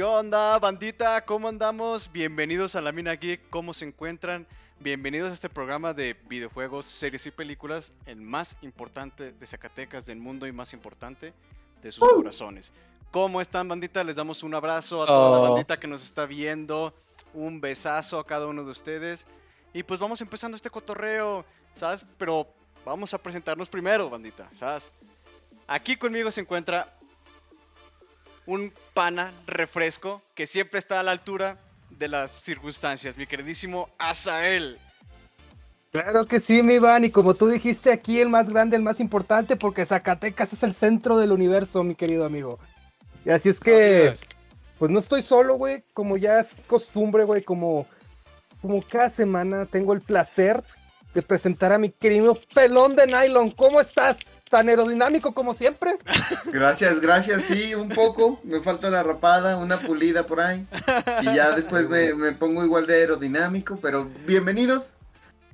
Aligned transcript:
¿Qué 0.00 0.04
onda, 0.04 0.58
bandita? 0.58 1.26
¿Cómo 1.26 1.46
andamos? 1.48 2.10
Bienvenidos 2.10 2.74
a 2.74 2.80
la 2.80 2.90
Mina 2.90 3.12
Geek. 3.16 3.50
¿Cómo 3.50 3.74
se 3.74 3.84
encuentran? 3.84 4.46
Bienvenidos 4.78 5.28
a 5.30 5.34
este 5.34 5.50
programa 5.50 5.92
de 5.92 6.16
videojuegos, 6.26 6.86
series 6.86 7.26
y 7.26 7.30
películas, 7.30 7.92
el 8.06 8.18
más 8.22 8.56
importante 8.62 9.32
de 9.32 9.46
Zacatecas 9.46 10.06
del 10.06 10.16
mundo 10.16 10.46
y 10.46 10.52
más 10.52 10.72
importante 10.72 11.34
de 11.82 11.92
sus 11.92 12.08
corazones. 12.08 12.72
¿Cómo 13.10 13.42
están, 13.42 13.68
bandita? 13.68 14.02
Les 14.02 14.16
damos 14.16 14.42
un 14.42 14.54
abrazo 14.54 15.02
a 15.02 15.06
toda 15.06 15.38
la 15.38 15.44
Oh. 15.44 15.52
bandita 15.52 15.78
que 15.78 15.86
nos 15.86 16.02
está 16.02 16.24
viendo. 16.24 16.94
Un 17.34 17.60
besazo 17.60 18.18
a 18.18 18.26
cada 18.26 18.46
uno 18.46 18.64
de 18.64 18.70
ustedes. 18.70 19.26
Y 19.74 19.82
pues 19.82 20.00
vamos 20.00 20.22
empezando 20.22 20.56
este 20.56 20.70
cotorreo, 20.70 21.44
¿sabes? 21.74 22.06
Pero 22.16 22.46
vamos 22.86 23.12
a 23.12 23.18
presentarnos 23.22 23.68
primero, 23.68 24.08
bandita, 24.08 24.48
¿sabes? 24.54 24.94
Aquí 25.66 25.94
conmigo 25.98 26.30
se 26.30 26.40
encuentra 26.40 26.90
un 28.46 28.72
pana 28.94 29.32
refresco 29.46 30.22
que 30.34 30.46
siempre 30.46 30.78
está 30.78 31.00
a 31.00 31.02
la 31.02 31.12
altura 31.12 31.56
de 31.90 32.08
las 32.08 32.30
circunstancias, 32.30 33.16
mi 33.16 33.26
queridísimo 33.26 33.88
Azael. 33.98 34.78
Claro 35.92 36.26
que 36.26 36.38
sí, 36.38 36.62
mi 36.62 36.74
Iván, 36.74 37.04
y 37.04 37.10
como 37.10 37.34
tú 37.34 37.48
dijiste 37.48 37.90
aquí, 37.90 38.20
el 38.20 38.28
más 38.28 38.48
grande, 38.48 38.76
el 38.76 38.82
más 38.82 39.00
importante, 39.00 39.56
porque 39.56 39.84
Zacatecas 39.84 40.52
es 40.52 40.62
el 40.62 40.74
centro 40.74 41.18
del 41.18 41.32
universo, 41.32 41.82
mi 41.82 41.96
querido 41.96 42.24
amigo. 42.24 42.60
Y 43.24 43.30
así 43.30 43.48
es 43.48 43.58
que, 43.58 44.08
Así 44.08 44.22
es. 44.24 44.30
pues 44.78 44.90
no 44.90 45.00
estoy 45.00 45.22
solo, 45.22 45.56
güey, 45.56 45.82
como 45.92 46.16
ya 46.16 46.38
es 46.38 46.62
costumbre, 46.68 47.24
güey, 47.24 47.42
como, 47.42 47.86
como 48.62 48.82
cada 48.82 49.08
semana 49.10 49.66
tengo 49.66 49.92
el 49.92 50.00
placer 50.00 50.62
de 51.12 51.22
presentar 51.22 51.72
a 51.72 51.78
mi 51.78 51.90
querido 51.90 52.38
pelón 52.54 52.94
de 52.94 53.08
nylon. 53.08 53.50
¿Cómo 53.50 53.80
estás? 53.80 54.18
Tan 54.50 54.68
aerodinámico 54.68 55.32
como 55.32 55.54
siempre. 55.54 55.96
Gracias, 56.46 57.00
gracias, 57.00 57.44
sí, 57.44 57.74
un 57.76 57.88
poco. 57.88 58.40
Me 58.42 58.60
falta 58.60 58.90
la 58.90 59.04
rapada, 59.04 59.56
una 59.56 59.80
pulida 59.80 60.26
por 60.26 60.40
ahí. 60.40 60.66
Y 61.20 61.26
ya 61.36 61.52
después 61.52 61.88
me, 61.88 62.14
me 62.14 62.32
pongo 62.32 62.64
igual 62.64 62.86
de 62.88 62.94
aerodinámico, 62.96 63.78
pero 63.80 64.10
bienvenidos. 64.26 64.94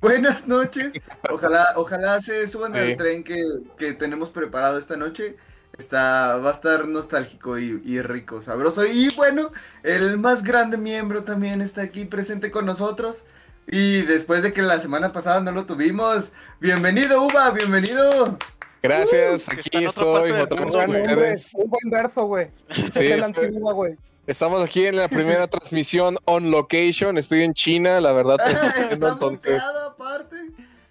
Buenas 0.01 0.47
noches. 0.47 0.97
Ojalá, 1.29 1.67
ojalá 1.75 2.19
se 2.21 2.47
suban 2.47 2.73
Sí. 2.73 2.79
al 2.79 2.97
tren 2.97 3.23
que, 3.23 3.39
que 3.77 3.93
tenemos 3.93 4.29
preparado 4.29 4.79
esta 4.79 4.97
noche. 4.97 5.37
Está, 5.77 6.37
va 6.37 6.49
a 6.49 6.53
estar 6.53 6.87
nostálgico 6.87 7.59
y, 7.59 7.79
y 7.85 8.01
rico, 8.01 8.41
sabroso. 8.41 8.85
Y 8.85 9.09
bueno, 9.15 9.51
el 9.83 10.17
más 10.17 10.43
grande 10.43 10.77
miembro 10.77 11.23
también 11.23 11.61
está 11.61 11.83
aquí 11.83 12.05
presente 12.05 12.49
con 12.49 12.65
nosotros. 12.65 13.25
Y 13.67 14.01
después 14.03 14.41
de 14.43 14.53
que 14.53 14.61
la 14.63 14.79
semana 14.79 15.11
pasada 15.11 15.41
no 15.41 15.51
lo 15.51 15.65
tuvimos, 15.67 16.31
bienvenido, 16.59 17.21
Uva, 17.23 17.51
bienvenido. 17.51 18.37
Gracias, 18.81 19.47
Uh, 19.47 19.51
aquí 19.51 19.83
estoy 19.85 19.85
otra 19.85 20.23
vez 20.23 20.47
con 20.47 20.89
ustedes. 20.89 21.51
Un 21.55 21.69
buen 21.69 21.89
verso, 21.89 22.25
güey. 22.25 22.49
Sí, 22.69 22.81
es 22.85 22.93
de 22.93 23.17
la 23.17 23.27
estoy- 23.27 23.45
antigua, 23.45 23.73
güey. 23.73 23.95
estamos 24.27 24.61
aquí 24.63 24.85
en 24.85 24.95
la 24.97 25.07
primera 25.07 25.47
transmisión 25.49 26.17
on 26.25 26.51
location. 26.51 27.17
Estoy 27.17 27.43
en 27.43 27.53
China, 27.53 27.99
la 28.01 28.13
verdad. 28.13 28.37
no 28.37 28.45
estoy 28.45 28.83
viendo, 28.87 29.07
entonces, 29.13 29.51
muteado 29.53 29.87
aparte. 29.89 30.35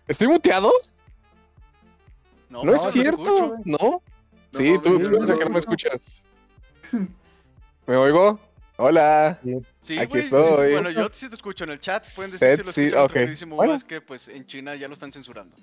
¿estoy 0.08 0.28
muteado? 0.28 0.70
No, 2.48 2.62
pues, 2.62 2.82
es 2.82 2.92
te 2.92 3.00
cierto, 3.00 3.22
escucho. 3.22 3.56
¿no? 3.64 4.02
Sí, 4.52 4.72
No, 4.72 4.80
tú, 4.80 4.98
no 4.98 5.18
no. 5.20 5.38
que 5.38 5.44
no 5.44 5.50
me 5.50 5.58
escuchas. 5.58 6.26
¿Me 7.86 7.96
oigo? 7.96 8.38
Hola. 8.78 9.38
Sí, 9.82 9.98
Aquí 9.98 10.06
güey, 10.10 10.22
estoy. 10.22 10.72
Bueno, 10.72 10.90
yo 10.90 11.08
sí 11.12 11.28
te 11.28 11.34
escucho 11.36 11.64
en 11.64 11.70
el 11.70 11.80
chat. 11.80 12.04
Pueden 12.14 12.30
decir 12.32 12.48
Set, 12.48 12.58
si 12.58 12.64
lo 12.66 12.72
sí, 12.72 12.80
escuchan. 12.82 12.98
Nuestro 12.98 13.04
ok. 13.04 13.12
queridísimo 13.12 13.56
Bueno. 13.56 13.72
Uva, 13.72 13.76
es 13.78 13.84
que 13.84 14.00
pues 14.00 14.28
en 14.28 14.46
China 14.46 14.74
ya 14.76 14.86
lo 14.88 14.94
están 14.94 15.12
censurando. 15.12 15.56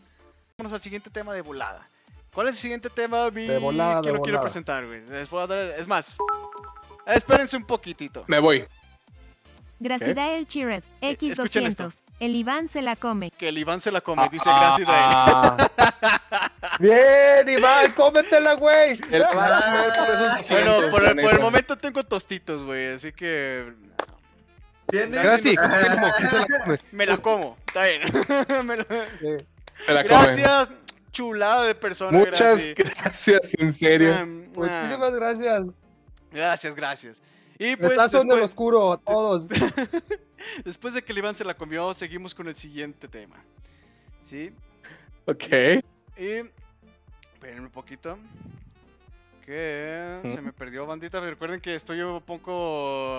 Vamos 0.57 0.73
al 0.73 0.81
siguiente 0.81 1.09
tema 1.09 1.33
de 1.33 1.41
volada. 1.41 1.87
¿Cuál 2.33 2.47
es 2.47 2.55
el 2.55 2.59
siguiente 2.61 2.89
tema, 2.89 3.29
mi? 3.31 3.45
De 3.47 3.57
volada, 3.59 4.01
¿Quién 4.01 4.13
de 4.13 4.17
lo 4.17 4.23
quiere 4.23 4.37
volada. 4.37 4.41
presentar, 4.41 4.85
güey? 4.85 5.01
Les 5.09 5.29
voy 5.29 5.43
a 5.43 5.47
dar... 5.47 5.57
Es 5.77 5.87
más, 5.87 6.17
espérense 7.05 7.55
un 7.57 7.65
poquitito. 7.65 8.23
Me 8.27 8.39
voy. 8.39 8.65
Gracidael 9.79 10.47
Chiret, 10.47 10.83
escuchen 11.01 11.65
esto. 11.67 11.89
X200. 11.89 11.93
El 12.19 12.35
Iván 12.35 12.69
se 12.69 12.81
la 12.81 12.95
come. 12.95 13.31
Que 13.31 13.49
el 13.49 13.57
Iván 13.57 13.81
se 13.81 13.91
la 13.91 13.99
come, 13.99 14.29
dice 14.31 14.47
Ah, 14.47 15.57
gracias 15.57 15.69
de 16.79 16.87
Bien, 16.87 17.49
Iván, 17.59 17.91
cómetela, 17.91 18.53
güey. 18.53 18.97
El- 19.11 19.23
Ah, 19.33 20.39
Bueno, 20.49 20.89
por 20.89 21.03
el, 21.03 21.15
por 21.17 21.33
el 21.33 21.39
momento 21.39 21.77
tengo 21.77 22.03
tostitos, 22.03 22.63
güey, 22.63 22.93
así 22.93 23.11
que 23.11 23.73
¿Tienes? 24.87 25.19
Ahora 25.23 25.37
sí, 25.37 25.55
Ajá. 25.57 25.81
confirmo, 25.81 26.07
¿quién 26.17 26.29
se 26.29 26.39
la 26.39 26.45
come? 26.45 26.77
me 26.91 27.05
la 27.05 27.17
como. 27.17 27.57
Está 27.67 27.85
bien. 27.85 28.01
Me 28.67 28.77
la-. 28.77 30.03
Gracias, 30.03 30.69
chulada 31.13 31.63
de 31.63 31.75
persona. 31.75 32.17
Muchas 32.17 32.61
gracias. 32.61 32.75
gracias, 32.75 33.53
en 33.57 33.71
serio. 33.71 34.13
Ah, 34.13 34.25
Muchísimas 34.25 35.13
gracias. 35.13 35.63
Gracias, 36.31 36.75
gracias. 36.75 37.21
Y 37.57 37.75
pues 37.77 37.91
Besazo 37.91 38.17
en 38.17 38.23
el 38.23 38.27
después, 38.29 38.49
oscuro 38.49 38.91
a 38.91 38.97
todos. 38.97 39.47
después 40.65 40.93
de 40.95 41.03
que 41.03 41.13
el 41.13 41.19
Iván 41.19 41.35
se 41.35 41.45
la 41.45 41.53
comió, 41.53 41.93
seguimos 41.93 42.35
con 42.35 42.47
el 42.47 42.55
siguiente 42.55 43.07
tema. 43.07 43.37
¿Sí? 44.23 44.51
Ok. 45.25 45.45
Y. 46.17 46.49
Espérenme 47.33 47.67
un 47.67 47.71
poquito. 47.71 48.17
Que 49.45 50.21
se 50.23 50.41
me 50.41 50.53
perdió, 50.53 50.85
bandita. 50.85 51.19
Recuerden 51.19 51.59
que 51.59 51.75
estoy 51.75 52.01
un 52.01 52.21
poco 52.21 52.51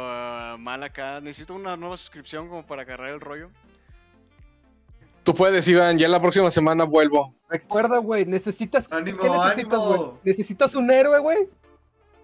ah, 0.09 0.57
mal 0.59 0.83
acá. 0.83 1.21
Necesito 1.21 1.55
una 1.55 1.77
nueva 1.77 1.97
suscripción 1.97 2.49
como 2.49 2.67
para 2.67 2.83
agarrar 2.83 3.11
el 3.11 3.21
rollo. 3.21 3.51
Tú 5.25 5.35
puedes, 5.35 5.67
Iván. 5.67 5.99
Ya 5.99 6.07
la 6.07 6.21
próxima 6.21 6.51
semana 6.51 6.85
vuelvo. 6.85 7.35
Recuerda, 7.49 7.99
güey, 7.99 8.27
necesitas. 8.27 8.87
Ánimo, 8.91 9.19
¿Qué 9.19 9.31
necesitas, 9.31 9.81
güey? 9.81 10.01
¿Necesitas 10.23 10.75
un 10.75 10.91
héroe, 10.91 11.19
güey? 11.19 11.49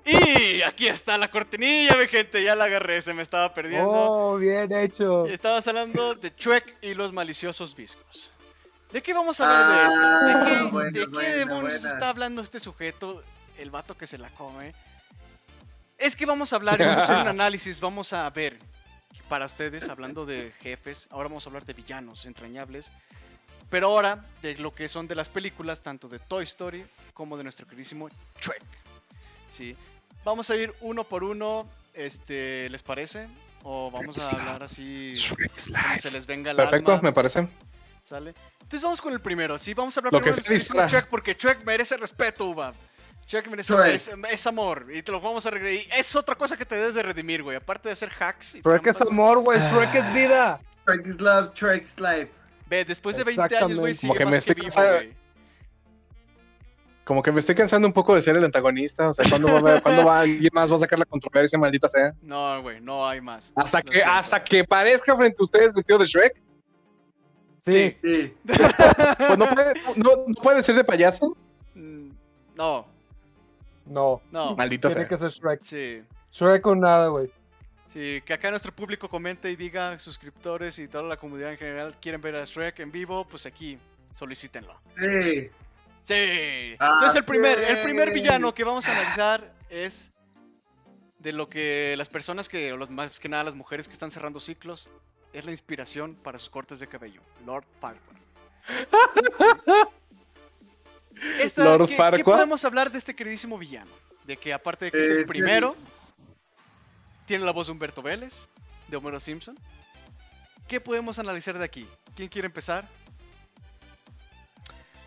Y 0.05 0.63
aquí 0.63 0.87
está 0.87 1.19
la 1.19 1.31
cortinilla, 1.31 1.97
mi 1.97 2.07
gente. 2.07 2.43
Ya 2.43 2.55
la 2.55 2.65
agarré, 2.65 3.01
se 3.01 3.15
me 3.15 3.23
estaba 3.23 3.53
perdiendo. 3.55 3.91
Oh, 3.91 4.37
bien 4.37 4.71
hecho. 4.73 5.27
Y 5.27 5.33
Estabas 5.33 5.67
hablando 5.67 6.15
de 6.15 6.33
Shrek 6.37 6.77
y 6.83 6.95
los 6.95 7.13
maliciosos 7.13 7.75
viscos. 7.75 8.33
¿De 8.93 9.03
qué 9.03 9.15
vamos 9.15 9.41
a 9.41 9.45
hablar 9.45 9.69
de 9.69 9.83
esto? 9.87 10.01
Ah, 10.03 10.21
¿De 10.25 10.51
qué, 10.51 10.71
buena, 10.73 10.91
de 10.91 11.01
qué 11.01 11.07
buena, 11.07 11.37
demonios 11.37 11.81
buena. 11.83 11.95
está 11.95 12.09
hablando 12.09 12.43
este 12.43 12.59
sujeto, 12.59 13.23
el 13.59 13.71
vato 13.71 13.97
que 13.97 14.07
se 14.07 14.19
la 14.19 14.29
come? 14.31 14.75
Es 15.97 16.17
que 16.17 16.27
vamos 16.27 16.53
a 16.53 16.57
hablar, 16.57 16.79
vamos 16.79 16.97
a 16.97 17.03
hacer 17.05 17.17
un 17.17 17.29
análisis, 17.29 17.81
vamos 17.81 18.13
a 18.13 18.29
ver, 18.31 18.59
para 19.31 19.47
ustedes, 19.47 19.89
hablando 19.89 20.27
de 20.27 20.53
jefes, 20.61 21.07
ahora 21.11 21.29
vamos 21.29 21.47
a 21.47 21.51
hablar 21.51 21.65
de 21.65 21.73
villanos 21.73 22.27
entrañables, 22.27 22.91
pero 23.71 23.87
ahora 23.87 24.27
de 24.43 24.57
lo 24.57 24.75
que 24.75 24.89
son 24.89 25.07
de 25.07 25.15
las 25.15 25.29
películas, 25.29 25.83
tanto 25.83 26.09
de 26.09 26.19
Toy 26.19 26.43
Story 26.43 26.85
como 27.15 27.37
de 27.37 27.45
nuestro 27.45 27.65
queridísimo 27.65 28.09
Shrek. 28.41 28.61
¿Sí? 29.49 29.77
Vamos 30.25 30.51
a 30.51 30.57
ir 30.57 30.75
uno 30.81 31.05
por 31.05 31.23
uno, 31.23 31.65
este, 31.95 32.69
¿les 32.71 32.83
parece? 32.83 33.29
O 33.63 33.93
vamos 33.93 34.19
a 34.19 34.31
hablar 34.31 34.65
así, 34.65 35.15
como 35.29 35.99
se 36.01 36.11
les 36.11 36.27
venga 36.27 36.51
el 36.51 36.57
Perfecto, 36.57 36.91
alma. 36.91 37.03
me 37.03 37.13
parece. 37.13 37.47
¿Sale? 38.05 38.35
Entonces 38.63 38.83
vamos 38.83 39.01
con 39.01 39.13
el 39.13 39.21
primero, 39.21 39.57
¿sí? 39.61 39.75
Vamos 39.75 39.97
a 39.97 40.01
hablar 40.01 40.13
Lo 40.13 40.21
primero 40.23 40.43
que 40.43 40.55
dispara. 40.55 40.89
Shrek, 40.89 41.07
porque 41.07 41.35
Shrek 41.35 41.65
merece 41.65 41.97
respeto, 41.97 42.47
Uva. 42.49 42.75
Shrek 43.31 43.49
merece 43.49 43.73
Shrek. 43.73 43.95
es, 43.95 44.11
es 44.33 44.47
amor, 44.49 44.87
y 44.93 45.03
te 45.03 45.13
lo 45.13 45.21
vamos 45.21 45.47
a 45.47 45.51
regresar. 45.51 45.87
Es 46.01 46.17
otra 46.17 46.35
cosa 46.35 46.57
que 46.57 46.65
te 46.65 46.75
debes 46.75 46.95
de 46.95 47.03
redimir, 47.05 47.43
güey. 47.45 47.57
Aparte 47.57 47.89
de 47.89 47.93
hacer 47.93 48.11
hacks. 48.19 48.57
y 48.57 48.61
Shrek 48.61 48.87
es 48.89 49.01
amor, 49.01 49.39
güey. 49.45 49.61
Shrek 49.61 49.95
es 49.95 50.13
vida. 50.13 50.61
Track 50.85 51.07
is 51.07 51.21
love, 51.21 51.53
track 51.55 51.83
is 51.83 52.01
life. 52.01 52.29
Ve, 52.69 52.85
después 52.85 53.17
de 53.17 53.23
20 53.25 53.57
años, 53.57 53.79
güey, 53.79 53.95
sigue 53.95 54.09
Como 54.09 54.19
que 54.19 54.25
me 54.25 54.31
que 54.33 54.39
estoy 54.39 54.55
vivo, 54.57 54.65
cansado- 54.67 54.95
güey. 54.97 55.15
Como 57.05 57.23
que 57.25 57.33
me 57.33 57.41
estoy 57.41 57.55
cansando 57.57 57.89
un 57.89 57.93
poco 57.95 58.15
de 58.15 58.23
ser 58.23 58.37
el 58.37 58.45
antagonista. 58.45 59.09
O 59.09 59.13
sea, 59.13 59.29
¿cuándo 59.29 59.61
va, 59.63 59.81
¿cuándo 59.81 60.05
va 60.05 60.21
alguien 60.21 60.51
más 60.53 60.71
va 60.71 60.77
a 60.77 60.79
sacar 60.79 60.99
la 60.99 61.05
controversia, 61.05 61.59
maldita 61.59 61.89
sea? 61.89 62.15
No, 62.23 62.63
güey, 62.63 62.81
no 62.81 63.07
hay 63.07 63.21
más. 63.21 63.53
Hasta 63.57 63.83
que, 63.83 64.03
hasta 64.03 64.43
que 64.45 64.63
parezca 64.65 65.17
frente 65.17 65.37
a 65.39 65.43
ustedes 65.43 65.73
vestido 65.73 65.99
de 65.99 66.05
Shrek. 66.07 66.41
Sí. 67.63 67.97
Sí. 68.03 68.35
Pues 69.19 69.39
no 69.39 69.47
puede, 69.49 69.75
no, 69.97 70.11
no 70.29 70.35
puede 70.35 70.63
ser 70.63 70.77
de 70.77 70.85
payaso. 70.85 71.37
Mm, 71.75 72.11
No, 72.57 72.87
No. 73.91 74.23
no. 74.31 74.57
Maldita 74.57 74.89
Tiene 74.89 75.03
sea. 75.03 75.09
que 75.09 75.17
ser 75.19 75.31
Shrek. 75.31 75.63
Sí. 75.63 76.03
Shrek 76.31 76.65
o 76.67 76.75
nada, 76.75 77.09
güey. 77.09 77.31
Sí, 77.93 78.23
que 78.25 78.33
acá 78.33 78.51
nuestro 78.51 78.73
público 78.73 79.09
comente 79.09 79.51
y 79.51 79.57
diga, 79.57 79.99
suscriptores 79.99 80.79
y 80.79 80.87
toda 80.87 81.03
la 81.03 81.17
comunidad 81.17 81.51
en 81.51 81.59
general 81.59 81.97
quieren 82.01 82.21
ver 82.21 82.37
a 82.37 82.45
Shrek 82.45 82.79
en 82.79 82.93
vivo, 82.93 83.27
pues 83.27 83.47
aquí 83.47 83.79
solicítenlo. 84.15 84.81
Sí. 84.97 85.51
Sí. 86.05 86.77
Ah, 86.79 86.91
Entonces 86.95 87.17
el 87.17 87.25
primer, 87.25 87.59
el 87.59 87.83
primer 87.83 88.13
villano 88.13 88.55
que 88.55 88.63
vamos 88.63 88.87
a 88.89 88.93
analizar 88.93 89.53
es 89.69 90.13
de 91.19 91.33
lo 91.33 91.49
que 91.49 91.95
las 91.99 92.09
personas 92.09 92.49
que, 92.49 92.73
o 92.73 92.77
los, 92.77 92.91
más 92.91 93.19
que 93.19 93.29
nada 93.29 93.43
las 93.45 93.57
mujeres 93.57 93.89
que 93.89 93.93
están 93.93 94.13
cerrando 94.13 94.39
ciclos, 94.39 94.89
es 95.33 95.45
la 95.45 95.51
inspiración 95.51 96.15
para 96.15 96.39
sus 96.39 96.49
cortes 96.49 96.79
de 96.79 96.87
cabello. 96.87 97.21
Lord 97.45 97.65
Farquaad. 97.81 98.17
Esta- 101.41 101.65
Lord 101.65 101.87
¿qué, 101.87 101.93
¿Qué 101.93 101.97
Farquaad. 101.97 102.25
podemos 102.25 102.65
hablar 102.65 102.91
de 102.91 102.99
este 102.99 103.15
queridísimo 103.15 103.59
villano? 103.59 103.91
De 104.25 104.37
que 104.37 104.53
aparte 104.53 104.87
de 104.87 104.91
que 104.93 105.05
es 105.05 105.11
el 105.11 105.27
primero, 105.27 105.77
tiene 107.27 107.45
la 107.45 107.53
voz 107.53 107.67
de 107.67 107.73
Humberto 107.73 108.03
Vélez, 108.03 108.49
de 108.89 108.97
Homero 108.97 109.21
Simpson. 109.21 109.59
¿Qué 110.69 110.81
podemos 110.81 111.19
analizar 111.19 111.59
de 111.59 111.65
aquí? 111.65 111.87
¿Quién 112.15 112.29
quiere 112.29 112.47
empezar? 112.47 112.89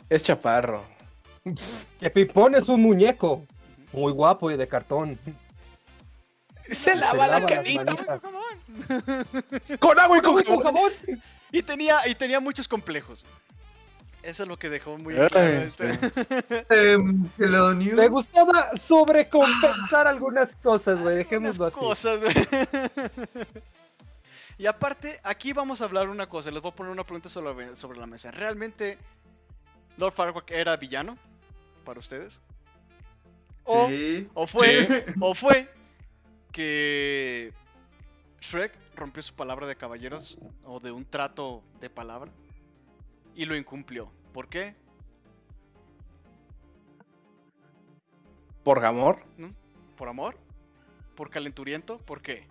Es 0.10 0.24
chaparro. 0.24 0.84
Que 2.00 2.10
Pipón 2.10 2.56
es 2.56 2.68
un 2.70 2.82
muñeco. 2.82 3.46
Muy 3.92 4.12
guapo 4.12 4.50
y 4.52 4.58
de 4.58 4.68
cartón. 4.68 5.20
Se 6.72 6.96
lava 6.96 7.28
la 7.28 7.40
manitas. 7.40 7.96
Con 9.80 10.00
agua 10.00 10.18
y 10.18 10.22
con 10.22 10.30
Agua 10.30 10.42
y 10.42 10.46
con 10.46 10.60
jabón. 10.60 10.64
jabón. 10.64 10.92
Y 11.52 11.62
tenía, 11.62 12.00
y 12.08 12.16
tenía 12.16 12.40
muchos 12.40 12.68
complejos. 12.68 13.24
Eso 14.24 14.44
es 14.44 14.50
lo 14.50 14.58
que 14.58 14.70
dejó 14.70 14.98
muy 14.98 15.16
Ay, 15.18 15.28
claro. 15.28 15.48
este. 15.48 16.66
Em, 16.70 17.30
hello. 17.38 17.74
Le 17.74 18.08
gustaba 18.08 18.72
sobrecompensar 18.78 20.08
algunas 20.08 20.56
cosas, 20.56 21.02
güey. 21.02 21.18
Dejémoslo 21.18 21.66
así. 21.66 21.80
cosas. 21.80 22.20
y 24.58 24.66
aparte, 24.66 25.20
aquí 25.24 25.52
vamos 25.52 25.82
a 25.82 25.86
hablar 25.86 26.08
una 26.10 26.28
cosa. 26.28 26.52
Les 26.52 26.62
voy 26.62 26.72
a 26.72 26.76
poner 26.76 26.92
una 26.92 27.04
pregunta 27.04 27.28
sobre, 27.30 27.76
sobre 27.76 28.00
la 28.00 28.06
mesa. 28.08 28.32
¿Realmente 28.32 28.98
Lord 29.98 30.14
Farquaad 30.14 30.46
era 30.52 30.78
villano 30.78 31.18
para 31.84 32.00
ustedes? 32.00 32.40
O, 33.66 33.88
Sí. 33.90 34.30
o 34.34 34.48
fue, 34.48 35.06
o 35.20 35.36
fue 35.36 35.70
que 36.54 37.52
Shrek 38.42 38.74
rompió 38.96 39.22
su 39.24 39.34
palabra 39.34 39.68
de 39.68 39.76
caballeros 39.76 40.38
o 40.66 40.80
de 40.80 40.92
un 40.92 41.04
trato 41.06 41.62
de 41.82 41.90
palabra 41.90 42.32
y 43.36 43.46
lo 43.46 43.56
incumplió. 43.56 44.12
¿Por 44.32 44.50
qué? 44.50 44.76
Por 48.64 48.84
amor. 48.86 49.24
¿Por 49.98 50.08
amor? 50.08 50.38
¿Por 51.16 51.30
calenturiento? 51.30 51.98
¿Por 52.00 52.22
qué? 52.22 52.48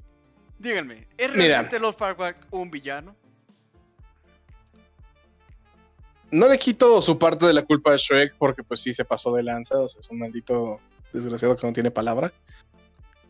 Díganme, 0.58 1.08
¿es 1.17 1.31
Mira. 1.31 1.49
realmente 1.49 1.81
Lord 1.81 1.96
Farquaad 1.96 2.37
un 2.50 2.70
villano? 2.70 3.17
No 6.31 6.49
le 6.49 6.58
quito 6.58 7.02
su 7.02 7.19
parte 7.19 7.46
de 7.46 7.52
la 7.52 7.64
culpa 7.64 7.93
a 7.93 7.96
Shrek 7.96 8.37
porque 8.38 8.62
pues 8.62 8.81
sí 8.81 8.94
se 8.94 9.05
pasó 9.05 9.34
de 9.34 9.43
lanza, 9.43 9.79
o 9.79 9.88
sea, 9.88 10.00
es 10.00 10.08
un 10.08 10.19
maldito 10.19 10.81
desgraciado 11.12 11.56
que 11.56 11.67
no 11.67 11.73
tiene 11.73 11.90
palabra. 11.90 12.32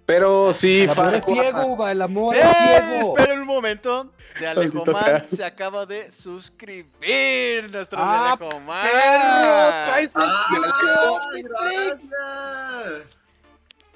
Pero 0.06 0.52
sí, 0.52 0.82
El 0.82 0.90
amor 0.90 1.14
es 1.14 1.24
ciego, 1.24 1.88
el 1.88 2.02
amor 2.02 2.36
¡Eh! 2.36 2.40
es 2.40 2.56
ciego. 2.56 3.16
Esperen 3.18 3.40
un 3.40 3.46
momento. 3.46 4.10
De 4.40 4.46
Alejoman 4.48 5.28
se 5.28 5.44
acaba 5.44 5.86
de 5.86 6.10
suscribir. 6.10 7.70
Nuestro 7.70 7.98
Ah, 8.02 8.36
de 8.38 8.44
Alejoman. 8.46 8.88
Perro, 8.88 9.70
cállate 9.86 10.18
el 10.18 10.22
¡Ay, 10.24 11.42
pinche 11.42 11.42
Netflix. 11.42 12.10
gracias! 12.10 13.24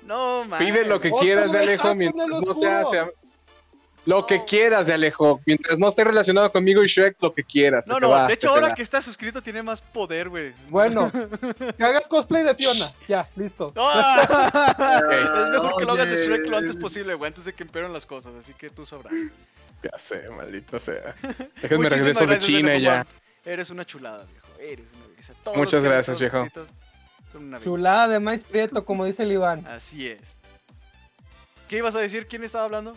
No, 0.02 0.44
man. 0.44 0.58
Pide 0.58 0.84
lo 0.84 1.00
que 1.00 1.10
quieras 1.10 1.50
de 1.50 1.58
Alejo 1.58 1.90
en 1.90 1.98
mientras 1.98 2.28
no 2.28 2.38
oscuro. 2.38 2.86
sea, 2.86 3.10
Lo 4.06 4.24
que 4.24 4.44
quieras 4.44 4.86
de 4.86 4.94
Alejo. 4.94 5.40
Mientras 5.44 5.80
no 5.80 5.88
esté 5.88 6.04
relacionado 6.04 6.50
conmigo 6.52 6.82
y 6.82 6.86
Shrek, 6.86 7.16
lo 7.20 7.34
que 7.34 7.42
quieras. 7.42 7.88
No, 7.88 7.98
no, 7.98 8.08
va, 8.08 8.28
de 8.28 8.34
hecho 8.34 8.50
ahora 8.50 8.72
que 8.72 8.82
está 8.82 9.02
suscrito 9.02 9.42
tiene 9.42 9.64
más 9.64 9.80
poder, 9.80 10.28
güey. 10.28 10.54
Bueno, 10.68 11.10
que 11.76 11.84
hagas 11.84 12.06
cosplay 12.06 12.44
de 12.44 12.54
Fiona. 12.54 12.92
Ya, 13.08 13.28
listo. 13.34 13.72
¡Ah! 13.76 15.02
es 15.10 15.50
mejor 15.50 15.76
que 15.76 15.84
lo 15.84 15.92
hagas 15.92 16.08
de. 16.08 16.24
Shrek 16.24 16.46
lo 16.46 16.56
antes 16.56 16.76
posible, 16.76 17.14
güey, 17.14 17.28
antes 17.28 17.44
de 17.44 17.52
que 17.52 17.64
empeoren 17.64 17.92
las 17.92 18.06
cosas, 18.06 18.34
así 18.36 18.54
que 18.54 18.70
tú 18.70 18.86
sabrás. 18.86 19.12
Ya 19.82 19.98
sé, 19.98 20.30
maldito 20.30 20.78
sea. 20.78 21.14
Déjenme 21.60 21.88
regreso 21.88 22.26
de 22.26 22.38
China 22.38 22.76
y 22.76 22.82
ya. 22.82 23.04
Eres 23.44 23.70
una 23.70 23.84
chulada, 23.84 24.24
viejo. 24.24 24.46
Eres 24.60 24.86
una 24.94 25.06
belleza. 25.08 25.34
Todos 25.42 25.56
Muchas 25.56 25.82
gracias, 25.82 26.20
viejo. 26.20 26.48
Son 27.32 27.44
una. 27.44 27.60
Chulada 27.60 28.06
de 28.06 28.20
maíz 28.20 28.44
prieto, 28.44 28.84
como 28.84 29.04
dice 29.04 29.24
el 29.24 29.32
Iván. 29.32 29.66
Así 29.66 30.06
es. 30.06 30.36
¿Qué 31.68 31.78
ibas 31.78 31.96
a 31.96 31.98
decir? 31.98 32.26
¿Quién 32.26 32.44
estaba 32.44 32.64
hablando? 32.64 32.96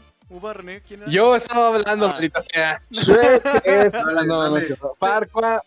Yo 1.07 1.35
estaba 1.35 1.67
hablando, 1.69 2.05
Ah. 2.05 2.09
maldita 2.13 2.41
sea. 2.41 2.81
Shrek 2.91 3.61
es. 3.65 3.95
No, 4.25 4.49
no. 4.49 4.61
Farquaad. 4.99 5.59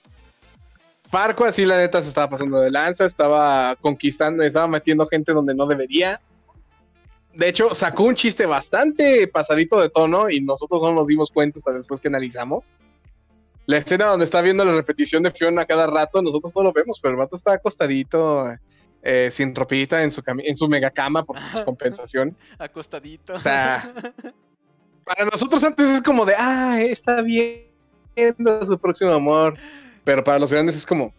Farquaad, 1.11 1.53
sí, 1.53 1.65
la 1.67 1.77
neta 1.77 2.01
se 2.01 2.09
estaba 2.09 2.31
pasando 2.31 2.61
de 2.61 2.71
lanza. 2.71 3.05
Estaba 3.05 3.77
conquistando, 3.77 4.43
estaba 4.43 4.69
metiendo 4.69 5.07
gente 5.07 5.33
donde 5.33 5.55
no 5.55 5.67
debería. 5.67 6.21
De 7.35 7.49
hecho, 7.49 7.75
sacó 7.75 8.05
un 8.05 8.15
chiste 8.15 8.45
bastante 8.47 9.27
pasadito 9.27 9.81
de 9.81 9.89
tono 9.89 10.29
y 10.31 10.41
nosotros 10.41 10.83
no 10.83 10.93
nos 10.93 11.07
dimos 11.07 11.31
cuenta 11.31 11.59
hasta 11.59 11.73
después 11.73 12.01
que 12.01 12.09
analizamos. 12.09 12.77
La 13.67 13.79
escena 13.79 14.07
donde 14.07 14.25
está 14.25 14.43
viendo 14.43 14.65
la 14.65 14.73
repetición 14.73 15.23
de 15.23 15.31
Fiona 15.31 15.65
cada 15.65 15.87
rato, 15.87 16.21
nosotros 16.21 16.53
no 16.55 16.63
lo 16.63 16.73
vemos, 16.73 16.99
pero 17.01 17.13
el 17.13 17.19
vato 17.19 17.37
está 17.37 17.53
acostadito, 17.55 18.53
eh, 19.03 19.29
sin 19.31 19.55
ropita, 19.55 20.03
en 20.03 20.11
su, 20.11 20.23
en 20.27 20.57
su 20.57 20.69
mega 20.69 20.91
cama 20.91 21.25
por 21.25 21.37
su 21.53 21.65
compensación. 21.65 22.37
Acostadito. 22.59 23.33
Está. 23.33 23.93
Para 25.05 25.25
nosotros 25.25 25.63
antes 25.65 25.89
es 25.89 26.03
como 26.03 26.25
de, 26.25 26.35
ah, 26.37 26.81
está 26.81 27.23
viendo 27.23 28.67
su 28.67 28.79
próximo 28.79 29.13
amor. 29.13 29.57
Pero 30.05 30.25
para 30.25 30.39
los 30.39 30.53
grandes 30.53 30.75
es 30.75 30.87
como, 30.87 31.13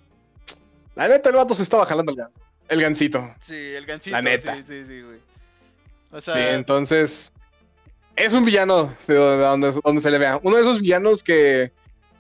la 0.96 1.08
neta, 1.08 1.30
el 1.30 1.36
vato 1.36 1.54
se 1.54 1.64
estaba 1.64 1.86
jalando 1.86 2.12
el 2.12 2.18
ganso. 2.18 2.40
El 2.68 2.82
gansito. 2.82 3.34
Sí, 3.40 3.56
el 3.56 3.86
gancito. 3.86 4.16
La 4.16 4.22
neta. 4.22 4.56
Sí, 4.58 4.64
sí, 4.64 4.86
sí, 4.86 5.02
güey. 5.02 5.20
O 6.12 6.22
sea, 6.22 6.36
Sí, 6.36 6.42
entonces, 6.42 7.34
es 8.16 8.34
un 8.34 8.46
villano 8.46 8.94
de 9.08 9.16
donde, 9.16 9.74
donde 9.84 10.02
se 10.02 10.12
le 10.12 10.18
vea. 10.18 10.40
Uno 10.44 10.58
de 10.58 10.64
esos 10.64 10.80
villanos 10.80 11.24
que 11.24 11.72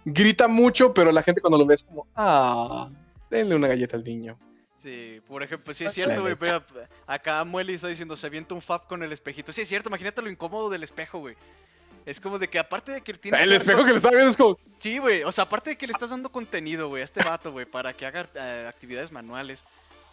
grita 0.05 0.47
mucho, 0.47 0.93
pero 0.93 1.11
la 1.11 1.23
gente 1.23 1.41
cuando 1.41 1.57
lo 1.57 1.65
ve 1.65 1.75
es 1.75 1.83
como, 1.83 2.07
ah, 2.15 2.89
denle 3.29 3.55
una 3.55 3.67
galleta 3.67 3.97
al 3.97 4.03
niño. 4.03 4.37
Sí, 4.83 5.21
por 5.27 5.41
ejemplo, 5.41 5.73
sí 5.73 5.85
es 5.85 5.93
cierto, 5.93 6.15
es. 6.15 6.19
güey. 6.19 6.35
pero 6.35 6.63
Acá 7.07 7.43
Mueli 7.43 7.73
está 7.73 7.87
diciendo, 7.87 8.15
se 8.15 8.27
avienta 8.27 8.53
un 8.53 8.61
fab 8.61 8.87
con 8.87 9.01
el 9.01 9.11
espejito. 9.11 9.51
Sí, 9.53 9.61
es 9.61 9.69
cierto, 9.69 9.89
imagínate 9.89 10.21
lo 10.21 10.29
incómodo 10.29 10.69
del 10.69 10.83
espejo, 10.83 11.19
güey. 11.19 11.35
Es 12.05 12.19
como 12.19 12.37
de 12.37 12.49
que 12.49 12.59
aparte 12.59 12.91
de 12.91 13.01
que 13.01 13.13
tiene 13.13 13.41
El 13.41 13.53
espejo 13.53 13.85
que 13.85 13.91
le 13.91 13.97
estaba 13.97 14.15
viendo 14.15 14.31
es 14.31 14.37
como, 14.37 14.57
Sí, 14.79 14.97
güey. 14.97 15.23
O 15.23 15.31
sea, 15.31 15.45
aparte 15.45 15.71
de 15.71 15.77
que 15.77 15.87
le 15.87 15.93
estás 15.93 16.09
dando 16.09 16.29
contenido, 16.29 16.89
güey, 16.89 17.01
a 17.01 17.05
este 17.05 17.23
vato, 17.23 17.51
güey, 17.51 17.65
para 17.65 17.93
que 17.93 18.05
haga 18.05 18.27
eh, 18.35 18.65
actividades 18.67 19.11
manuales. 19.11 19.63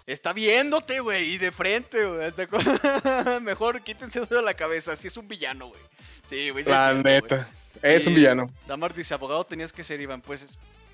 Está 0.06 0.32
viéndote, 0.32 1.00
güey, 1.00 1.34
y 1.34 1.38
de 1.38 1.50
frente, 1.50 2.04
güey. 2.04 2.24
hasta 2.24 2.46
Mejor 3.40 3.82
quítense 3.82 4.20
eso 4.20 4.34
de 4.36 4.42
la 4.42 4.54
cabeza. 4.54 4.94
Si 4.96 5.08
es 5.08 5.16
un 5.16 5.28
villano, 5.28 5.68
güey. 5.68 5.80
Sí, 6.28 6.50
güey. 6.50 6.64
sí 6.64 6.70
es 6.70 6.76
la 6.76 6.84
cierto, 6.86 7.02
güey. 7.02 7.14
neta, 7.14 7.48
es 7.82 8.06
un 8.06 8.14
villano. 8.14 8.50
Damar 8.66 8.94
dice, 8.94 9.14
abogado 9.14 9.44
tenías 9.44 9.72
que 9.72 9.82
ser, 9.82 10.00
Iván. 10.00 10.20
Pues 10.20 10.46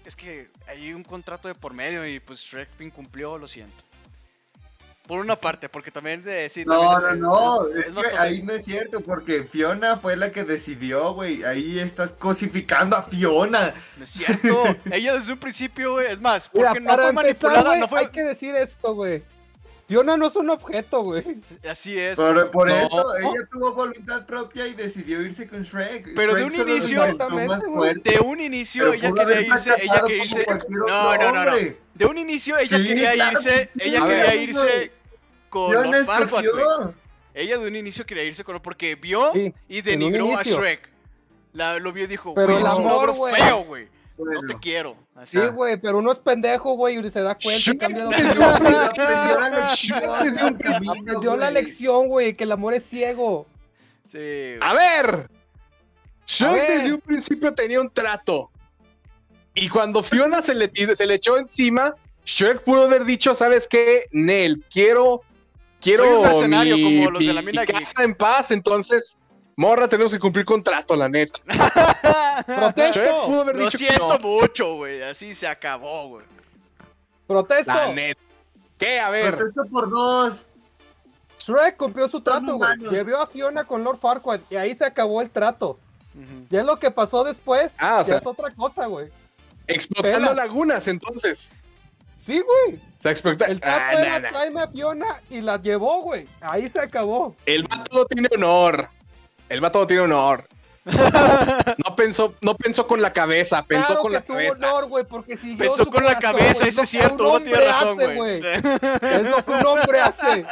es, 0.06 0.16
que 0.16 0.48
hay 0.68 0.92
un 0.92 1.02
contrato 1.04 1.48
de 1.48 1.54
por 1.54 1.72
medio 1.74 2.06
y 2.06 2.20
pues 2.20 2.40
Shrek 2.40 2.68
incumplió, 2.80 3.36
lo 3.38 3.48
siento. 3.48 3.84
Por 5.06 5.20
una 5.20 5.36
parte, 5.36 5.68
porque 5.68 5.92
también 5.92 6.24
de 6.24 6.48
sí, 6.48 6.64
No, 6.64 6.90
también 6.90 7.20
no, 7.20 7.62
no, 7.62 7.68
es- 7.78 7.86
es 7.86 7.92
es 7.96 8.02
que 8.12 8.18
ahí 8.18 8.42
no 8.42 8.52
es 8.54 8.64
cierto, 8.64 9.00
porque 9.00 9.44
Fiona 9.44 9.96
fue 9.98 10.16
la 10.16 10.32
que 10.32 10.42
decidió, 10.42 11.12
güey. 11.14 11.44
Ahí 11.44 11.78
estás 11.78 12.10
cosificando 12.12 12.96
a 12.96 13.02
Fiona. 13.04 13.72
No 13.98 14.02
es 14.04 14.10
cierto. 14.10 14.64
Ella 14.90 15.14
desde 15.16 15.32
un 15.34 15.38
principio, 15.38 15.92
güey. 15.92 16.08
Es 16.10 16.20
más, 16.20 16.50
Mira, 16.52 16.70
porque 16.70 16.80
no 16.80 16.92
fue 16.92 17.08
empezar, 17.08 17.14
manipulada, 17.52 17.76
no 17.78 17.86
fue. 17.88 18.00
hay 18.00 18.08
que 18.08 18.24
decir 18.24 18.56
esto, 18.56 18.94
güey. 18.96 19.22
Fiona 19.88 20.16
no 20.16 20.26
es 20.26 20.34
un 20.36 20.50
objeto, 20.50 21.02
güey. 21.02 21.22
Así 21.70 21.96
es. 21.98 22.16
Por, 22.16 22.50
por 22.50 22.68
No. 22.68 22.74
eso, 22.74 23.16
ella 23.18 23.46
tuvo 23.50 23.72
voluntad 23.72 24.26
propia 24.26 24.66
y 24.66 24.74
decidió 24.74 25.22
irse 25.22 25.46
con 25.46 25.62
Shrek. 25.62 26.12
Pero 26.16 26.34
de 26.34 26.40
Shrek 26.40 26.44
un 26.44 26.50
solo 26.50 26.64
le 26.64 26.76
inicio- 26.78 28.02
De 28.02 28.18
un 28.20 28.40
inicio 28.40 28.84
pero 28.90 28.94
ella 28.94 29.12
quería 29.14 29.40
irse, 29.42 29.70
ella 29.82 30.02
quería 30.06 30.16
irse. 30.24 30.46
No, 30.68 31.16
no, 31.16 31.32
no, 31.32 31.44
no. 31.44 31.56
De 31.94 32.04
un 32.06 32.18
inicio 32.18 32.58
ella 32.58 32.76
Sí, 32.78 32.88
quería 32.88 33.12
claro 33.12 33.32
irse, 33.32 33.70
sí, 33.74 33.88
ella 33.88 34.06
quería 34.06 34.24
ver. 34.24 34.40
irse 34.48 34.92
con 35.50 35.70
Fiona 35.70 35.86
Lord 35.98 36.04
Farquaad, 36.06 36.30
güey. 36.30 36.44
escogió. 36.46 36.94
Ella 37.34 37.58
de 37.58 37.68
un 37.68 37.76
inicio 37.76 38.04
quería 38.06 38.24
irse 38.24 38.42
con 38.44 38.60
porque 38.60 38.96
vio 38.96 39.30
Sí, 39.34 39.54
y 39.68 39.78
en 39.78 39.84
un 39.84 39.84
denigró 39.84 40.24
a 40.24 40.28
inicio. 40.42 40.56
Shrek. 40.58 40.88
La, 41.52 41.78
lo 41.78 41.92
vio 41.92 42.04
y 42.04 42.06
dijo, 42.08 42.34
Pero 42.34 42.48
güey, 42.48 42.58
el 42.60 42.66
es 42.66 42.72
un 42.74 42.80
amor, 42.80 42.92
logro 42.92 43.14
güey. 43.14 43.34
feo, 43.34 43.64
güey. 43.64 43.88
No 44.18 44.40
te 44.46 44.54
quiero. 44.58 44.96
Así. 45.14 45.38
Sí, 45.38 45.46
güey, 45.48 45.78
pero 45.78 45.98
uno 45.98 46.12
es 46.12 46.18
pendejo, 46.18 46.72
güey, 46.74 46.98
y 46.98 47.10
se 47.10 47.20
da 47.20 47.34
cuenta 47.34 47.70
y 47.70 47.78
cambia 47.78 48.06
de 48.06 48.16
desde 48.16 48.30
opinión. 48.34 48.52
aprendió 50.98 51.36
la 51.36 51.50
lección 51.50 52.08
güey. 52.08 52.34
que 52.34 52.44
el 52.44 52.52
amor 52.52 52.74
es 52.74 52.84
ciego. 52.84 53.46
Sí, 54.06 54.18
güey. 54.18 54.58
A 54.60 54.72
ver, 54.72 55.28
ver. 56.40 56.78
desde 56.78 56.94
un 56.94 57.00
principio 57.00 57.54
tenía 57.54 57.80
un 57.80 57.90
trato. 57.90 58.50
Y 59.54 59.68
cuando 59.68 60.02
Fiona 60.02 60.42
se 60.42 60.54
le, 60.54 60.70
se 60.94 61.06
le 61.06 61.14
echó 61.14 61.38
encima, 61.38 61.94
Shrek 62.26 62.62
pudo 62.62 62.84
haber 62.84 63.04
dicho, 63.04 63.34
¿sabes 63.34 63.66
qué? 63.68 64.06
Nel, 64.10 64.62
quiero, 64.70 65.22
quiero 65.80 66.04
Soy 66.04 66.14
un 66.14 66.22
mercenario 66.22 66.76
mi, 66.76 66.82
como 66.82 67.10
los 67.12 67.26
de 67.26 67.32
la 67.32 67.40
mi 67.40 67.52
mina 67.52 67.64
geek". 67.64 67.78
casa 67.78 68.04
en 68.04 68.14
paz, 68.14 68.50
entonces, 68.50 69.16
morra, 69.56 69.88
tenemos 69.88 70.12
que 70.12 70.18
cumplir 70.18 70.44
contrato, 70.44 70.94
la 70.94 71.08
neta. 71.08 71.40
Protesto, 72.46 73.26
pudo 73.26 73.40
haber 73.42 73.56
Lo 73.56 73.64
dicho 73.64 73.78
que 73.78 73.84
siento 73.86 74.18
no, 74.18 74.28
mucho, 74.28 74.74
güey. 74.76 75.02
Así 75.02 75.34
se 75.34 75.48
acabó, 75.48 76.08
güey. 76.08 76.26
protesto. 77.26 77.72
la 77.72 77.92
neta. 77.92 78.20
¿Qué? 78.78 79.00
A 79.00 79.10
ver, 79.10 79.34
Protesto 79.34 79.64
por 79.70 79.90
dos. 79.90 80.44
Shrek 81.38 81.76
cumplió 81.76 82.08
su 82.08 82.20
trato, 82.20 82.56
güey. 82.56 82.70
Llevó 82.90 83.18
a 83.18 83.26
Fiona 83.26 83.64
con 83.64 83.82
Lord 83.84 83.98
Farquaad 83.98 84.40
y 84.50 84.56
ahí 84.56 84.74
se 84.74 84.84
acabó 84.84 85.22
el 85.22 85.30
trato. 85.30 85.78
Ya 86.50 86.62
lo 86.62 86.78
que 86.78 86.90
pasó 86.90 87.24
después, 87.24 87.74
Ah, 87.78 87.96
o 87.96 87.98
ya 88.00 88.04
sea- 88.04 88.18
es 88.18 88.26
otra 88.26 88.50
cosa, 88.50 88.86
güey. 88.86 89.08
explotando 89.66 90.18
pelas. 90.30 90.36
lagunas, 90.36 90.88
entonces. 90.88 91.52
Sí, 92.16 92.40
güey. 92.40 92.76
O 92.98 93.02
sea, 93.02 93.12
explota- 93.12 93.46
El 93.46 93.60
trato 93.60 93.80
Ah, 93.80 93.92
era 93.92 94.30
nah, 94.50 94.62
a 94.62 94.68
Fiona 94.68 95.20
y 95.30 95.40
la 95.40 95.60
llevó, 95.60 96.02
güey. 96.02 96.26
Ahí 96.40 96.68
se 96.68 96.80
acabó. 96.80 97.36
El 97.46 97.62
vato 97.64 97.98
no 97.98 98.04
tiene 98.06 98.28
honor. 98.34 98.88
El 99.48 99.60
vato 99.60 99.80
no 99.80 99.86
tiene 99.86 100.02
honor. 100.02 100.46
No 101.84 101.96
pensó, 101.96 102.34
no 102.42 102.54
pensó 102.56 102.86
con 102.86 103.00
la 103.02 103.12
cabeza, 103.12 103.64
pensó 103.64 103.86
claro 103.86 104.00
con 104.02 104.10
que 104.12 104.18
la 104.18 104.24
tuvo 104.24 104.36
cabeza. 104.36 104.56
honor, 104.68 104.86
güey, 104.88 105.04
porque 105.04 105.36
siguió 105.36 105.58
Pensó 105.58 105.84
su 105.84 105.90
con 105.90 106.04
la 106.04 106.14
corazón, 106.14 106.38
cabeza, 106.38 106.58
güey. 106.60 106.68
eso 106.68 106.68
es 106.68 106.76
lo 106.76 106.82
que 106.82 106.86
cierto. 106.86 107.24
un 107.24 107.30
Uno 107.30 107.40
tiene 107.42 107.58
hombre 107.58 107.66
razón, 107.68 108.00
hace, 108.00 108.14
güey. 108.14 108.40
Es 109.16 109.24
lo 109.24 109.44
que 109.44 109.50
un 109.50 109.66
hombre 109.66 110.00
hace. 110.00 110.44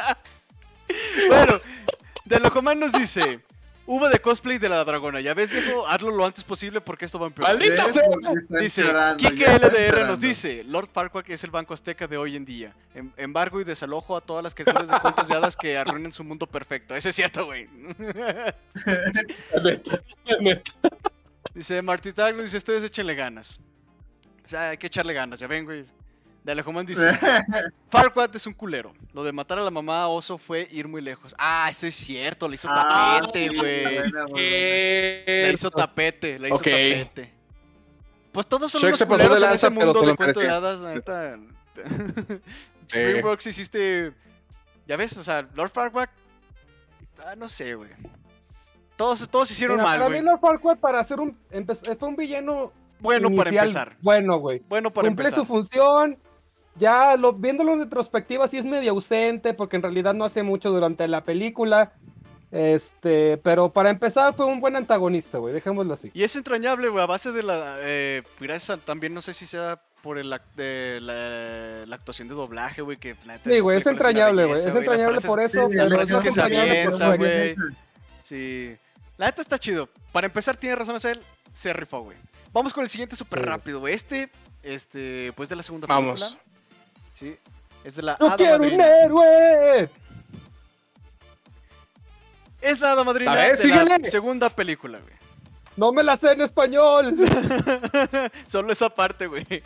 bueno, 1.29 1.59
De 2.25 2.39
Locomán 2.39 2.79
nos 2.79 2.91
dice: 2.91 3.39
Hubo 3.87 4.09
de 4.09 4.19
cosplay 4.19 4.57
de 4.57 4.67
la 4.67 4.83
dragona. 4.83 5.21
Ya 5.21 5.33
ves, 5.33 5.51
viejo, 5.51 5.85
hazlo 5.87 6.11
lo 6.11 6.25
antes 6.25 6.43
posible 6.43 6.81
porque 6.81 7.05
esto 7.05 7.19
va 7.19 7.27
a 7.27 7.29
empeorar. 7.29 7.55
¡Maldita 7.55 7.93
sea! 7.93 8.03
Dice, 8.59 8.83
Kike 9.17 9.59
LDR 9.59 10.07
nos 10.07 10.19
dice, 10.19 10.63
Lord 10.63 10.89
Farquaad 10.91 11.29
es 11.29 11.43
el 11.43 11.51
banco 11.51 11.73
azteca 11.73 12.07
de 12.07 12.17
hoy 12.17 12.35
en 12.35 12.45
día. 12.45 12.73
Em- 12.95 13.11
embargo 13.17 13.61
y 13.61 13.63
desalojo 13.63 14.17
a 14.17 14.21
todas 14.21 14.43
las 14.43 14.55
criaturas 14.55 14.89
de 14.89 14.99
cuentos 14.99 15.27
de 15.27 15.35
hadas 15.35 15.55
que 15.55 15.77
arruinen 15.77 16.11
su 16.11 16.23
mundo 16.23 16.47
perfecto. 16.47 16.95
Eso 16.95 17.09
es 17.09 17.15
cierto, 17.15 17.45
güey. 17.45 17.69
Dice 21.53 21.81
Marty 21.81 22.11
Taglo, 22.11 22.41
dice, 22.41 22.57
ustedes 22.57 22.83
échenle 22.83 23.15
ganas. 23.15 23.59
O 24.45 24.49
sea, 24.49 24.71
hay 24.71 24.77
que 24.77 24.87
echarle 24.87 25.13
ganas, 25.13 25.39
ya 25.39 25.47
ven, 25.47 25.63
güey. 25.63 25.85
De 26.45 26.51
Alejomán 26.51 26.85
dice, 26.85 27.09
Farquaad 27.89 28.35
es 28.35 28.45
un 28.45 28.53
culero. 28.53 28.93
Lo 29.13 29.23
de 29.23 29.31
matar 29.31 29.57
a 29.57 29.63
la 29.63 29.71
mamá 29.71 30.07
oso 30.09 30.37
fue 30.37 30.67
ir 30.71 30.87
muy 30.87 31.01
lejos. 31.01 31.33
Ah, 31.39 31.67
eso 31.71 31.87
es 31.87 31.95
cierto, 31.95 32.47
le 32.47 32.53
hizo 32.53 32.67
Ah, 32.69 33.19
tapete, 33.23 33.49
güey. 33.49 33.83
Le 35.25 35.51
hizo 35.51 35.71
tapete, 35.71 36.37
le 36.37 36.49
hizo 36.49 36.57
Ok. 36.57 36.61
tapete. 36.65 37.33
Pues 38.31 38.45
todos 38.45 38.71
son 38.71 38.81
Shrek 38.81 38.89
unos 38.91 38.97
se 38.99 39.05
pasó 39.07 39.17
de 39.17 39.23
culeros 39.23 39.37
en 39.41 39.49
lanza, 39.49 39.67
ese 39.67 39.73
mundo 39.73 40.01
de 40.01 40.15
cuento 40.15 40.39
de 40.39 40.49
hadas, 40.49 40.79
la 40.81 40.93
neta. 40.93 41.39
DreamWorks 42.89 43.47
hiciste. 43.47 44.13
Ya 44.85 44.97
ves, 44.97 45.17
o 45.17 45.23
sea, 45.23 45.47
Lord 45.55 45.71
Farquaad. 45.71 46.09
Ah, 47.25 47.35
no 47.35 47.47
sé, 47.47 47.73
güey. 47.73 47.89
Todos, 48.97 49.27
todos 49.29 49.49
hicieron 49.49 49.77
Mira, 49.77 49.87
mal, 49.89 49.97
para 49.97 50.09
mí 50.09 50.19
güey. 50.19 50.25
Lord 50.25 50.39
Farquaad 50.41 50.77
para 50.77 50.99
hacer 50.99 51.19
un... 51.19 51.35
Fue 51.97 52.07
un 52.07 52.15
villano 52.15 52.71
Bueno 52.99 53.29
para 53.29 53.49
inicial 53.49 53.67
empezar. 53.67 53.97
Bueno, 54.01 54.37
güey. 54.37 54.61
Bueno 54.69 54.91
para 54.91 55.07
Cumple 55.07 55.25
empezar. 55.25 55.39
su 55.39 55.45
función. 55.47 56.19
Ya 56.77 57.15
lo, 57.17 57.33
viéndolo 57.33 57.73
en 57.73 57.79
retrospectiva, 57.79 58.47
sí 58.47 58.57
es 58.57 58.65
medio 58.65 58.91
ausente, 58.91 59.53
porque 59.53 59.77
en 59.77 59.81
realidad 59.83 60.13
no 60.13 60.25
hace 60.25 60.43
mucho 60.43 60.71
durante 60.71 61.07
la 61.07 61.23
película. 61.23 61.93
Este, 62.51 63.37
pero 63.37 63.71
para 63.73 63.89
empezar 63.89 64.33
fue 64.35 64.45
un 64.45 64.61
buen 64.61 64.75
antagonista, 64.75 65.37
güey, 65.39 65.53
dejémoslo 65.53 65.93
así. 65.93 66.11
Y 66.13 66.23
es 66.23 66.35
entrañable, 66.35 66.87
güey, 66.89 67.03
a 67.03 67.07
base 67.07 67.31
de 67.31 67.43
la. 67.43 67.77
Eh, 67.81 68.23
gracias 68.39 68.69
a- 68.69 68.77
también, 68.77 69.13
no 69.13 69.21
sé 69.21 69.33
si 69.33 69.45
sea 69.47 69.81
por 70.01 70.17
el, 70.17 70.31
act- 70.31 70.53
de 70.55 70.99
la, 71.01 71.85
la 71.85 71.95
actuación 71.95 72.27
de 72.27 72.35
doblaje, 72.35 72.81
güey, 72.81 72.97
que 72.97 73.15
la 73.25 73.33
neta, 73.33 73.49
Sí, 73.49 73.59
güey, 73.59 73.79
es 73.79 73.87
entrañable, 73.87 74.45
güey, 74.45 74.59
es 74.59 74.65
entrañable 74.67 75.19
por 75.21 75.39
eso, 75.41 75.67
Sí, 75.67 75.73
las 75.75 75.89
frases 75.91 76.17
es 76.17 76.23
que 76.23 76.31
se 76.31 76.41
avienta, 76.41 77.15
güey. 77.15 77.55
Sí. 78.23 78.77
La 79.17 79.25
neta 79.27 79.41
está 79.41 79.57
chido. 79.57 79.89
Para 80.11 80.27
empezar, 80.27 80.55
tiene 80.57 80.75
razón 80.75 80.97
él, 81.09 81.21
se 81.51 81.73
rifó, 81.73 82.01
güey. 82.01 82.17
Vamos 82.53 82.73
con 82.73 82.83
el 82.83 82.89
siguiente 82.89 83.15
súper 83.15 83.39
Sí. 83.39 83.45
rápido, 83.45 83.79
güey. 83.79 83.93
Este, 83.93 84.29
este, 84.63 85.33
pues 85.35 85.49
de 85.49 85.55
la 85.55 85.63
segunda 85.63 85.87
Vamos. 85.87 86.21
película. 86.21 86.41
Sí. 87.15 87.37
Es 87.83 87.95
de 87.95 88.01
la 88.03 88.17
¡No 88.19 88.27
Hada 88.27 88.35
quiero 88.37 88.55
un 88.55 88.59
Madrina. 88.61 88.85
héroe! 89.03 89.89
Es 92.61 92.79
la 92.79 92.91
Hada 92.91 93.03
Madrina 93.03 93.31
A 93.31 93.35
ver, 93.35 93.57
de 93.57 93.67
la 93.67 93.77
síguele. 93.83 94.09
segunda 94.09 94.49
película, 94.49 94.99
güey. 94.99 95.13
¡No 95.77 95.91
me 95.91 96.03
la 96.03 96.17
sé 96.17 96.31
en 96.31 96.41
español! 96.41 97.15
Solo 98.47 98.71
esa 98.71 98.89
parte, 98.89 99.27
güey. 99.27 99.45
Sí, 99.45 99.61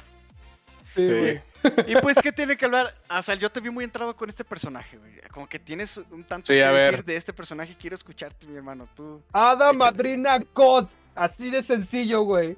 Sí. 0.95 1.07
güey. 1.07 1.41
Y 1.87 1.95
pues, 1.97 2.17
¿qué 2.21 2.31
tiene 2.31 2.55
que 2.57 2.65
hablar? 2.65 2.93
O 3.09 3.21
sea, 3.21 3.35
yo 3.35 3.49
te 3.51 3.59
vi 3.59 3.69
muy 3.69 3.83
entrado 3.83 4.15
con 4.15 4.29
este 4.29 4.43
personaje, 4.43 4.97
güey. 4.97 5.11
Como 5.31 5.47
que 5.47 5.59
tienes 5.59 5.97
un 6.09 6.23
tanto 6.23 6.47
Sí, 6.51 6.57
que 6.57 6.63
a 6.65 6.71
ver. 6.71 6.91
decir 6.91 7.05
de 7.05 7.15
este 7.17 7.33
personaje. 7.33 7.75
Quiero 7.79 7.95
escucharte, 7.95 8.47
mi 8.47 8.55
hermano. 8.57 8.87
Tú. 8.95 9.21
Hada 9.33 9.65
Échale. 9.67 9.77
Madrina 9.77 10.39
God. 10.53 10.87
Así 11.15 11.49
de 11.51 11.61
sencillo, 11.61 12.21
güey. 12.21 12.57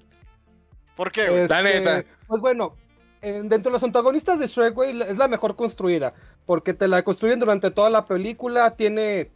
¿Por 0.96 1.12
qué, 1.12 1.30
güey? 1.30 1.48
La 1.48 1.62
neta. 1.62 2.04
Pues 2.28 2.42
bueno, 2.42 2.76
en- 2.76 2.81
dentro 3.22 3.70
de 3.70 3.72
los 3.72 3.84
antagonistas 3.84 4.40
de 4.40 4.48
Shrek, 4.48 4.74
güey, 4.74 5.00
es 5.02 5.18
la 5.18 5.28
mejor 5.28 5.56
construida. 5.56 6.14
Porque 6.46 6.74
te 6.74 6.88
la 6.88 7.04
construyen 7.04 7.40
durante 7.40 7.72
toda 7.72 7.90
la 7.90 8.06
película. 8.06 8.76
Tiene, 8.76 9.30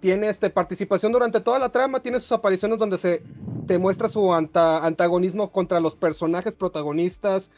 tiene 0.00 0.28
este, 0.28 0.50
participación 0.50 1.12
durante 1.12 1.40
toda 1.40 1.58
la 1.58 1.70
trama. 1.70 2.00
Tiene 2.00 2.20
sus 2.20 2.32
apariciones 2.32 2.78
donde 2.78 2.98
se 2.98 3.22
te 3.66 3.78
muestra 3.78 4.08
su 4.08 4.32
anta- 4.32 4.84
antagonismo 4.84 5.50
contra 5.50 5.80
los 5.80 5.94
personajes 5.94 6.56
protagonistas. 6.56 7.50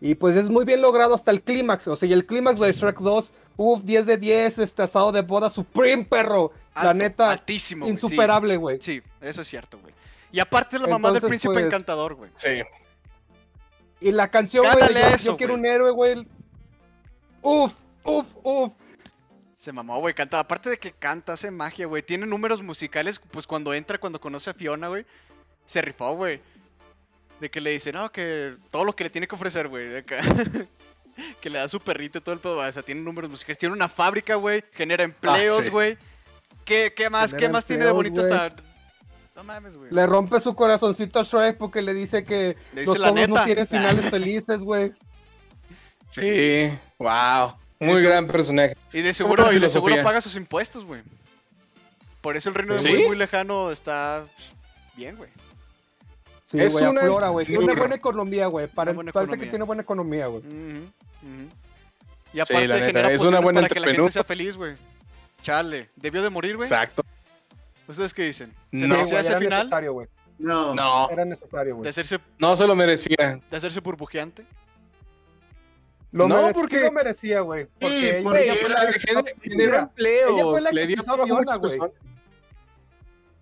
Y 0.00 0.16
pues 0.16 0.36
es 0.36 0.50
muy 0.50 0.64
bien 0.64 0.82
logrado 0.82 1.14
hasta 1.14 1.30
el 1.30 1.42
clímax. 1.42 1.88
O 1.88 1.96
sea, 1.96 2.08
y 2.08 2.12
el 2.12 2.26
clímax 2.26 2.58
de 2.60 2.72
Shrek 2.72 2.98
2, 2.98 3.32
uff, 3.56 3.82
10 3.84 4.06
de 4.06 4.16
10, 4.18 4.58
este 4.58 4.82
asado 4.82 5.12
de 5.12 5.22
boda 5.22 5.48
supreme, 5.48 6.04
perro. 6.04 6.50
la 6.74 6.92
neta, 6.92 7.30
Altísimo, 7.30 7.86
insuperable, 7.86 8.56
güey. 8.56 8.78
Sí, 8.80 9.00
eso 9.20 9.42
es 9.42 9.48
cierto, 9.48 9.78
güey. 9.80 9.94
Y 10.32 10.40
aparte 10.40 10.78
la 10.80 10.88
mamá 10.88 11.08
del 11.08 11.16
Entonces, 11.18 11.28
príncipe 11.28 11.54
pues, 11.54 11.66
encantador, 11.66 12.14
güey. 12.16 12.30
Sí. 12.34 12.60
Y 14.00 14.12
la 14.12 14.30
canción, 14.30 14.64
güey, 14.70 14.92
yo, 14.92 15.00
eso, 15.00 15.32
yo 15.32 15.36
quiero 15.36 15.54
un 15.54 15.64
héroe, 15.64 15.90
güey. 15.90 16.26
Uf, 17.42 17.72
uf, 18.02 18.26
uf. 18.42 18.72
Se 19.56 19.72
mamó, 19.72 19.98
güey, 19.98 20.14
canta. 20.14 20.40
Aparte 20.40 20.70
de 20.70 20.78
que 20.78 20.92
canta, 20.92 21.32
hace 21.34 21.50
magia, 21.50 21.86
güey. 21.86 22.02
Tiene 22.02 22.26
números 22.26 22.62
musicales, 22.62 23.18
pues 23.18 23.46
cuando 23.46 23.72
entra, 23.72 23.98
cuando 23.98 24.20
conoce 24.20 24.50
a 24.50 24.54
Fiona, 24.54 24.88
güey. 24.88 25.06
Se 25.66 25.80
rifó, 25.80 26.14
güey. 26.16 26.40
De 27.40 27.50
que 27.50 27.60
le 27.60 27.70
dice, 27.70 27.92
no, 27.92 28.12
que 28.12 28.56
todo 28.70 28.84
lo 28.84 28.94
que 28.94 29.04
le 29.04 29.10
tiene 29.10 29.26
que 29.26 29.34
ofrecer, 29.34 29.68
güey. 29.68 29.88
de 29.88 29.98
acá. 29.98 30.20
que 31.40 31.50
le 31.50 31.58
da 31.58 31.68
su 31.68 31.80
perrito 31.80 32.18
y 32.18 32.20
todo 32.20 32.34
el 32.34 32.40
pedo. 32.40 32.58
O 32.58 32.72
sea, 32.72 32.82
tiene 32.82 33.00
números 33.00 33.30
musicales. 33.30 33.58
Tiene 33.58 33.74
una 33.74 33.88
fábrica, 33.88 34.34
güey. 34.34 34.62
Genera 34.72 35.04
empleos, 35.04 35.64
sí. 35.64 35.70
güey. 35.70 35.96
¿Qué, 36.64 36.92
¿Qué 36.94 37.08
más? 37.08 37.30
Genera 37.30 37.46
¿Qué 37.46 37.52
más 37.52 37.64
tiene 37.64 37.84
de 37.84 37.90
empleos, 37.90 38.14
bonito 38.14 38.28
güey. 38.28 38.46
esta? 38.46 38.63
No 39.34 39.42
mames, 39.44 39.76
güey. 39.76 39.90
Le 39.90 40.06
rompe 40.06 40.38
su 40.40 40.54
corazoncito 40.54 41.18
a 41.18 41.22
Shrek 41.24 41.58
porque 41.58 41.82
le 41.82 41.92
dice 41.92 42.24
que 42.24 42.56
Le 42.72 42.82
dice 42.82 42.98
los 42.98 43.28
no 43.28 43.44
tienen 43.44 43.66
finales 43.66 44.06
felices, 44.10 44.60
güey. 44.60 44.92
Sí. 46.08 46.70
Wow. 46.98 47.54
Muy 47.80 48.00
Eso- 48.00 48.08
gran 48.08 48.26
personaje. 48.28 48.76
Y 48.92 49.02
de 49.02 49.12
seguro, 49.12 49.52
y 49.52 49.58
de 49.58 49.68
seguro 49.68 49.96
paga 50.02 50.20
sus 50.20 50.36
impuestos, 50.36 50.84
güey. 50.84 51.02
Por 52.20 52.36
eso 52.36 52.48
el 52.48 52.54
reino 52.54 52.78
¿Sí? 52.78 52.84
de 52.84 52.90
muy, 52.94 53.06
muy 53.08 53.16
lejano 53.16 53.70
está 53.70 54.24
bien, 54.96 55.16
güey. 55.16 55.30
Sí, 56.44 56.60
Es 56.60 56.72
güey, 56.72 56.86
una- 56.86 57.00
aflora, 57.00 57.28
güey. 57.28 57.46
Tiene 57.46 57.64
una 57.64 57.74
buena 57.74 57.94
economía, 57.96 58.46
güey. 58.46 58.66
Para- 58.68 58.92
buena 58.92 59.10
Parece 59.12 59.30
economía. 59.32 59.44
que 59.46 59.50
tiene 59.50 59.64
buena 59.64 59.82
economía, 59.82 60.26
güey. 60.28 60.42
Y 62.32 62.40
aparte 62.40 62.68
la 62.68 62.74
neta, 62.76 62.86
genera 62.86 63.12
es 63.12 63.20
una 63.20 63.40
buena 63.40 63.62
para 63.62 63.74
que 63.74 63.80
la 63.80 63.86
gente 63.92 64.10
sea 64.12 64.24
feliz, 64.24 64.56
güey. 64.56 64.76
Chale, 65.42 65.90
¿debió 65.96 66.22
de 66.22 66.30
morir, 66.30 66.56
güey? 66.56 66.66
Exacto. 66.66 67.02
¿Ustedes 67.86 68.14
qué 68.14 68.22
dicen? 68.24 68.52
¿Se 68.72 68.78
No, 68.78 68.88
merecía 68.88 69.12
güey, 69.14 69.20
ese 69.22 69.30
era 69.30 69.38
final? 69.40 69.58
necesario, 69.60 69.92
güey. 69.92 70.08
No. 70.38 70.74
No. 70.74 71.08
Era 71.10 71.24
necesario, 71.24 71.74
¿De 71.74 71.78
güey. 71.78 71.88
hacerse, 71.90 72.18
No 72.38 72.56
se 72.56 72.66
lo 72.66 72.74
merecía. 72.74 73.40
de 73.50 73.56
hacerse 73.56 73.80
burbujeante? 73.80 74.46
Lo 76.12 76.28
No, 76.28 76.50
porque- 76.52 76.78
sí 76.78 76.84
lo 76.84 76.92
merecía, 76.92 77.40
güey. 77.40 77.66
Porque 77.80 77.88
Sí, 78.00 78.06
ella- 78.08 78.22
porque 78.22 78.44
ella 78.44 78.54
fue 78.60 78.68
la 78.68 78.86
que- 78.92 79.34
Generó 79.42 79.76
empleos. 79.78 80.30
ella 80.32 80.42
fue 80.44 80.60
la 80.60 80.70
que 80.70 80.74
le 80.76 80.86
dio 80.86 81.02
trabajo 81.02 81.38
a 81.50 81.56
güey. 81.56 81.78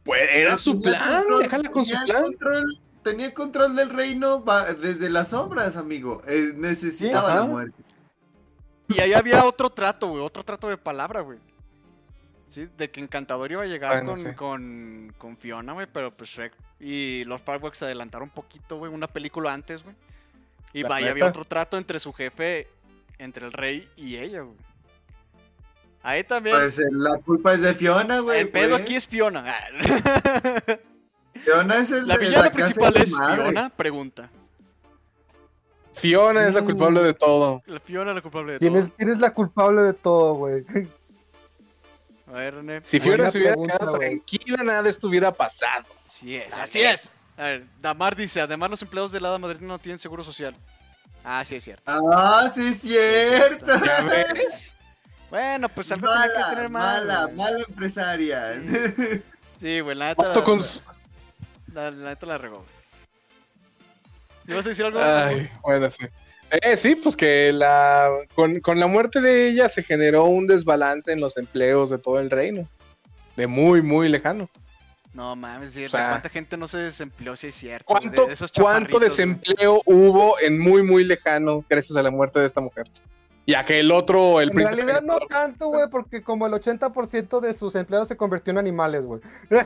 Pues 0.04 0.22
era 0.32 0.56
su 0.56 0.80
Tenía 0.80 0.98
plan. 0.98 1.22
control- 1.22 1.42
Déjala 1.42 1.68
con 1.70 1.86
su 1.86 1.92
tenía 1.92 2.04
plan. 2.06 2.22
Control, 2.24 2.80
tenía 3.04 3.34
control 3.34 3.76
del 3.76 3.90
reino 3.90 4.44
desde 4.80 5.10
las 5.10 5.28
sombras, 5.28 5.76
amigo. 5.76 6.22
Eh, 6.26 6.52
necesitaba 6.56 7.28
Sí, 7.30 7.34
la 7.36 7.42
muerte. 7.44 7.82
Y 8.88 9.00
ahí 9.00 9.12
había 9.12 9.44
otro 9.44 9.70
trato, 9.70 10.08
güey, 10.08 10.22
otro 10.22 10.42
trato 10.42 10.68
de 10.68 10.76
palabra, 10.76 11.20
güey. 11.20 11.38
Sí, 12.52 12.68
de 12.76 12.90
que 12.90 13.00
Encantador 13.00 13.50
iba 13.50 13.62
a 13.62 13.66
llegar 13.66 14.04
Bueno, 14.04 14.10
con, 14.12 14.18
sí. 14.30 14.34
con, 14.36 15.14
con 15.16 15.36
Fiona, 15.38 15.72
güey, 15.72 15.86
pero 15.90 16.12
pues 16.12 16.28
Shrek 16.28 16.52
y 16.80 17.24
los 17.24 17.40
Parkworks 17.40 17.78
se 17.78 17.86
adelantaron 17.86 18.28
un 18.28 18.34
poquito, 18.34 18.76
güey, 18.76 18.92
una 18.92 19.06
película 19.06 19.54
antes, 19.54 19.82
güey. 19.82 19.96
Y 20.74 20.82
vaya, 20.82 20.96
neta. 21.06 21.10
había 21.12 21.26
otro 21.28 21.44
trato 21.44 21.78
entre 21.78 21.98
su 21.98 22.12
jefe, 22.12 22.68
entre 23.18 23.46
el 23.46 23.52
rey 23.52 23.88
y 23.96 24.16
ella, 24.16 24.42
güey. 24.42 24.56
Ahí 26.02 26.24
también. 26.24 26.56
Pues 26.56 26.78
eh, 26.78 26.82
la 26.90 27.16
culpa 27.18 27.54
es 27.54 27.62
de 27.62 27.72
Fiona, 27.74 28.18
güey. 28.20 28.40
el 28.40 28.48
pedo 28.50 28.70
pues. 28.70 28.82
aquí 28.82 28.96
es 28.96 29.06
Fiona. 29.06 29.44
Fiona 31.34 31.78
es 31.78 31.90
el 31.92 32.06
La 32.06 32.16
villana 32.18 32.50
principal 32.50 32.96
es 32.96 33.12
madre. 33.12 33.42
Fiona, 33.42 33.68
pregunta. 33.70 34.30
Fiona 35.94 36.46
es 36.48 36.54
la 36.54 36.62
Mm. 36.62 36.64
culpable 36.64 37.02
de 37.02 37.14
todo. 37.14 37.62
La 37.66 37.80
Fiona 37.80 38.10
es 38.10 38.16
la 38.16 38.22
culpable 38.22 38.52
de 38.54 38.58
¿Quién 38.58 38.72
todo. 38.74 38.82
es, 38.82 38.94
quién 38.94 39.08
es 39.10 39.18
la 39.18 39.32
culpable 39.32 39.82
de 39.82 39.92
todo, 39.94 40.34
güey? 40.34 40.64
A 42.32 42.36
ver, 42.36 42.54
René. 42.54 42.80
Si 42.84 42.98
Buena 42.98 43.30
se 43.30 43.38
hubiera 43.38 43.52
pregunta, 43.54 43.76
quedado 43.78 43.98
tranquila, 43.98 44.62
nada 44.64 44.88
estuviera 44.88 45.32
pasado. 45.32 45.84
Así 46.06 46.36
es, 46.36 46.56
La 46.56 46.62
así 46.64 46.80
es. 46.80 47.10
A 47.36 47.44
ver, 47.44 47.64
Damar 47.80 48.16
dice, 48.16 48.40
además 48.40 48.70
los 48.70 48.82
empleados 48.82 49.12
del 49.12 49.24
Hada 49.24 49.38
Madrina 49.38 49.66
no 49.66 49.78
tienen 49.78 49.98
seguro 49.98 50.24
social. 50.24 50.54
Ah, 51.24 51.44
sí 51.44 51.56
es 51.56 51.64
cierto. 51.64 51.82
Ah, 51.86 52.50
sí 52.54 52.66
es 52.68 52.80
cierto. 52.80 53.84
¿Ya 53.84 54.00
ves? 54.02 54.74
Bueno, 55.30 55.68
pues 55.68 55.90
algo 55.92 56.10
tenía 56.10 56.28
que 56.28 56.34
Mala, 56.34 56.48
tener 56.50 56.68
mal. 56.68 57.06
mala, 57.06 57.24
güey. 57.24 57.36
mala 57.36 57.64
empresaria. 57.68 58.62
Sí, 59.60 59.80
güey, 59.80 59.96
la 59.96 60.08
neta. 60.08 60.32
La, 61.72 61.90
la 61.90 62.10
neta 62.10 62.26
la 62.26 62.36
regó. 62.38 62.56
güey. 62.58 62.68
¿Ibas 64.48 64.66
a 64.66 64.68
decir 64.70 64.84
algo? 64.84 65.00
Ay, 65.02 65.48
bueno, 65.62 65.88
sí. 65.90 66.04
Eh, 66.52 66.76
sí, 66.76 66.94
pues 66.94 67.16
que 67.16 67.50
la 67.50 68.10
con, 68.34 68.60
con 68.60 68.78
la 68.78 68.86
muerte 68.86 69.22
de 69.22 69.48
ella 69.48 69.70
se 69.70 69.82
generó 69.82 70.26
un 70.26 70.44
desbalance 70.44 71.10
en 71.10 71.18
los 71.18 71.38
empleos 71.38 71.88
de 71.88 71.98
todo 71.98 72.20
el 72.20 72.30
reino. 72.30 72.68
De 73.36 73.46
muy, 73.46 73.80
muy 73.80 74.10
lejano. 74.10 74.50
No 75.14 75.34
mames, 75.34 75.72
sí, 75.72 75.86
O 75.86 75.88
sea, 75.88 76.10
¿cuánta 76.10 76.28
gente 76.28 76.56
no 76.58 76.68
se 76.68 76.78
desempleó? 76.78 77.36
Sí, 77.36 77.46
es 77.46 77.54
cierto. 77.54 77.86
¿Cuánto, 77.86 78.26
de 78.26 78.34
esos 78.34 78.52
¿cuánto 78.52 78.98
chaparritos, 78.98 78.98
güey. 78.98 79.08
desempleo 79.08 79.82
hubo 79.86 80.38
en 80.40 80.58
muy, 80.58 80.82
muy 80.82 81.04
lejano 81.04 81.64
gracias 81.68 81.96
a 81.96 82.02
la 82.02 82.10
muerte 82.10 82.40
de 82.40 82.46
esta 82.46 82.60
mujer? 82.60 82.86
Ya 83.46 83.64
que 83.64 83.80
el 83.80 83.90
otro, 83.90 84.40
el 84.40 84.50
En 84.50 84.54
príncipe 84.54 84.82
realidad 84.82 85.02
no 85.02 85.18
tanto, 85.20 85.66
güey, 85.68 85.88
porque 85.90 86.22
como 86.22 86.46
el 86.46 86.52
80% 86.52 87.40
de 87.40 87.54
sus 87.54 87.74
empleados 87.74 88.06
se 88.08 88.16
convirtió 88.16 88.52
en 88.52 88.58
animales, 88.58 89.04
güey. 89.04 89.20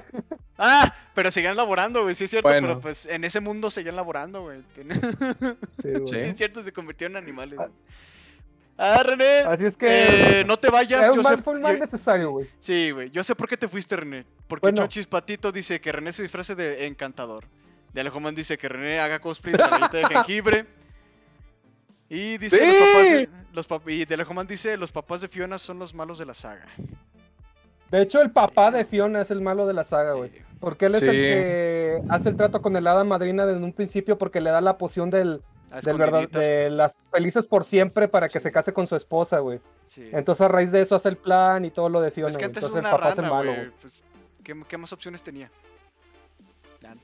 Ah, 0.58 0.94
pero 1.14 1.30
seguían 1.30 1.54
laborando, 1.54 2.02
güey, 2.02 2.14
sí 2.14 2.24
es 2.24 2.30
cierto, 2.30 2.48
Bueno. 2.48 2.66
pero 2.68 2.80
pues 2.80 3.04
en 3.04 3.24
ese 3.24 3.40
mundo 3.40 3.70
seguían 3.70 3.94
laborando, 3.96 4.40
güey. 4.42 4.62
Sí, 5.82 5.90
güey. 5.90 6.06
Sí, 6.06 6.06
Sí. 6.06 6.16
es 6.16 6.36
cierto, 6.36 6.62
se 6.62 6.72
convirtieron 6.72 7.16
en 7.18 7.22
animales. 7.24 7.56
güey. 7.58 7.68
Ah, 8.78 9.02
René, 9.02 9.40
Así 9.40 9.64
es 9.66 9.76
que 9.76 10.40
eh, 10.40 10.44
no 10.46 10.56
te 10.58 10.70
vayas. 10.70 11.02
era 11.02 11.10
un 11.12 11.16
Yo 11.18 11.22
mal, 11.22 11.36
sé, 11.36 11.42
fue 11.42 11.54
un 11.54 11.62
mal 11.62 11.74
yo- 11.74 11.80
necesario, 11.80 12.30
güey. 12.30 12.46
sí, 12.60 12.90
güey, 12.90 13.10
yo 13.10 13.22
sé 13.24 13.34
por 13.34 13.48
qué 13.48 13.56
te 13.58 13.68
fuiste, 13.68 13.96
René. 13.96 14.24
Porque 14.48 14.62
Bueno. 14.64 14.78
Chochis 14.82 15.06
Patito 15.06 15.52
dice 15.52 15.80
que 15.80 15.92
René 15.92 16.12
se 16.14 16.22
disfrace 16.22 16.54
de 16.54 16.86
encantador. 16.86 17.44
De 17.92 18.00
Alejoman 18.02 18.34
dice 18.34 18.56
que 18.58 18.68
René 18.68 18.98
haga 19.00 19.18
cosplay 19.18 19.52
de 19.52 19.58
la 19.58 19.68
galleta 19.68 19.96
de 19.98 20.06
jengibre. 20.06 20.66
Y 22.08 22.38
dice 22.38 22.56
¡Sí! 22.58 22.66
los 22.66 22.76
papás 22.76 23.02
de, 23.04 23.28
los 23.52 23.68
pap- 23.68 23.90
y 23.92 24.04
de 24.04 24.14
Alejoman 24.14 24.46
dice 24.46 24.76
los 24.76 24.92
papás 24.92 25.20
de 25.20 25.28
Fiona 25.28 25.58
son 25.58 25.78
los 25.78 25.94
malos 25.94 26.18
de 26.18 26.26
la 26.26 26.34
saga. 26.34 26.66
De 27.90 28.02
hecho, 28.02 28.20
el 28.20 28.30
papá 28.30 28.70
de 28.70 28.84
Fiona 28.84 29.22
es 29.22 29.30
el 29.30 29.40
malo 29.40 29.66
de 29.66 29.72
la 29.72 29.84
saga, 29.84 30.12
güey. 30.14 30.30
Porque 30.60 30.86
él 30.86 30.94
es 30.94 31.00
Sí. 31.00 31.06
el 31.06 31.12
que 31.12 32.02
hace 32.08 32.28
el 32.28 32.36
trato 32.36 32.60
con 32.62 32.74
el 32.76 32.86
hada 32.86 33.04
madrina 33.04 33.44
desde 33.46 33.62
un 33.62 33.72
principio 33.72 34.18
porque 34.18 34.40
le 34.40 34.50
da 34.50 34.60
la 34.60 34.76
poción 34.78 35.10
del, 35.10 35.42
verdad, 35.84 36.28
de 36.28 36.70
las 36.70 36.94
felices 37.12 37.46
por 37.46 37.64
siempre 37.64 38.08
para 38.08 38.28
que 38.28 38.38
Sí. 38.38 38.44
se 38.44 38.52
case 38.52 38.72
con 38.72 38.86
su 38.86 38.96
esposa, 38.96 39.38
güey. 39.40 39.60
Sí. 39.84 40.08
Entonces 40.12 40.40
a 40.42 40.48
raíz 40.48 40.72
de 40.72 40.80
eso 40.82 40.94
hace 40.96 41.08
el 41.08 41.16
plan 41.16 41.64
y 41.64 41.70
todo 41.70 41.88
lo 41.88 42.00
de 42.00 42.10
Fiona. 42.10 42.26
Pues 42.28 42.36
que 42.38 42.44
güey. 42.44 42.48
antes 42.48 42.62
Entonces 42.62 42.84
el 42.84 42.90
papá 42.90 43.10
es 43.12 43.18
el 43.18 43.24
malo, 43.30 43.54
güey. 43.54 43.70
Pues, 43.80 44.02
¿qué, 44.42 44.64
qué 44.68 44.76
más 44.78 44.92
opciones 44.92 45.22
tenía? 45.22 45.50
Ya, 46.80 46.94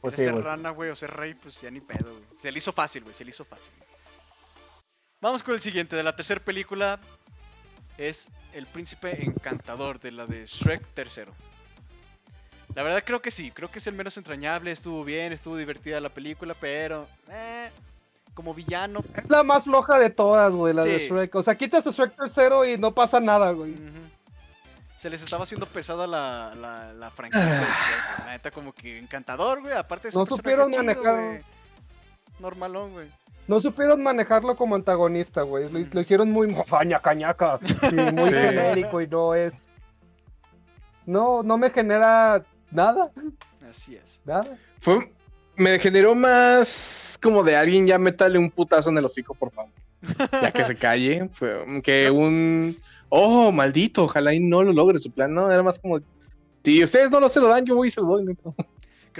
Pues 0.00 0.14
¿Quieres 0.14 0.32
sí, 0.32 0.36
ser 0.36 0.44
rana, 0.44 0.70
güey, 0.70 0.90
o 0.90 0.96
ser 0.96 1.10
rey? 1.10 1.34
Pues 1.34 1.60
ya 1.60 1.70
ni 1.70 1.80
pedo, 1.80 2.10
güey. 2.12 2.24
Se 2.40 2.52
le 2.52 2.58
hizo 2.58 2.72
fácil, 2.72 3.02
güey, 3.04 3.14
se 3.14 3.24
le 3.24 3.30
hizo 3.30 3.44
fácil. 3.44 3.72
Vamos 5.20 5.42
con 5.42 5.54
el 5.54 5.60
siguiente, 5.60 5.96
de 5.96 6.02
la 6.02 6.14
tercera 6.14 6.40
película. 6.40 7.00
Es 7.96 8.28
El 8.52 8.66
Príncipe 8.66 9.24
Encantador, 9.24 9.98
de 9.98 10.12
la 10.12 10.26
de 10.26 10.46
Shrek 10.46 10.84
tercero. 10.94 11.32
La 12.74 12.84
verdad 12.84 13.02
creo 13.04 13.20
que 13.20 13.32
sí, 13.32 13.50
creo 13.50 13.70
que 13.70 13.80
es 13.80 13.86
el 13.88 13.94
menos 13.94 14.16
entrañable, 14.16 14.70
estuvo 14.70 15.02
bien, 15.02 15.32
estuvo 15.32 15.56
divertida 15.56 16.00
la 16.00 16.10
película, 16.10 16.54
pero... 16.60 17.08
eh, 17.30 17.70
como 18.34 18.54
villano... 18.54 19.02
Es 19.16 19.28
la 19.28 19.42
más 19.42 19.64
floja 19.64 19.98
de 19.98 20.10
todas, 20.10 20.52
güey, 20.52 20.72
la 20.72 20.84
de. 20.84 21.08
Shrek. 21.08 21.34
O 21.34 21.42
sea, 21.42 21.56
quitas 21.56 21.84
a 21.88 21.90
Shrek 21.90 22.14
tercero 22.14 22.64
y 22.64 22.78
no 22.78 22.94
pasa 22.94 23.18
nada, 23.18 23.50
güey. 23.50 23.74
Se 24.96 25.10
les 25.10 25.20
estaba 25.22 25.42
haciendo 25.42 25.66
pesada 25.66 26.06
la, 26.06 26.54
la, 26.54 26.92
la 26.92 27.10
franquicia 27.10 27.44
de 27.44 27.56
Shrek. 27.56 28.18
La 28.18 28.32
neta 28.32 28.52
como 28.52 28.72
que 28.72 28.98
encantador, 29.00 29.60
güey, 29.60 29.72
aparte 29.72 30.10
No 30.14 30.24
supieron 30.24 30.70
manejar-. 30.70 31.42
Normalón, 32.38 32.92
güey. 32.92 33.08
No 33.48 33.58
supieron 33.60 34.02
manejarlo 34.02 34.54
como 34.56 34.74
antagonista, 34.76 35.42
güey. 35.42 35.68
Lo, 35.72 35.80
lo 35.90 36.00
hicieron 36.00 36.30
muy 36.30 36.46
mojaña, 36.48 37.00
cañaca. 37.00 37.58
Y 37.90 37.94
muy 38.12 38.24
Sí. 38.28 38.34
genérico 38.34 39.00
y 39.00 39.08
no 39.08 39.34
es. 39.34 39.68
No, 41.06 41.42
no 41.42 41.56
me 41.56 41.70
genera 41.70 42.44
nada, 42.70 43.10
Así 43.70 43.94
es. 43.96 44.20
nada. 44.26 44.56
Fue, 44.80 45.10
me 45.56 45.78
generó 45.78 46.14
más 46.14 47.18
como 47.22 47.42
de 47.42 47.56
alguien 47.56 47.86
ya 47.86 47.98
métale 47.98 48.38
un 48.38 48.50
putazo 48.50 48.90
en 48.90 48.98
el 48.98 49.04
hocico, 49.06 49.34
por 49.34 49.50
favor. 49.50 49.70
Ya 50.42 50.52
que 50.52 50.64
se 50.64 50.76
calle. 50.76 51.28
Fue 51.32 51.64
que 51.82 52.10
un. 52.10 52.76
Oh, 53.08 53.50
maldito, 53.50 54.04
ojalá 54.04 54.34
y 54.34 54.40
no 54.40 54.62
lo 54.62 54.72
logre 54.74 54.98
su 54.98 55.10
plan. 55.10 55.32
No, 55.32 55.50
era 55.50 55.62
más 55.62 55.78
como. 55.78 55.98
Si 56.62 56.84
ustedes 56.84 57.10
no 57.10 57.18
lo 57.20 57.30
se 57.30 57.40
lo 57.40 57.48
dan, 57.48 57.64
yo 57.64 57.74
voy 57.74 57.88
y 57.88 57.90
se 57.90 58.02
lo 58.02 58.06
doy. 58.08 58.36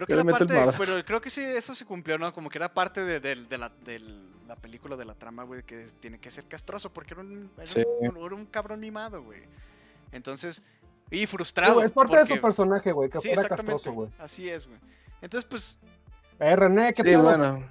Creo 0.05 0.07
que 0.07 0.13
era 0.13 0.25
parte, 0.39 0.55
madrazo. 0.55 0.79
pero 0.79 1.05
creo 1.05 1.21
que 1.21 1.31
sí, 1.31 1.43
eso 1.43 1.75
se 1.75 1.85
cumplió, 1.85 2.19
¿no? 2.19 2.33
Como 2.33 2.49
que 2.51 2.59
era 2.59 2.73
parte 2.73 3.05
de, 3.05 3.19
de- 3.21 3.35
de 3.47 3.59
la, 3.59 3.69
de 3.85 3.99
la 4.47 4.55
película, 4.57 4.97
de 4.97 5.05
la 5.05 5.15
trama, 5.15 5.43
güey, 5.45 5.63
que 5.65 5.87
tiene 6.01 6.19
que 6.19 6.31
ser 6.31 6.45
castroso, 6.45 6.93
porque 6.93 7.15
era 7.15 7.23
un, 7.23 7.51
era 7.57 7.67
Sí. 7.67 7.85
un, 8.01 8.17
era 8.17 8.35
un 8.35 8.47
cabrón 8.47 8.81
mimado, 8.81 9.23
güey. 9.23 9.43
Entonces, 10.13 10.63
y 11.11 11.19
Sí, 11.21 11.27
frustrado. 11.27 11.75
güey, 11.75 11.87
es 11.87 11.93
parte 11.93 12.17
de 12.17 12.27
su 12.27 12.41
personaje, 12.41 12.93
güey, 12.93 13.11
que 13.11 13.19
Sí, 13.21 13.31
fuera 13.35 13.49
castroso, 13.49 13.93
güey. 13.93 14.11
Así 14.19 14.49
es, 14.49 14.67
güey. 14.67 14.79
Entonces, 15.21 15.49
pues, 15.49 15.79
Eh, 16.41 16.55
René, 16.55 16.93
¿qué 16.93 17.03
Sí, 17.03 17.09
pedo? 17.09 17.23
bueno. 17.25 17.69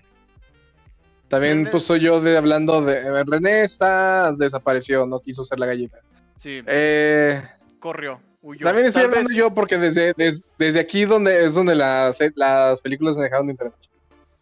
También 1.29 1.65
René- 1.65 1.71
pues 1.71 1.83
soy 1.83 1.99
yo 2.01 2.19
de 2.21 2.37
hablando 2.37 2.81
de 2.81 3.23
René 3.23 3.61
está 3.63 4.31
desapareció, 4.33 5.05
no 5.05 5.19
quiso 5.19 5.43
ser 5.43 5.59
la 5.59 5.65
gallina. 5.65 5.97
sí, 6.37 6.61
Eh, 6.65 7.41
corrió, 7.79 8.19
huyó. 8.41 8.65
también 8.65 8.87
estoy 8.87 9.03
Tal 9.03 9.09
hablando 9.11 9.29
vez- 9.29 9.37
yo 9.37 9.53
porque 9.53 9.77
desde, 9.77 10.13
des- 10.13 10.43
desde 10.57 10.79
aquí 10.79 11.05
donde 11.05 11.45
es 11.45 11.53
donde 11.53 11.75
las, 11.75 12.17
las 12.35 12.81
películas 12.81 13.15
me 13.15 13.23
dejaron 13.23 13.47
de 13.47 13.51
interesar. 13.53 13.79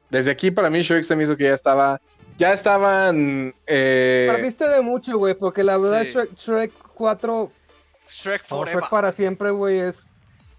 Desde 0.09 0.31
aquí 0.31 0.51
para 0.51 0.69
mí 0.69 0.81
Shrek 0.81 1.03
se 1.03 1.15
me 1.15 1.23
hizo 1.23 1.35
que 1.35 1.45
ya 1.45 1.53
estaba 1.53 1.99
ya 2.37 2.53
estaban 2.53 3.55
eh, 3.65 4.27
Perdiste 4.29 4.67
de 4.67 4.81
mucho, 4.81 5.17
güey, 5.17 5.33
porque 5.35 5.63
la 5.63 5.77
verdad 5.77 6.03
Sí. 6.03 6.11
Shrek, 6.11 6.35
Shrek 6.35 6.71
4, 6.93 7.51
Shrek 8.09 8.43
Forever. 8.43 8.75
Shrek 8.81 8.89
para 8.89 9.11
siempre, 9.13 9.51
güey, 9.51 9.79
es... 9.79 10.09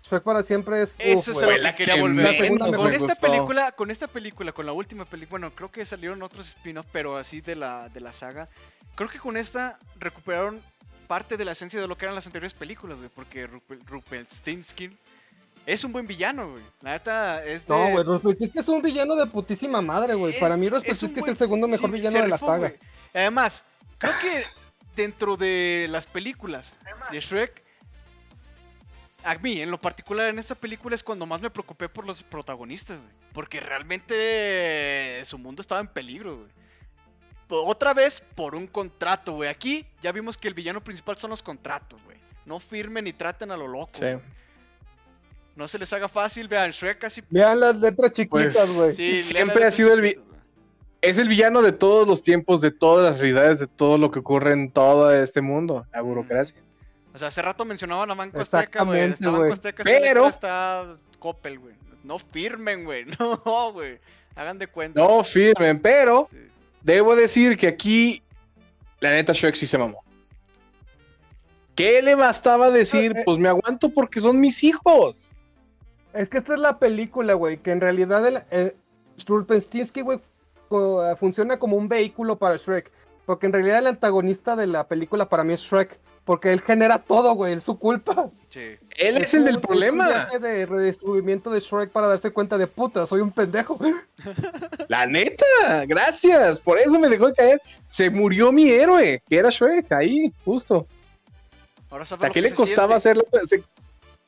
Shrek 0.02 0.22
para 0.22 0.42
siempre 0.42 0.82
es... 0.82 0.96
Eso 0.98 1.18
uf, 1.32 1.36
es 1.36 1.42
a 1.42 1.46
güey. 1.46 1.58
lo 1.62 1.68
que 1.70 1.74
quería 1.76 1.94
que 1.96 2.00
volver. 2.00 2.50
La 2.60 2.76
con 2.76 2.92
esta 2.92 3.06
gustó. 3.08 3.20
película, 3.26 3.72
con 3.72 3.90
esta 3.90 4.06
película, 4.08 4.52
con 4.52 4.64
la 4.66 4.72
última 4.72 5.04
película, 5.04 5.30
bueno, 5.40 5.54
creo 5.54 5.70
que 5.70 5.84
salieron 5.84 6.22
otros 6.22 6.48
spin-offs, 6.48 6.88
pero 6.92 7.16
así 7.16 7.40
de 7.42 7.56
la, 7.56 7.88
de 7.90 8.00
la 8.00 8.12
saga. 8.12 8.48
Creo 8.94 9.10
que 9.10 9.18
con 9.18 9.36
esta 9.36 9.78
recuperaron 9.98 10.62
parte 11.06 11.36
de 11.36 11.44
la 11.44 11.52
esencia 11.52 11.80
de 11.80 11.88
lo 11.88 11.96
que 11.96 12.04
eran 12.04 12.14
las 12.14 12.26
anteriores 12.26 12.54
películas, 12.54 12.98
güey, 12.98 13.08
porque 13.14 13.46
Rumpelstiltskin 13.86 14.96
es 15.66 15.82
un 15.84 15.92
buen 15.92 16.06
villano, 16.06 16.50
güey. 16.52 16.62
La 16.82 16.92
neta 16.92 17.44
es 17.44 17.66
de... 17.66 17.74
No, 17.74 17.90
güey, 17.90 18.04
Rumpelstiltskin 18.04 18.60
es 18.62 18.68
un 18.68 18.82
villano 18.82 19.16
de 19.16 19.26
putísima 19.26 19.80
madre, 19.82 20.14
güey. 20.14 20.32
es- 20.34 20.38
Para 20.40 20.56
mí 20.56 20.66
es 20.66 20.72
Rumpelstiltskin 20.72 21.18
es, 21.18 21.22
buen- 21.22 21.30
el 21.32 21.36
segundo 21.36 21.68
mejor 21.68 21.90
sí, 21.90 21.96
villano 21.96 22.16
se 22.16 22.22
de 22.22 22.28
la 22.28 22.36
rifó, 22.36 22.46
saga. 22.46 22.72
Además, 23.14 23.64
creo 23.98 24.12
que 24.20 24.44
dentro 24.94 25.36
de 25.36 25.86
las 25.90 26.06
películas 26.06 26.72
de 27.10 27.20
Shrek, 27.20 27.62
a 29.24 29.34
mí, 29.36 29.60
en 29.60 29.70
lo 29.72 29.80
particular, 29.80 30.28
en 30.28 30.38
esta 30.38 30.54
película 30.54 30.94
es 30.94 31.02
cuando 31.02 31.26
más 31.26 31.40
me 31.40 31.50
preocupé 31.50 31.88
por 31.88 32.06
los 32.06 32.22
protagonistas, 32.22 32.98
güey. 32.98 33.10
Porque 33.32 33.58
realmente 33.60 35.20
su 35.24 35.36
mundo 35.38 35.60
estaba 35.60 35.80
en 35.80 35.88
peligro, 35.88 36.36
güey. 36.36 36.48
Otra 37.48 37.94
vez 37.94 38.22
por 38.34 38.54
un 38.56 38.66
contrato, 38.66 39.32
güey. 39.32 39.48
Aquí 39.48 39.86
ya 40.02 40.10
vimos 40.12 40.36
que 40.36 40.48
el 40.48 40.54
villano 40.54 40.82
principal 40.82 41.16
son 41.16 41.30
los 41.30 41.42
contratos, 41.42 42.00
güey. 42.04 42.16
No 42.44 42.58
firmen 42.60 43.04
ni 43.04 43.12
traten 43.12 43.50
a 43.50 43.56
lo 43.56 43.68
loco. 43.68 43.90
sí. 43.94 44.06
No 45.54 45.66
se 45.68 45.78
les 45.78 45.90
haga 45.94 46.06
fácil, 46.06 46.48
vean, 46.48 46.70
Shrek 46.70 46.98
casi... 46.98 47.22
Vean 47.30 47.58
las 47.60 47.74
letras 47.76 48.12
chiquitas, 48.12 48.52
Pues, 48.54 48.74
güey. 48.76 48.94
Sí, 48.94 49.22
siempre 49.22 49.64
ha 49.64 49.72
sido 49.72 49.94
el 49.94 50.02
vi- 50.02 50.20
es 51.00 51.16
el 51.16 51.28
villano 51.28 51.62
de 51.62 51.72
todos 51.72 52.06
los 52.06 52.22
tiempos, 52.22 52.60
de 52.60 52.70
todas 52.70 53.10
las 53.10 53.18
realidades, 53.20 53.60
de 53.60 53.66
todo 53.66 53.96
lo 53.96 54.10
que 54.10 54.18
ocurre 54.18 54.52
en 54.52 54.70
todo 54.70 55.10
este 55.14 55.40
mundo, 55.40 55.86
la 55.94 56.02
burocracia. 56.02 56.60
O 57.14 57.18
sea, 57.18 57.28
hace 57.28 57.40
rato 57.40 57.64
mencionaban 57.64 58.10
a 58.10 58.14
Banco 58.14 58.38
Azteca, 58.38 58.82
güey. 58.84 59.00
Está 59.04 59.30
Banco. 59.30 59.52
Azteca, 59.54 59.82
Pero- 59.82 60.26
está 60.28 60.98
Coppel, 61.18 61.58
güey. 61.58 61.74
No 62.04 62.18
firmen, 62.18 62.84
güey. 62.84 63.06
No, 63.18 63.72
güey. 63.72 63.98
Hagan 64.34 64.58
de 64.58 64.66
cuenta. 64.66 65.00
No 65.00 65.24
firmen, 65.24 65.80
pero 65.80 66.28
Sí. 66.30 66.36
Debo 66.86 67.16
decir 67.16 67.58
que 67.58 67.66
aquí 67.66 68.22
la 69.00 69.10
neta 69.10 69.32
Shrek 69.32 69.56
sí 69.56 69.66
se 69.66 69.76
mamó. 69.76 70.02
¿Qué 71.74 72.00
le 72.00 72.14
bastaba 72.14 72.70
decir? 72.70 73.14
Eh, 73.14 73.20
eh. 73.20 73.22
Pues 73.26 73.38
me 73.38 73.48
aguanto 73.48 73.90
porque 73.90 74.20
son 74.20 74.40
mis 74.40 74.64
hijos. 74.64 75.38
Es 76.14 76.30
que 76.30 76.38
esta 76.38 76.54
es 76.54 76.60
la 76.60 76.78
película, 76.78 77.34
güey, 77.34 77.58
que 77.58 77.72
en 77.72 77.80
realidad 77.82 78.26
el, 78.26 78.42
el 78.50 78.74
güey, 80.02 80.20
funciona 81.18 81.58
como 81.58 81.76
un 81.76 81.88
vehículo 81.88 82.38
para 82.38 82.56
Shrek. 82.56 82.90
Porque 83.26 83.46
en 83.46 83.52
realidad 83.52 83.80
el 83.80 83.88
antagonista 83.88 84.54
de 84.56 84.68
la 84.68 84.86
película 84.86 85.28
para 85.28 85.44
mí 85.44 85.52
es 85.52 85.60
Shrek. 85.60 85.98
Porque 86.26 86.52
él 86.52 86.60
genera 86.60 86.98
todo, 86.98 87.32
güey, 87.34 87.54
es 87.54 87.62
su 87.62 87.78
culpa. 87.78 88.28
Sí. 88.50 88.76
Él 88.96 89.16
es, 89.18 89.32
el 89.32 89.44
del 89.44 89.60
problema. 89.60 90.26
de 90.40 90.66
redescubrimiento 90.66 91.50
de 91.50 91.60
Shrek 91.60 91.90
para 91.90 92.08
darse 92.08 92.32
cuenta 92.32 92.58
de 92.58 92.66
puta, 92.66 93.06
soy 93.06 93.20
un 93.20 93.30
pendejo. 93.30 93.78
La 94.88 95.06
neta, 95.06 95.44
gracias. 95.86 96.58
Por 96.58 96.80
eso 96.80 96.98
me 96.98 97.08
dejó 97.08 97.28
de 97.28 97.34
caer. 97.34 97.62
Se 97.90 98.10
murió 98.10 98.50
mi 98.50 98.68
héroe, 98.68 99.22
que 99.28 99.38
era 99.38 99.50
Shrek, 99.50 99.92
ahí, 99.92 100.32
justo. 100.44 100.84
Ahora 101.90 102.02
O 102.02 102.06
sea, 102.06 102.28
¿qué 102.30 102.42
le 102.42 102.48
se 102.50 102.56
costaba 102.56 102.98
siente. 102.98 103.20
ser 103.22 103.30
la- 103.40 103.46
se- 103.46 103.62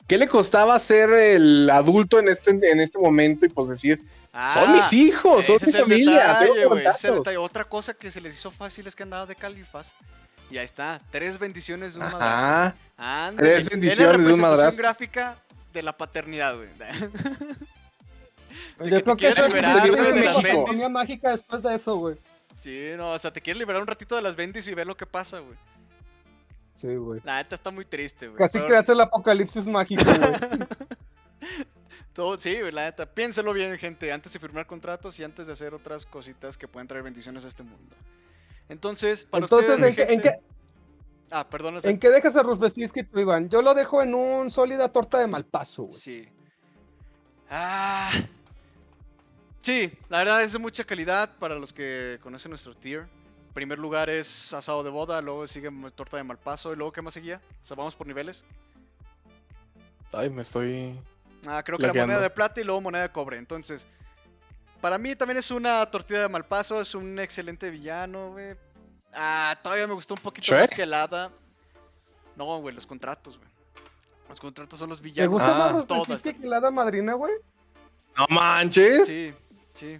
¿Qué 0.07 0.17
le 0.17 0.27
costaba 0.29 0.79
ser 0.79 1.11
el 1.11 1.69
adulto 1.69 2.17
en 2.17 2.29
este, 2.29 2.51
en 2.51 2.79
este 2.79 2.97
momento 2.97 3.45
y 3.45 3.49
pues 3.49 3.67
decir, 3.67 4.01
son 4.53 4.71
mis 4.71 4.91
hijos, 4.93 5.45
son 5.45 5.57
mi 5.63 5.71
familia, 5.71 6.39
detalle, 6.39 7.11
detalle. 7.13 7.37
Otra 7.37 7.65
cosa 7.65 7.93
que 7.93 8.09
se 8.09 8.19
les 8.21 8.35
hizo 8.35 8.49
fácil 8.49 8.87
es 8.87 8.95
que 8.95 9.03
andaba 9.03 9.25
de 9.27 9.35
califas. 9.35 9.93
Y 10.51 10.57
ahí 10.57 10.65
está, 10.65 11.01
tres 11.11 11.37
bendiciones 11.37 11.93
de 11.93 11.99
un 11.99 12.05
madrazo. 12.11 12.25
Ajá. 12.25 12.75
Ándale. 12.97 13.49
Tres 13.49 13.59
Es 13.59 13.65
la 13.65 13.69
bendiciones 13.71 13.97
de 13.97 14.05
un 14.05 14.11
representación 14.17 14.57
madrazo. 14.57 14.77
gráfica 14.77 15.35
de 15.73 15.83
la 15.83 15.95
paternidad, 15.97 16.55
güey. 16.57 16.69
Que 18.79 18.89
Yo 18.89 19.03
creo 19.03 19.15
que 19.15 19.15
quieres 19.17 19.37
Shrek 19.37 19.47
liberar, 19.49 19.89
güey, 19.91 20.11
de 20.13 20.25
las 20.25 20.41
bendis. 20.43 20.89
mágica 20.89 21.31
después 21.31 21.61
de 21.61 21.75
eso, 21.75 21.95
güey. 21.97 22.17
Sí, 22.59 22.89
no, 22.97 23.11
o 23.11 23.19
sea, 23.19 23.31
te 23.31 23.41
quieres 23.41 23.59
liberar 23.59 23.81
un 23.81 23.87
ratito 23.87 24.15
de 24.15 24.21
las 24.21 24.35
bendis 24.35 24.67
y 24.67 24.73
ver 24.73 24.87
lo 24.87 24.97
que 24.97 25.05
pasa, 25.05 25.39
güey. 25.39 25.57
Sí, 26.75 26.95
güey. 26.95 27.21
La 27.23 27.37
neta 27.37 27.55
está 27.55 27.71
muy 27.71 27.85
triste, 27.85 28.27
güey. 28.27 28.37
Casi 28.37 28.53
pero- 28.57 28.67
que 28.69 28.75
hace 28.77 28.91
el 28.93 29.01
apocalipsis 29.01 29.65
mágico, 29.67 30.03
güey. 30.03 30.17
Todo, 32.13 32.37
sí, 32.39 32.59
güey, 32.59 32.71
la 32.71 32.83
neta. 32.85 33.05
Piénselo 33.05 33.53
bien, 33.53 33.77
gente, 33.77 34.11
antes 34.11 34.33
de 34.33 34.39
firmar 34.39 34.65
contratos 34.65 35.17
y 35.19 35.23
antes 35.23 35.47
de 35.47 35.53
hacer 35.53 35.73
otras 35.73 36.05
cositas 36.05 36.57
que 36.57 36.67
pueden 36.67 36.87
traer 36.87 37.03
bendiciones 37.03 37.45
a 37.45 37.47
este 37.47 37.63
mundo. 37.63 37.95
Entonces, 38.69 39.25
para 39.25 39.45
Entonces, 39.45 39.69
ustedes, 39.71 39.89
¿en 39.89 39.95
qué, 39.95 40.01
en 40.03 40.09
gente- 40.21 40.39
qué- 40.41 40.49
Ah, 41.31 41.47
perdón. 41.47 41.79
en 41.83 41.99
qué 41.99 42.09
dejas 42.09 42.35
a 42.35 42.43
Ruspestinsky 42.43 43.03
tú, 43.03 43.19
Iván? 43.19 43.49
Yo 43.49 43.61
lo 43.61 43.73
dejo 43.73 44.01
en 44.01 44.13
un 44.15 44.49
sólida 44.49 44.89
torta 44.91 45.19
de 45.19 45.27
malpaso, 45.27 45.83
güey. 45.83 45.97
Sí. 45.97 46.27
Ah. 47.49 48.11
Sí, 49.61 49.91
la 50.07 50.19
verdad 50.19 50.43
es 50.43 50.53
de 50.53 50.59
mucha 50.59 50.83
calidad 50.83 51.29
para 51.37 51.55
los 51.55 51.73
que 51.73 52.17
conocen 52.21 52.49
nuestro 52.51 52.75
tier. 52.75 53.07
Primer 53.53 53.77
lugar 53.79 54.09
es 54.09 54.53
asado 54.53 54.83
de 54.83 54.89
boda, 54.89 55.21
luego 55.21 55.45
sigue 55.47 55.69
torta 55.95 56.17
de 56.17 56.23
malpaso 56.23 56.71
y 56.71 56.75
luego 56.75 56.91
¿qué 56.91 57.01
más 57.01 57.13
seguía? 57.13 57.41
O 57.61 57.65
sea, 57.65 57.75
vamos 57.75 57.95
por 57.95 58.07
niveles. 58.07 58.43
Ay, 60.13 60.29
me 60.29 60.43
estoy. 60.43 60.99
Ah, 61.45 61.61
creo 61.63 61.77
que 61.77 61.87
la 61.87 61.93
moneda 61.93 62.21
de 62.21 62.29
plata 62.29 62.61
y 62.61 62.63
luego 62.63 62.81
moneda 62.81 63.03
de 63.03 63.09
cobre. 63.11 63.37
Entonces, 63.37 63.85
para 64.81 64.97
mí 64.97 65.15
también 65.15 65.37
es 65.37 65.51
una 65.51 65.85
tortilla 65.87 66.21
de 66.21 66.29
malpaso, 66.29 66.81
es 66.81 66.95
un 66.95 67.19
excelente 67.19 67.69
villano, 67.69 68.31
güey. 68.31 68.55
Ah, 69.13 69.57
todavía 69.63 69.87
me 69.87 69.93
gustó 69.93 70.13
un 70.13 70.21
poquito 70.21 70.45
¿Shrek? 70.47 70.61
más 70.61 70.69
que 70.71 70.83
el 70.83 70.93
hada. 70.93 71.31
No, 72.35 72.59
güey, 72.59 72.73
los 72.75 72.85
contratos, 72.87 73.37
güey. 73.37 73.49
Los 74.29 74.39
contratos 74.39 74.77
son 74.79 74.89
los 74.89 74.99
¿Te 74.99 75.05
villanos. 75.05 75.31
gusta 75.33 75.55
Ah, 75.55 75.71
más 75.73 75.87
todas 75.87 76.21
que 76.21 76.35
la 76.43 76.57
hada 76.57 76.69
madrina, 76.71 77.13
güey? 77.13 77.33
¡No 78.17 78.25
manches! 78.29 79.07
Sí, 79.07 79.33
sí. 79.73 79.99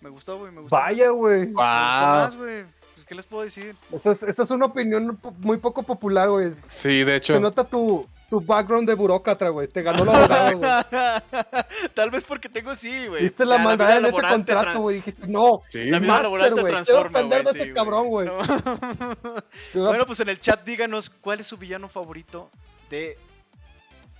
Me 0.00 0.08
gustó, 0.08 0.38
güey, 0.38 0.52
me 0.52 0.60
gustó. 0.62 0.76
Vaya, 0.76 1.10
güey. 1.10 1.40
Me 1.40 1.46
gustó 1.46 1.60
¡Wow! 1.60 1.64
más, 1.64 2.36
güey. 2.36 2.64
Pues, 2.94 3.06
¿qué 3.06 3.14
les 3.14 3.26
puedo 3.26 3.42
decir? 3.42 3.76
Esta 3.92 4.12
es, 4.12 4.22
esta 4.22 4.42
es 4.44 4.50
una 4.50 4.66
opinión 4.66 5.16
po- 5.16 5.32
muy 5.32 5.58
poco 5.58 5.82
popular, 5.82 6.28
güey. 6.30 6.50
Sí, 6.68 7.04
de 7.04 7.16
hecho. 7.16 7.34
Se 7.34 7.40
nota 7.40 7.64
tu, 7.64 8.06
tu 8.28 8.40
background 8.40 8.88
de 8.88 8.94
burócrata, 8.94 9.48
güey. 9.48 9.68
Te 9.68 9.82
ganó 9.82 10.04
la 10.04 10.18
abogado, 10.18 10.58
güey. 10.58 10.70
Tal 11.94 12.10
vez 12.10 12.24
porque 12.24 12.48
tengo 12.48 12.74
sí, 12.74 13.06
güey. 13.06 13.22
Viste 13.22 13.46
la 13.46 13.58
maldad 13.58 13.98
en 13.98 14.06
ese 14.06 14.22
contrato, 14.22 14.80
güey. 14.80 14.96
Dijiste, 14.96 15.26
no. 15.26 15.62
Sí. 15.70 15.84
La 15.90 15.98
vida 15.98 16.26
güey, 16.26 16.42
quiero 16.42 16.64
transforma, 16.64 17.22
güey. 17.22 17.42
de 17.42 17.50
ese 17.50 17.62
sí, 17.64 17.72
cabrón, 17.72 18.08
güey. 18.08 18.26
No. 18.26 18.38
Bueno, 19.74 20.06
pues 20.06 20.20
en 20.20 20.28
el 20.28 20.40
chat 20.40 20.64
díganos 20.64 21.10
cuál 21.10 21.40
es 21.40 21.46
su 21.46 21.56
villano 21.56 21.88
favorito 21.88 22.50
de 22.90 23.18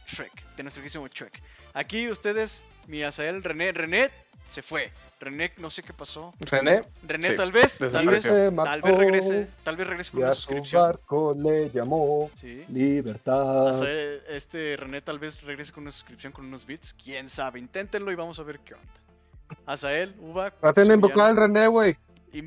Shrek, 0.06 0.56
de 0.56 0.62
nuestro 0.62 0.82
queridísimo 0.82 1.08
Shrek. 1.08 1.42
Aquí 1.74 2.08
ustedes, 2.08 2.62
mi 2.86 3.02
Azael, 3.02 3.42
René, 3.42 3.72
René 3.72 4.10
se 4.48 4.62
fue. 4.62 4.90
René, 5.18 5.50
no 5.56 5.70
sé 5.70 5.82
qué 5.82 5.92
pasó. 5.94 6.34
René. 6.40 6.82
René, 7.06 7.30
Sí, 7.30 7.36
tal 7.36 7.50
vez, 7.50 7.78
tal 7.78 8.06
vez, 8.06 8.22
tal 8.24 8.82
vez 8.82 8.98
regrese, 8.98 9.46
tal 9.64 9.76
vez 9.76 9.86
regrese 9.86 10.10
con 10.10 10.20
Y 10.20 10.22
una 10.24 10.32
a 10.32 10.34
su 10.34 10.40
suscripción. 10.42 10.82
barco 10.82 11.34
le 11.38 11.70
llamó 11.70 12.30
Sí. 12.38 12.64
libertad. 12.68 13.82
Este 14.28 14.76
René 14.76 15.00
tal 15.00 15.18
vez 15.18 15.42
regrese 15.42 15.72
con 15.72 15.84
una 15.84 15.90
suscripción 15.90 16.32
con 16.32 16.44
unos 16.44 16.66
bits. 16.66 16.92
Quién 16.94 17.28
sabe, 17.30 17.58
inténtenlo 17.60 18.12
y 18.12 18.14
vamos 18.14 18.38
a 18.38 18.42
ver 18.42 18.58
qué 18.60 18.74
onda. 18.74 19.56
Azael, 19.64 20.14
Uva. 20.20 20.50
Traten 20.50 20.88
de 20.88 20.94
invocar 20.94 21.30
al 21.30 21.36
René, 21.36 21.66
güey. 21.68 21.96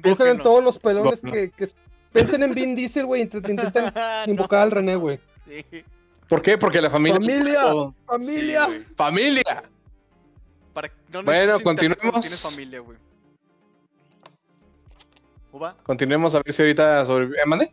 Piensen 0.03 0.27
en 0.27 0.41
todos 0.41 0.63
los 0.63 0.77
pelones 0.77 1.23
No. 1.23 1.31
que, 1.31 1.49
que- 1.49 1.69
Piensen 2.13 2.43
en 2.43 2.53
Vin 2.53 2.75
Diesel, 2.75 3.05
güey. 3.05 3.23
int- 3.27 3.33
Intenten 3.49 3.85
Ah, 3.95 4.23
No. 4.27 4.33
invocar 4.33 4.61
al 4.61 4.71
René, 4.71 4.95
güey. 4.95 5.19
Sí. 5.47 5.65
¿Por 6.27 6.41
qué? 6.43 6.57
Porque 6.57 6.79
la 6.81 6.91
familia. 6.91 7.15
¡Familia! 7.19 7.61
¡Familia! 8.05 8.67
Sí. 8.69 8.85
¡Familia! 8.95 9.63
Para... 10.73 10.91
No 11.11 11.23
Bueno, 11.23 11.59
continuemos. 11.61 12.21
Tienes 12.21 12.41
familia, 12.41 12.79
güey. 12.79 12.97
¿Uva? 15.51 15.75
Continuemos 15.83 16.35
a 16.35 16.41
ver 16.43 16.53
si 16.53 16.61
ahorita 16.61 17.05
sobre. 17.05 17.25
¿Eh, 17.25 17.45
mande? 17.47 17.71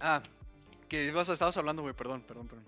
Ah, 0.00 0.22
que 0.88 1.06
ibas, 1.06 1.28
estabas 1.28 1.56
hablando, 1.56 1.82
güey, 1.82 1.94
perdón, 1.94 2.22
perdón, 2.26 2.46
perdón. 2.46 2.64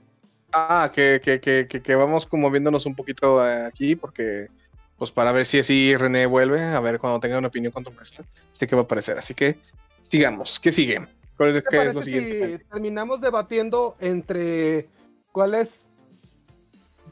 Ah, 0.53 0.90
que, 0.95 1.21
que, 1.23 1.38
que, 1.40 1.66
que, 1.69 1.83
que 1.83 1.95
vamos 1.95 2.25
como 2.25 2.51
viéndonos 2.51 2.87
un 2.87 2.95
poquito 2.95 3.40
aquí, 3.40 3.97
porque. 3.97 4.49
Pues 4.97 5.11
para 5.11 5.31
ver 5.31 5.45
si 5.45 5.59
así 5.59 5.95
René 5.95 6.25
vuelve, 6.25 6.62
a 6.64 6.81
ver 6.81 6.99
cuando 6.99 7.21
tenga 7.21 7.37
una 7.37 7.49
opinión 7.49 7.71
controversial, 7.71 8.27
este 8.51 8.66
qué 8.66 8.75
va 8.75 8.83
a 8.83 8.88
parecer. 8.88 9.19
Así 9.19 9.35
que 9.35 9.59
sigamos. 10.01 10.59
¿Qué 10.59 10.73
sigue? 10.73 11.07
¿Cuál 11.37 11.57
es, 11.57 11.62
¿Qué 11.64 11.69
qué 11.69 11.87
es 11.88 11.95
lo 11.95 12.03
siguiente? 12.03 12.59
si 12.59 12.64
terminamos 12.64 13.21
debatiendo 13.21 13.97
entre 14.01 14.88
cuál 15.33 15.55
es. 15.55 15.87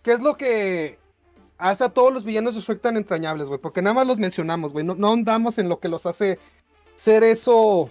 ¿Qué 0.02 0.12
es 0.12 0.20
lo 0.20 0.38
que 0.38 0.98
hace 1.70 1.84
a 1.84 1.88
todos 1.88 2.12
los 2.12 2.24
villanos 2.24 2.54
de 2.54 2.60
Shrek 2.60 2.80
tan 2.80 2.96
entrañables, 2.96 3.48
güey? 3.48 3.60
Porque 3.60 3.80
nada 3.80 3.94
más 3.94 4.06
los 4.06 4.18
mencionamos, 4.18 4.72
güey. 4.72 4.84
No, 4.84 4.94
no 4.94 5.12
andamos 5.12 5.58
en 5.58 5.68
lo 5.68 5.80
que 5.80 5.88
los 5.88 6.04
hace 6.04 6.38
ser 6.94 7.24
eso. 7.24 7.90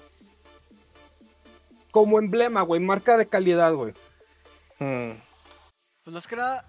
Como 1.92 2.20
emblema, 2.20 2.62
güey. 2.62 2.80
Marca 2.80 3.18
de 3.18 3.28
calidad, 3.28 3.74
güey. 3.74 3.94
Hmm. 4.80 5.20
Pues 6.04 6.14
más 6.14 6.28
que 6.28 6.36
nada, 6.36 6.66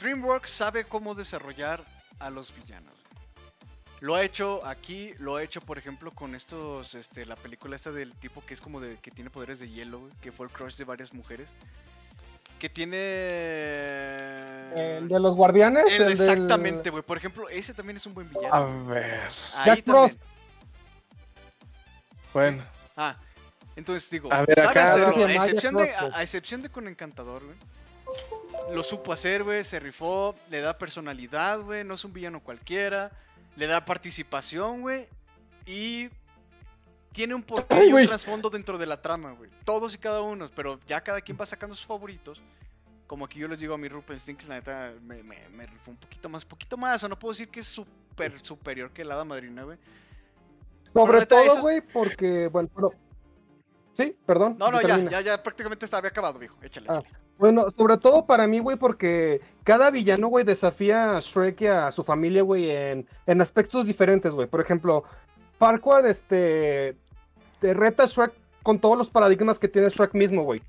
DreamWorks 0.00 0.50
sabe 0.50 0.84
cómo 0.84 1.14
desarrollar 1.14 1.84
a 2.18 2.30
los 2.30 2.54
villanos. 2.54 2.94
Lo 4.00 4.14
ha 4.14 4.22
hecho 4.22 4.64
aquí, 4.64 5.12
lo 5.18 5.36
ha 5.36 5.42
hecho, 5.42 5.60
por 5.60 5.76
ejemplo, 5.76 6.12
con 6.12 6.34
estos, 6.36 6.94
este, 6.94 7.26
la 7.26 7.34
película 7.34 7.74
esta 7.74 7.90
del 7.90 8.14
tipo 8.14 8.44
que 8.46 8.54
es 8.54 8.60
como 8.60 8.80
de, 8.80 8.96
que 8.98 9.10
tiene 9.10 9.28
poderes 9.28 9.58
de 9.58 9.68
hielo, 9.68 10.00
que 10.20 10.30
fue 10.30 10.46
el 10.46 10.52
crush 10.52 10.76
de 10.76 10.84
varias 10.84 11.12
mujeres. 11.12 11.50
Que 12.58 12.68
tiene... 12.68 12.98
El 14.98 15.08
de 15.08 15.18
los 15.20 15.34
guardianes. 15.36 15.84
El- 15.86 15.92
el 15.92 15.98
del- 15.98 16.12
exactamente, 16.12 16.90
güey. 16.90 17.02
Por 17.02 17.16
ejemplo, 17.16 17.48
ese 17.48 17.72
también 17.74 17.96
es 17.96 18.06
un 18.06 18.14
buen 18.14 18.28
villano. 18.28 18.54
A 18.54 18.64
ver. 18.84 19.30
Ahí 19.54 19.66
Jack. 19.76 19.84
Frost. 19.86 20.20
Bueno. 22.34 22.62
Ah, 22.96 23.16
entonces 23.76 24.10
digo, 24.10 24.32
A 24.32 24.42
ver, 24.44 24.54
sabe 24.56 24.68
acá- 24.68 24.84
hacerlo, 24.84 25.24
a 25.24 25.32
excepción, 25.32 25.76
de, 25.76 25.94
a, 25.94 26.10
a 26.18 26.22
excepción 26.22 26.62
de 26.62 26.68
con 26.68 26.88
Encantador, 26.88 27.44
güey. 27.44 27.56
Lo 28.74 28.82
supo 28.84 29.12
hacer, 29.12 29.44
güey, 29.44 29.64
se 29.64 29.80
rifó, 29.80 30.34
le 30.50 30.60
da 30.60 30.76
personalidad, 30.78 31.60
güey, 31.60 31.84
no 31.84 31.94
es 31.94 32.04
un 32.04 32.12
villano 32.12 32.40
cualquiera, 32.40 33.10
le 33.56 33.66
da 33.66 33.84
participación, 33.84 34.82
güey, 34.82 35.06
y 35.66 36.10
tiene 37.12 37.34
un 37.34 37.42
porqué 37.42 37.86
y 37.86 37.92
un 37.92 38.06
trasfondo 38.06 38.50
dentro 38.50 38.78
de 38.78 38.86
la 38.86 39.00
trama, 39.00 39.32
güey. 39.32 39.50
Todos 39.64 39.94
y 39.94 39.98
cada 39.98 40.20
uno, 40.20 40.48
pero 40.54 40.78
ya 40.86 41.00
cada 41.00 41.20
quien 41.20 41.36
va 41.40 41.46
sacando 41.46 41.74
sus 41.74 41.86
favoritos. 41.86 42.40
Como 43.06 43.24
aquí 43.24 43.38
yo 43.38 43.48
les 43.48 43.60
digo 43.60 43.74
a 43.74 43.78
mi 43.78 43.88
Rupenstein, 43.88 44.36
que 44.36 44.46
la 44.46 44.56
neta 44.56 44.92
me, 45.02 45.22
me, 45.22 45.48
me 45.48 45.66
rifó 45.66 45.90
un 45.90 45.96
poquito 45.96 46.28
más, 46.28 46.44
poquito 46.44 46.76
más, 46.76 47.02
o 47.04 47.08
no 47.08 47.18
puedo 47.18 47.32
decir 47.32 47.48
que 47.48 47.60
es 47.60 47.66
súper 47.66 48.38
superior 48.40 48.90
que 48.90 49.02
el 49.02 49.10
Hada 49.10 49.24
Madrina, 49.24 49.62
güey. 49.62 49.78
Sobre 50.92 51.20
neta, 51.20 51.36
todo, 51.44 51.60
güey, 51.62 51.80
porque, 51.80 52.48
bueno, 52.48 52.68
pero... 52.74 52.92
Sí, 53.94 54.16
perdón. 54.26 54.56
No, 54.58 54.70
no, 54.70 54.80
ya, 54.80 54.98
ya, 55.10 55.20
ya 55.22 55.42
prácticamente 55.42 55.84
estaba 55.84 55.98
había 56.00 56.10
acabado, 56.10 56.38
viejo. 56.38 56.56
Échale, 56.62 56.86
Ah. 56.90 57.00
échale. 57.00 57.18
Bueno, 57.38 57.70
sobre 57.70 57.96
todo 57.96 58.26
para 58.26 58.46
mí, 58.48 58.58
güey, 58.58 58.76
porque 58.76 59.40
cada 59.62 59.90
villano, 59.90 60.26
güey, 60.26 60.44
desafía 60.44 61.16
a 61.16 61.20
Shrek 61.20 61.60
y 61.62 61.66
a 61.68 61.92
su 61.92 62.02
familia, 62.02 62.42
güey, 62.42 62.68
en, 62.70 63.06
en 63.26 63.40
aspectos 63.40 63.86
diferentes, 63.86 64.34
güey. 64.34 64.48
Por 64.48 64.60
ejemplo, 64.60 65.04
Farquaad, 65.58 66.06
este, 66.06 66.96
te 67.60 67.74
reta 67.74 68.04
a 68.04 68.06
Shrek 68.06 68.32
con 68.62 68.78
todos 68.78 68.96
los 68.98 69.10
paradigmas 69.10 69.58
que 69.58 69.68
tiene 69.68 69.88
Shrek 69.88 70.14
mismo, 70.14 70.42
güey. 70.44 70.62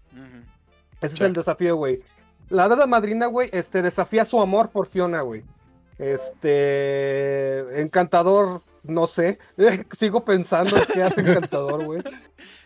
Ese 1.01 1.15
Sí. 1.15 1.23
es 1.23 1.27
el 1.27 1.33
desafío, 1.33 1.75
güey. 1.75 2.01
La 2.49 2.63
hada 2.65 2.87
madrina, 2.87 3.27
güey, 3.27 3.49
este, 3.53 3.81
desafía 3.81 4.25
su 4.25 4.41
amor 4.41 4.69
por 4.69 4.87
Fiona, 4.87 5.21
güey. 5.21 5.43
Este, 6.49 7.81
encantador, 7.81 8.61
no 8.83 9.07
sé. 9.07 9.39
Sigo 9.91 10.23
pensando 10.25 10.75
qué 10.93 11.03
hace 11.03 11.21
encantador, 11.21 11.83
güey. 11.85 12.01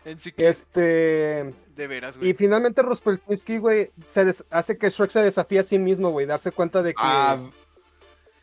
En 0.05 0.19
sí 0.19 0.33
que, 0.33 0.49
Este, 0.49 1.53
de 1.77 1.87
veras, 1.87 2.17
y 2.17 2.19
güey. 2.19 2.33
finalmente 2.33 2.81
Ruspeltinsky, 2.81 3.57
güey, 3.57 3.89
se 4.05 4.25
des- 4.25 4.43
hace 4.49 4.77
que 4.77 4.89
Shrek 4.89 5.11
se 5.11 5.21
desafíe 5.23 5.59
a 5.59 5.63
sí 5.63 5.79
mismo, 5.79 6.09
güey, 6.11 6.25
darse 6.25 6.51
cuenta 6.51 6.83
de 6.83 6.91
que, 6.93 6.99
Ah, 7.01 7.37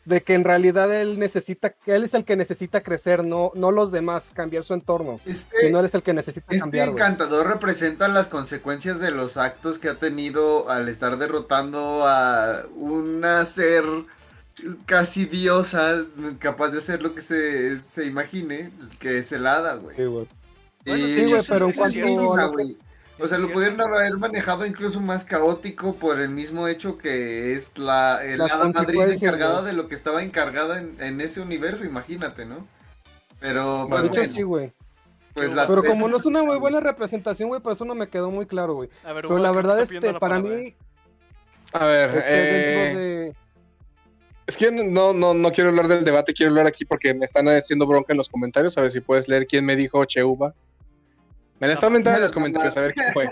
de 0.05 0.23
que 0.23 0.33
en 0.33 0.43
realidad 0.43 0.91
él 0.93 1.19
necesita, 1.19 1.75
él 1.85 2.03
es 2.03 2.13
el 2.13 2.25
que 2.25 2.35
necesita 2.35 2.81
crecer, 2.81 3.23
no, 3.23 3.51
no 3.55 3.71
los 3.71 3.91
demás, 3.91 4.31
cambiar 4.33 4.63
su 4.63 4.73
entorno, 4.73 5.19
Este, 5.25 5.67
sino 5.67 5.79
él 5.79 5.85
es 5.85 5.93
el 5.93 6.03
que 6.03 6.13
necesita 6.13 6.47
este 6.49 6.59
cambiar, 6.59 6.89
güey. 6.89 7.03
encantador 7.03 7.47
representa 7.47 8.07
las 8.07 8.27
consecuencias 8.27 8.99
de 8.99 9.11
los 9.11 9.37
actos 9.37 9.77
que 9.77 9.89
ha 9.89 9.95
tenido 9.95 10.69
al 10.69 10.89
estar 10.89 11.17
derrotando 11.17 12.03
a 12.07 12.63
una 12.75 13.45
ser 13.45 13.83
casi 14.85 15.25
diosa, 15.25 16.05
capaz 16.39 16.69
de 16.69 16.79
hacer 16.79 17.01
lo 17.01 17.13
que 17.13 17.21
se, 17.21 17.77
se 17.77 18.05
imagine, 18.05 18.71
que 18.99 19.19
es 19.19 19.31
el 19.31 19.47
hada, 19.47 19.75
güey. 19.75 19.95
Sí, 19.95 20.03
güey. 20.05 20.27
Bueno, 20.85 21.05
sí, 21.05 21.25
güey, 21.25 21.43
pero 21.47 21.67
en 21.67 21.73
cuanto 21.73 21.99
O 23.21 23.27
sea, 23.27 23.37
lo 23.37 23.51
pudieron 23.51 23.79
haber 23.81 24.17
manejado 24.17 24.65
incluso 24.65 24.99
más 24.99 25.23
caótico 25.23 25.95
por 25.95 26.19
el 26.19 26.29
mismo 26.29 26.67
hecho 26.67 26.97
que 26.97 27.53
es 27.53 27.77
la 27.77 28.23
el 28.25 28.41
hada 28.41 28.69
madrina 28.69 29.05
encargada 29.05 29.61
de 29.61 29.73
lo 29.73 29.87
que 29.87 29.95
estaba 29.95 30.23
encargada 30.23 30.79
en, 30.79 30.95
en 30.99 31.21
ese 31.21 31.39
universo, 31.39 31.85
imagínate, 31.85 32.45
¿no? 32.45 32.67
Pero, 33.39 33.83
De 33.83 33.89
pues, 33.89 34.03
hecho, 34.03 34.13
bueno, 34.13 34.33
sí, 34.33 34.41
güey. 34.41 34.73
pues 35.33 35.53
la 35.53 35.67
Pero 35.67 35.83
como 35.83 36.07
no 36.07 36.17
es 36.17 36.25
una 36.25 36.41
muy 36.41 36.57
buena 36.57 36.79
representación, 36.79 37.49
güey, 37.49 37.61
por 37.61 37.73
eso 37.73 37.85
no 37.85 37.93
me 37.93 38.09
quedó 38.09 38.31
muy 38.31 38.45
claro, 38.45 38.73
güey. 38.73 38.89
A 39.03 39.13
ver, 39.13 39.23
Pero 39.23 39.35
Hugo, 39.35 39.43
la 39.43 39.51
verdad, 39.51 39.79
este, 39.81 40.13
la 40.13 40.19
para 40.19 40.39
mí, 40.39 40.75
a 41.73 41.85
ver. 41.85 42.17
este, 42.17 42.29
eh, 42.29 42.85
dentro 42.85 42.99
de... 43.01 43.35
Es 44.47 44.57
que 44.57 44.71
no, 44.71 45.13
no, 45.13 45.33
no 45.33 45.51
quiero 45.51 45.69
hablar 45.69 45.87
del 45.87 46.03
debate, 46.03 46.33
quiero 46.33 46.51
hablar 46.51 46.67
aquí 46.67 46.85
porque 46.85 47.13
me 47.13 47.25
están 47.25 47.47
haciendo 47.47 47.85
bronca 47.85 48.13
en 48.13 48.17
los 48.17 48.29
comentarios. 48.29 48.77
A 48.77 48.81
ver 48.81 48.91
si 48.91 48.99
puedes 48.99 49.27
leer 49.27 49.47
quién 49.47 49.63
me 49.63 49.75
dijo 49.75 50.03
Cheuba. 50.05 50.53
Me 51.61 51.67
la 51.67 51.73
están 51.73 51.93
mentando 51.93 52.17
en 52.17 52.23
los 52.23 52.31
comentarios, 52.33 52.75
a 52.75 52.81
ver 52.81 52.93
quién 52.93 53.13
fue. 53.13 53.29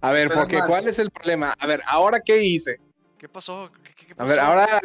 A 0.00 0.10
ver, 0.10 0.26
Suena 0.26 0.42
porque 0.42 0.58
mal. 0.58 0.68
¿cuál 0.68 0.88
es 0.88 0.98
el 0.98 1.10
problema? 1.10 1.54
A 1.58 1.66
ver, 1.66 1.80
¿ahora 1.86 2.18
qué 2.20 2.42
hice? 2.42 2.80
¿Qué 3.16 3.28
pasó? 3.28 3.70
¿Qué, 3.84 3.94
qué- 3.94 4.06
qué 4.06 4.12
A 4.14 4.16
pasó? 4.16 4.28
ver, 4.30 4.40
ahora, 4.40 4.80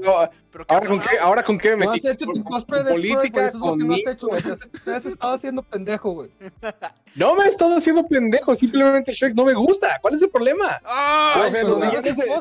¿Pero 0.52 0.66
qué 0.68 0.74
ahora, 0.76 0.88
con 0.88 0.98
pasó? 1.00 1.10
qué, 1.10 1.18
ahora 1.18 1.44
con 1.44 1.58
qué 1.58 1.76
me 1.76 1.86
No 1.86 1.92
has 1.92 1.98
metí. 2.04 2.08
hecho 2.08 2.26
tu 2.26 2.32
Con- 2.34 2.44
cosplay 2.44 2.80
con 2.84 2.88
de 2.88 2.94
política, 2.94 3.48
Eso 3.48 3.58
es 3.58 3.64
lo 3.64 3.78
que 3.78 3.84
no 3.84 3.94
has 3.96 4.08
hecho, 4.08 4.28
güey. 4.28 4.44
Te 4.44 4.52
has, 4.52 4.60
te 4.86 4.94
has 4.94 5.06
estado 5.08 5.34
haciendo 5.34 5.64
pendejo, 5.64 6.12
güey. 6.12 6.30
No 7.16 7.34
me 7.34 7.46
he 7.46 7.48
estado 7.48 7.76
haciendo 7.76 8.06
pendejo, 8.08 8.54
simplemente 8.54 9.12
Shrek 9.12 9.34
no 9.34 9.44
me 9.44 9.56
gusta. 9.56 9.98
¿Cuál 10.04 10.14
es 10.14 10.22
el 10.22 10.30
problema? 10.30 10.80
¡Ah! 10.86 11.34
Ay, 11.46 11.50
Pero 11.52 11.80
pero 11.80 11.80
no 11.80 11.86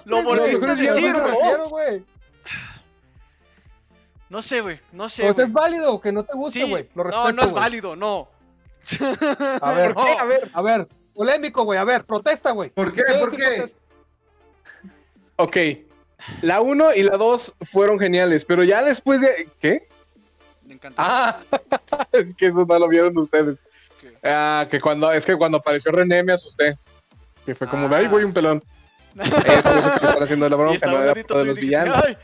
no, 0.04 0.22
lo 0.22 0.22
volviste 0.28 0.66
a 0.66 0.74
decir, 0.74 1.14
güey. 1.70 2.04
No 4.28 4.42
sé, 4.42 4.60
güey. 4.60 4.78
No 4.92 5.08
sé. 5.08 5.22
Pues 5.22 5.36
güey. 5.36 5.46
es 5.46 5.52
válido 5.54 5.98
que 6.00 6.12
no 6.12 6.24
te 6.24 6.34
guste, 6.36 6.60
Sí. 6.60 6.68
güey. 6.68 6.88
Lo 6.94 7.04
no, 7.04 7.10
respeto, 7.10 7.32
no 7.32 7.42
es 7.42 7.52
válido, 7.52 7.96
no. 7.96 8.28
A 9.60 9.72
ver, 9.72 9.94
¿Por 9.94 10.04
qué? 10.04 10.16
a 10.18 10.24
ver, 10.24 10.50
a 10.52 10.62
ver. 10.62 10.88
Polémico, 11.14 11.64
güey. 11.64 11.78
A 11.78 11.84
ver, 11.84 12.04
protesta, 12.04 12.50
güey. 12.52 12.70
¿Por 12.70 12.92
qué? 12.92 13.02
¿Quieres 13.02 13.20
¿Por 13.22 13.36
qué? 13.36 13.64
Ok. 15.36 15.56
La 16.42 16.60
1 16.60 16.94
y 16.94 17.02
la 17.02 17.16
2 17.16 17.54
fueron 17.62 17.98
geniales, 17.98 18.44
pero 18.44 18.64
ya 18.64 18.82
después 18.82 19.20
de. 19.20 19.48
¿Qué? 19.60 19.88
Me 20.64 20.74
encantó. 20.74 21.00
Ah, 21.02 21.40
es 22.12 22.34
que 22.34 22.46
eso 22.46 22.64
no 22.68 22.78
lo 22.78 22.88
vieron 22.88 23.16
ustedes. 23.18 23.62
¿Qué? 24.00 24.14
Ah, 24.24 24.66
que 24.70 24.80
cuando, 24.80 25.12
es 25.12 25.24
que 25.26 25.36
cuando 25.36 25.58
apareció 25.58 25.92
René 25.92 26.22
me 26.22 26.32
asusté. 26.32 26.76
Que 27.44 27.54
fue 27.54 27.66
como, 27.68 27.88
de 27.88 27.94
Ah. 27.94 27.98
ahí 28.00 28.08
voy 28.08 28.24
un 28.24 28.32
pelón. 28.32 28.62
Es 29.18 29.30
por 29.30 29.46
eso 29.50 29.70
que 29.94 30.00
le 30.04 30.08
están 30.08 30.22
haciendo 30.22 30.48
la 30.48 30.56
bronca, 30.56 30.86
no 30.90 31.02
era 31.02 31.14
y 31.18 31.44
los 31.46 31.58
villanos. 31.58 31.96
"Ay". 32.06 32.16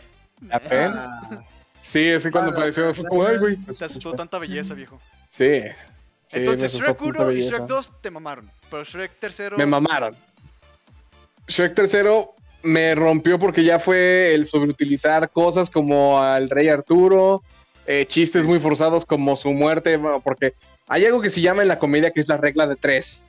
La 0.49 0.59
pena. 0.61 1.21
Ah, 1.31 1.43
Sí, 1.81 2.05
es 2.09 2.23
que 2.23 2.31
cuando 2.31 2.51
Ah, 2.51 2.55
apareció 2.55 2.93
fue 2.95 3.07
como, 3.09 3.25
ay, 3.27 3.39
güey. 3.39 3.57
Te 3.57 3.71
asustó 3.71 3.85
asusté". 3.87 4.17
tanta 4.17 4.39
belleza, 4.39 4.75
viejo. 4.75 5.01
Sí. 5.29 5.63
Sí, 6.33 6.39
Entonces, 6.39 6.73
Shrek 6.73 6.99
tanta 6.99 7.23
1 7.23 7.33
y. 7.33 7.43
Shrek 7.43 7.67
2 7.67 8.01
te 8.01 8.11
mamaron. 8.11 8.51
Pero 8.71 8.85
Shrek 8.85 9.13
3 9.19 9.43
Me 9.57 9.67
mamaron. 9.67 10.17
Shrek 11.47 11.75
tercero 11.75 12.35
me 12.63 12.95
rompió 12.95 13.39
porque 13.39 13.65
ya 13.65 13.79
fue 13.79 14.35
el 14.35 14.47
sobreutilizar 14.47 15.31
cosas 15.31 15.69
como 15.69 16.23
al 16.23 16.49
rey 16.49 16.69
Arturo, 16.69 17.43
eh, 17.87 18.07
chistes 18.07 18.47
muy 18.47 18.61
forzados 18.61 19.05
como 19.05 19.37
su 19.37 19.53
muerte, 19.53 20.01
porque 20.23 20.55
hay 20.87 21.05
algo 21.05 21.21
que 21.21 21.31
se 21.31 21.41
llama 21.41 21.63
en 21.63 21.69
la 21.69 21.79
comedia 21.79 22.13
que 22.13 22.21
es 22.21 22.29
la 22.29 22.37
regla 22.37 22.67
de 22.67 22.77
tres, 22.77 23.25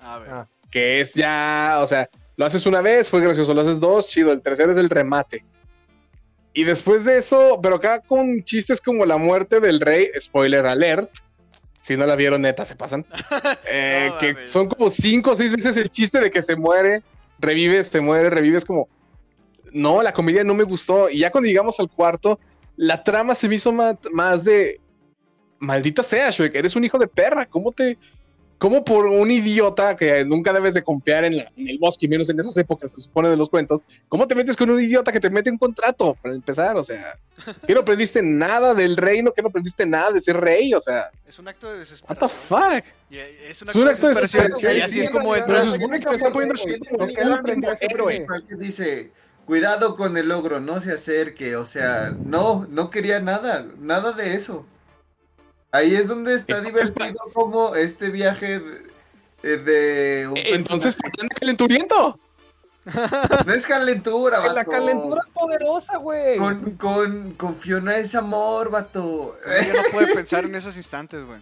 A 0.00 0.18
ver. 0.18 0.30
Ah. 0.30 0.46
que 0.70 1.00
es 1.00 1.14
ya, 1.14 1.78
o 1.82 1.86
sea, 1.86 2.08
lo 2.36 2.46
haces 2.46 2.64
una 2.66 2.80
vez, 2.80 3.08
fue 3.08 3.20
gracioso, 3.20 3.52
lo 3.52 3.60
haces 3.60 3.78
dos, 3.78 4.08
chido, 4.08 4.32
el 4.32 4.40
tercero 4.40 4.72
es 4.72 4.78
el 4.78 4.88
remate. 4.88 5.44
Y 6.54 6.64
después 6.64 7.04
de 7.04 7.18
eso, 7.18 7.60
pero 7.62 7.76
acá 7.76 8.00
con 8.00 8.42
chistes 8.42 8.80
como 8.80 9.04
la 9.04 9.18
muerte 9.18 9.60
del 9.60 9.80
rey, 9.80 10.08
spoiler 10.18 10.66
alert, 10.66 11.10
si 11.88 11.96
no 11.96 12.04
la 12.04 12.16
vieron 12.16 12.42
neta, 12.42 12.66
se 12.66 12.76
pasan. 12.76 13.06
Eh, 13.70 14.10
No 14.10 14.18
que 14.18 14.46
son 14.46 14.68
como 14.68 14.90
cinco 14.90 15.30
o 15.30 15.36
seis 15.36 15.52
veces 15.52 15.76
el 15.78 15.88
chiste 15.88 16.20
de 16.20 16.30
que 16.30 16.42
se 16.42 16.54
muere, 16.54 17.02
revives, 17.38 17.86
se 17.86 18.00
muere, 18.02 18.28
revives 18.28 18.64
como... 18.64 18.88
No, 19.72 20.02
la 20.02 20.12
comedia 20.12 20.44
no 20.44 20.54
me 20.54 20.64
gustó. 20.64 21.08
Y 21.08 21.20
ya 21.20 21.30
cuando 21.30 21.48
llegamos 21.48 21.80
al 21.80 21.88
cuarto, 21.88 22.38
la 22.76 23.02
trama 23.02 23.34
se 23.34 23.48
me 23.48 23.54
hizo 23.54 23.72
más, 23.72 23.96
más 24.12 24.44
de... 24.44 24.80
Maldita 25.60 26.02
sea, 26.02 26.30
Shrek, 26.30 26.54
eres 26.54 26.76
un 26.76 26.84
hijo 26.84 26.98
de 26.98 27.08
perra. 27.08 27.46
¿Cómo 27.46 27.72
te... 27.72 27.96
¿Cómo 28.58 28.84
por 28.84 29.06
un 29.06 29.30
idiota 29.30 29.96
que 29.96 30.24
nunca 30.24 30.52
debes 30.52 30.74
de 30.74 30.82
confiar 30.82 31.24
en, 31.24 31.36
la- 31.36 31.52
en 31.56 31.68
el 31.68 31.78
bosque, 31.78 32.08
menos 32.08 32.28
en 32.28 32.40
esas 32.40 32.56
épocas, 32.56 32.90
se 32.90 33.00
supone 33.00 33.28
de 33.28 33.36
los 33.36 33.48
cuentos, 33.48 33.82
¿cómo 34.08 34.26
te 34.26 34.34
metes 34.34 34.56
con 34.56 34.68
un 34.68 34.80
idiota 34.80 35.12
que 35.12 35.20
te 35.20 35.30
mete 35.30 35.48
un 35.48 35.58
contrato 35.58 36.16
para 36.20 36.34
empezar? 36.34 36.76
O 36.76 36.82
sea, 36.82 37.16
que 37.66 37.72
no 37.74 37.80
aprendiste 37.80 38.20
nada 38.20 38.74
del 38.74 38.96
reino, 38.96 39.32
que 39.32 39.42
no 39.42 39.48
aprendiste 39.48 39.86
nada 39.86 40.10
de 40.10 40.20
ser 40.20 40.36
rey, 40.38 40.74
o 40.74 40.80
sea, 40.80 41.10
Es 41.26 41.38
un 41.38 41.46
acto 41.46 41.68
de 41.68 41.74
what 41.74 41.84
the 41.84 41.90
desesperación. 41.90 42.30
fuck? 42.48 42.84
Y 43.10 43.18
es 43.18 43.62
un 43.62 43.68
Es 43.68 43.74
un 43.76 43.88
acto 43.88 43.90
acto 43.90 44.08
de 44.08 44.14
de 44.14 44.20
desesperación. 44.22 44.44
desesperación, 44.50 44.76
Y 44.76 44.80
así 44.80 44.92
sí, 44.94 45.00
es 45.02 45.10
como 45.10 45.36
entra. 45.36 45.60
Pero 45.60 45.70
se 45.72 45.78
supone 45.78 46.00
que 46.00 46.14
está 46.16 46.30
poniendo 46.30 46.54
que 48.48 48.56
dice, 48.56 49.12
cuidado 49.46 49.94
con 49.96 50.16
el 50.16 50.30
ogro, 50.32 50.58
no 50.60 50.80
se 50.80 50.92
acerque, 50.92 51.54
o 51.56 51.64
sea, 51.64 52.12
no, 52.24 52.66
no 52.68 52.90
quería 52.90 53.20
nada, 53.20 53.64
nada 53.78 54.12
de 54.12 54.34
eso. 54.34 54.66
Ahí 55.72 55.94
es 55.94 56.08
donde 56.08 56.34
está 56.34 56.58
Entonces, 56.58 56.94
divertido 56.94 57.24
como 57.34 57.74
este 57.74 58.08
viaje 58.08 58.58
de, 58.60 58.82
eh, 59.42 59.56
de 59.58 60.28
un 60.28 60.36
Entonces. 60.38 60.94
¿por 60.96 61.10
qué 61.12 61.22
anda 61.22 61.34
calenturiento? 61.38 62.18
no 63.46 63.52
es 63.52 63.66
calentura, 63.66 64.38
La 64.46 64.54
vato. 64.54 64.70
calentura 64.70 65.20
es 65.22 65.30
poderosa, 65.30 65.98
güey. 65.98 66.38
Con, 66.38 66.70
con, 66.76 67.32
con 67.34 67.54
Fiona 67.54 67.96
es 67.98 68.14
amor, 68.14 68.70
vato. 68.70 69.36
Uno 69.44 69.82
no 69.82 69.90
puede 69.92 70.14
pensar 70.14 70.44
en 70.46 70.54
esos 70.54 70.74
instantes, 70.76 71.22
güey. 71.26 71.38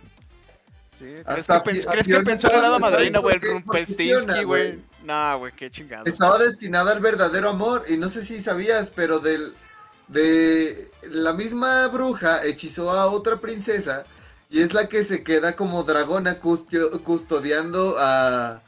Sí, 0.98 1.04
¿Crees 1.24 1.46
que, 1.46 1.52
pens- 1.52 1.62
Fi- 1.62 1.86
¿crees 1.86 1.98
que 1.98 2.04
Fiona 2.04 2.24
pensó 2.24 2.48
en 2.52 2.52
la 2.62 2.66
hada 2.68 2.78
¿sabes 2.80 2.90
madrina, 2.90 3.18
güey? 3.20 3.36
El 3.36 3.86
Fiona, 3.86 4.32
güey. 4.34 4.44
güey. 4.44 4.84
Nah, 5.04 5.34
güey, 5.36 5.52
qué 5.52 5.70
chingado. 5.70 6.04
Estaba 6.06 6.38
destinada 6.38 6.90
al 6.90 7.00
verdadero 7.00 7.50
amor 7.50 7.84
y 7.86 7.96
no 7.96 8.08
sé 8.08 8.22
si 8.22 8.40
sabías, 8.40 8.90
pero 8.90 9.20
del 9.20 9.54
de 10.08 10.90
la 11.02 11.32
misma 11.32 11.86
bruja 11.88 12.44
hechizó 12.44 12.90
a 12.90 13.06
otra 13.06 13.36
princesa 13.40 14.04
y 14.48 14.62
es 14.62 14.72
la 14.74 14.88
que 14.88 15.02
se 15.02 15.22
queda 15.24 15.56
como 15.56 15.82
dragona 15.84 16.38
custio- 16.40 17.02
custodiando 17.02 17.96
a 17.98 18.62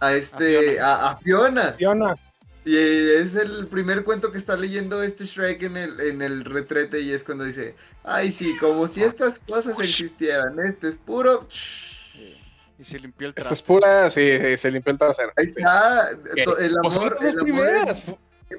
a 0.00 0.14
este 0.14 0.72
Fiona. 0.74 0.86
a, 0.86 1.10
a 1.10 1.16
Fiona 1.18 1.72
Fiona. 1.74 2.16
y 2.64 2.76
es 2.76 3.34
el 3.34 3.66
primer 3.68 4.02
cuento 4.04 4.32
que 4.32 4.38
está 4.38 4.56
leyendo 4.56 5.02
este 5.02 5.24
Shrek 5.26 5.62
en 5.62 5.76
el 5.76 6.00
en 6.00 6.22
el 6.22 6.44
retrete 6.44 7.00
y 7.00 7.12
es 7.12 7.22
cuando 7.24 7.44
dice 7.44 7.74
ay 8.02 8.30
sí 8.32 8.56
como 8.58 8.88
si 8.88 9.02
estas 9.02 9.38
cosas 9.40 9.78
existieran 9.78 10.58
esto 10.66 10.88
es 10.88 10.96
puro 10.96 11.46
Y 12.78 12.84
se 12.84 12.98
limpió 12.98 13.26
el 13.28 13.34
Esto 13.36 13.42
trapo. 13.42 13.54
es 13.54 13.62
pura, 13.62 14.08
sí, 14.10 14.56
se 14.56 14.70
limpió 14.70 14.90
el 14.92 14.98
trasero. 14.98 15.32
ahí 15.36 15.44
está 15.44 16.08
el 16.12 16.72
Pues 16.82 16.96
amor 16.96 17.14
dos 17.16 17.22
el 17.24 17.28
amor 17.38 17.42
primeras. 17.44 17.98
es- 17.98 18.04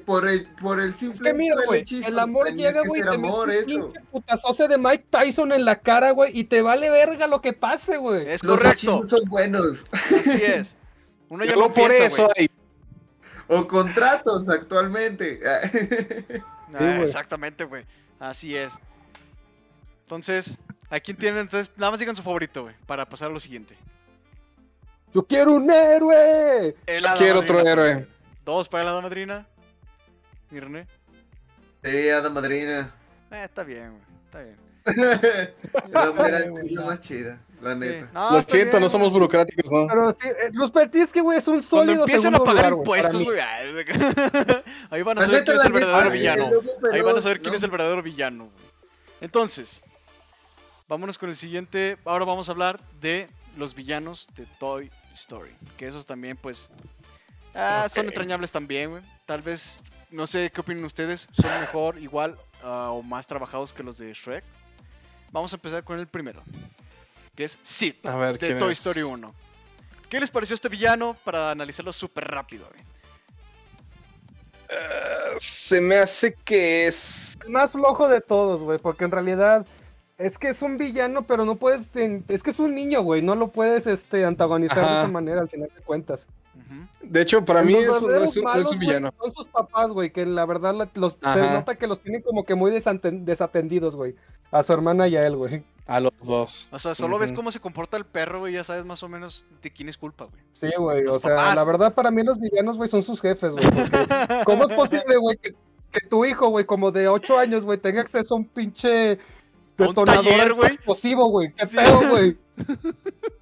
por 0.06 0.27
el 0.27 0.45
por 0.62 0.80
el 0.80 0.93
Es 0.93 0.99
simple 0.99 1.32
que 1.32 1.38
mira, 1.38 1.56
güey, 1.65 1.84
el 2.06 2.19
amor 2.19 2.54
llega, 2.54 2.82
güey, 2.86 3.01
te 3.01 3.10
amor 3.10 3.49
un 3.49 3.56
eso 3.56 3.93
putazote 4.12 4.67
de 4.67 4.77
Mike 4.77 5.06
Tyson 5.10 5.51
en 5.51 5.65
la 5.65 5.80
cara, 5.80 6.12
güey, 6.12 6.38
y 6.38 6.45
te 6.45 6.62
vale 6.62 6.89
verga 6.89 7.27
lo 7.27 7.41
que 7.41 7.54
pase, 7.54 7.97
güey. 7.97 8.27
Es 8.27 8.43
Los 8.43 8.58
correcto. 8.58 9.04
son 9.08 9.27
buenos. 9.27 9.86
Así 9.91 10.43
es. 10.43 10.77
Uno 11.30 11.45
ya 11.45 11.56
no 11.56 11.71
por 11.71 11.89
piensa, 11.91 12.06
eso 12.06 12.30
hay 12.38 12.49
O 13.47 13.67
contratos 13.67 14.49
actualmente. 14.49 15.41
Ah, 15.45 15.69
Sí, 16.77 16.86
exactamente, 17.01 17.65
güey. 17.65 17.86
Así 18.17 18.56
es. 18.56 18.73
Entonces, 20.04 20.58
¿a 20.89 20.99
quién 21.01 21.17
tienen? 21.17 21.41
Entonces, 21.41 21.69
nada 21.75 21.91
más 21.91 21.99
digan 21.99 22.15
su 22.15 22.23
favorito, 22.23 22.63
güey, 22.63 22.75
para 22.86 23.06
pasar 23.08 23.30
a 23.30 23.34
lo 23.34 23.39
siguiente. 23.41 23.77
Yo 25.13 25.23
quiero 25.25 25.54
un 25.54 25.69
héroe. 25.69 26.75
El 26.86 27.06
Quiero 27.17 27.39
otro 27.39 27.60
héroe. 27.60 28.08
Dos 28.45 28.69
para 28.69 28.86
la 28.86 29.01
madrina. 29.01 29.47
¿Y 30.52 30.60
René? 30.60 30.88
sí, 31.84 32.10
Hada 32.10 32.30
Madrina. 32.30 32.94
Eh, 33.32 33.44
está 33.46 33.64
bien, 33.64 33.92
güey. 33.92 34.04
Está 34.26 34.42
bien. 34.42 34.58
La 35.92 36.12
mujer 36.12 36.52
es 36.64 36.72
la 36.72 36.82
más 36.86 37.00
chida, 37.02 37.40
la 37.62 37.74
Sí. 37.74 37.80
neta. 37.80 38.10
No, 38.14 38.32
Lo 38.32 38.42
siento, 38.42 38.72
bien, 38.72 38.82
no 38.84 38.90
somos 38.90 39.12
burocráticos, 39.12 39.72
¿no? 39.72 39.88
Pero 39.88 40.12
sí, 40.14 40.28
eh, 40.28 40.50
los 40.54 40.74
Bertinsky, 40.74 41.20
güey, 41.20 41.38
es 41.38 41.48
un 41.48 41.62
Cuando 41.62 41.94
sólido 41.94 42.04
empiecen 42.06 42.36
a 42.36 42.40
pagar 42.40 42.72
lugar, 42.72 42.80
impuestos, 42.80 43.24
güey. 43.24 43.40
Ahí 44.90 45.02
van 45.04 45.20
a 45.20 45.26
saber 45.26 45.44
quién 45.46 45.58
es 45.58 45.66
el 45.66 45.72
verdadero 45.74 46.12
villano. 46.12 46.50
Ahí 46.92 47.02
van 47.02 47.18
a 47.18 47.22
saber 47.22 47.42
quién 47.42 47.54
es 47.56 47.64
el 47.64 47.72
verdadero 47.72 48.02
villano. 48.02 48.46
güey. 48.46 48.66
Entonces, 49.22 49.84
vámonos 50.88 51.18
con 51.18 51.30
el 51.30 51.36
siguiente. 51.36 51.98
Ahora 52.06 52.26
vamos 52.26 52.50
a 52.50 52.52
hablar 52.54 52.80
de 53.02 53.30
los 53.58 53.76
villanos 53.76 54.28
de 54.36 54.46
Toy 54.60 54.90
Story. 55.14 55.52
Que 55.78 55.88
esos 55.88 56.06
también, 56.08 56.38
pues, 56.38 56.70
ah, 57.54 57.88
son 57.90 58.08
entrañables 58.08 58.52
también, 58.52 58.90
güey. 58.90 59.04
Tal 59.28 59.44
vez, 59.44 59.80
no 60.12 60.28
sé 60.28 60.52
qué 60.52 60.62
opinan 60.62 60.84
ustedes. 60.86 61.28
Son 61.32 61.60
mejor, 61.60 61.97
igual 62.00 62.38
ah, 62.63 62.91
o 62.91 63.02
más 63.02 63.28
trabajados 63.28 63.74
que 63.74 63.84
los 63.84 63.97
de 63.97 64.13
Shrek. 64.13 64.43
Vamos 65.32 65.54
a 65.54 65.56
empezar 65.56 65.84
con 65.84 66.00
el 66.00 66.08
primero. 66.08 66.43
Que 67.36 67.45
es 67.45 67.58
Sid, 67.63 68.06
A 68.06 68.15
ver, 68.15 68.38
de 68.38 68.47
¿quién 68.47 68.60
Toy 68.60 68.74
es? 68.74 68.80
Story 68.80 69.02
1. 69.02 69.34
¿Qué 70.10 70.19
les 70.19 70.30
pareció 70.30 70.54
este 70.54 70.69
villano? 70.69 71.15
Para 71.24 71.52
analizarlo 71.52 71.93
súper 71.93 72.26
rápido, 72.26 72.67
güey. 72.69 72.82
Eh, 74.69 75.36
se 75.39 75.80
me 75.80 75.97
hace 75.97 76.34
que 76.34 76.88
es. 76.88 77.38
El 77.43 77.52
más 77.52 77.71
flojo 77.71 78.08
de 78.10 78.21
todos, 78.21 78.62
güey, 78.62 78.78
porque 78.78 79.06
en 79.06 79.12
realidad 79.12 79.65
es 80.17 80.38
que 80.38 80.50
es 80.50 80.62
un 80.62 80.78
villano, 80.78 81.24
pero 81.24 81.45
no 81.45 81.56
puedes, 81.56 81.89
es 81.95 82.43
que 82.43 82.50
es 82.50 82.60
un 82.60 82.76
niño, 82.76 83.02
güey, 83.02 83.21
no 83.21 83.36
lo 83.36 83.47
puedes 83.47 83.88
este, 83.88 84.24
antagonizar 84.24 84.78
de 84.78 84.97
esa 84.97 85.08
manera 85.08 85.41
al 85.41 85.50
final 85.50 85.69
de 85.76 85.82
cuentas. 85.82 86.28
De 87.02 87.21
hecho, 87.21 87.43
para 87.43 87.63
mí 87.63 87.74
Los 87.74 87.97
es, 87.97 88.02
un- 88.04 88.10
es 88.12 88.15
un, 88.15 88.19
no 88.21 88.24
es 88.26 88.38
malos, 88.43 88.67
un 88.71 88.78
güey, 88.78 88.80
villano. 88.88 89.13
Son 89.19 89.32
sus 89.32 89.47
papás, 89.47 89.89
güey, 89.91 90.12
que 90.12 90.26
la 90.26 90.45
verdad 90.45 90.74
la- 90.76 90.89
los, 90.93 91.13
se 91.21 91.41
nota 91.54 91.76
que 91.76 91.88
los 91.88 92.00
tienen 92.00 92.21
como 92.21 92.43
que 92.45 92.56
muy 92.56 92.71
desaten- 92.71 93.24
desatendidos, 93.26 93.95
güey. 93.95 94.15
A 94.52 94.63
su 94.63 94.74
hermana 94.74 95.08
y 95.08 95.15
a 95.15 95.26
él, 95.26 95.36
güey. 95.36 95.63
A 95.88 96.00
los 96.00 96.12
dos. 96.24 96.69
O 96.71 96.80
sea, 96.80 96.93
solo 96.95 97.17
ves 97.19 97.34
cómo 97.34 97.52
se 97.52 97.60
comporta 97.60 97.97
el 97.97 98.06
perro, 98.06 98.39
güey, 98.39 98.54
ya 98.54 98.63
sabes 98.63 98.86
más 98.86 99.02
o 99.04 99.10
menos 99.10 99.45
de 99.62 99.71
quién 99.71 99.89
es 99.89 99.97
culpa, 99.97 100.26
güey. 100.26 100.41
Sí, 100.52 100.69
güey. 100.78 101.06
O 101.08 101.19
sea, 101.19 101.36
papás. 101.36 101.56
la 101.56 101.63
verdad 101.63 101.93
para 101.93 102.12
mí 102.12 102.24
los 102.24 102.39
villanos, 102.39 102.78
güey, 102.78 102.89
son 102.89 103.02
sus 103.04 103.19
jefes, 103.21 103.54
güey. 103.54 103.65
¿Cómo 104.45 104.65
es 104.65 104.76
posible, 104.76 105.17
güey, 105.17 105.38
que, 105.38 105.54
que 105.91 106.08
tu 106.08 106.24
hijo, 106.26 106.47
güey, 106.50 106.65
como 106.65 106.91
de 106.91 107.08
8 107.08 107.38
años, 107.39 107.63
güey, 107.63 107.78
tenga 107.78 108.02
acceso 108.02 108.36
a 108.36 108.38
un 108.38 108.45
pinche 108.45 109.19
detonador 109.78 110.65
explosivo, 110.65 111.28
güey? 111.30 111.52
¿Qué 111.54 111.65
Sí. 111.65 111.78
pedo, 111.78 112.10
güey? 112.10 112.38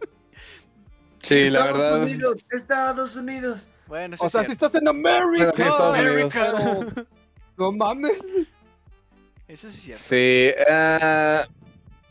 Sí, 1.21 1.49
la 1.49 1.59
Estados 1.59 1.77
verdad. 1.79 2.03
Unidos, 2.03 2.45
Estados 2.51 3.15
Unidos. 3.15 3.67
Bueno, 3.87 4.15
sí 4.17 4.25
O 4.25 4.29
sea, 4.29 4.43
si 4.45 4.51
estás 4.51 4.75
en 4.75 4.87
América. 4.87 5.25
Bueno, 5.27 5.51
sí, 5.55 5.61
Estados 5.63 5.97
Unidos. 5.99 6.33
pero 6.33 7.07
No 7.57 7.71
mames. 7.73 8.17
Eso 9.47 9.69
sí 9.69 9.91
es 9.91 9.97
cierto. 9.99 10.03
Sí, 10.03 10.53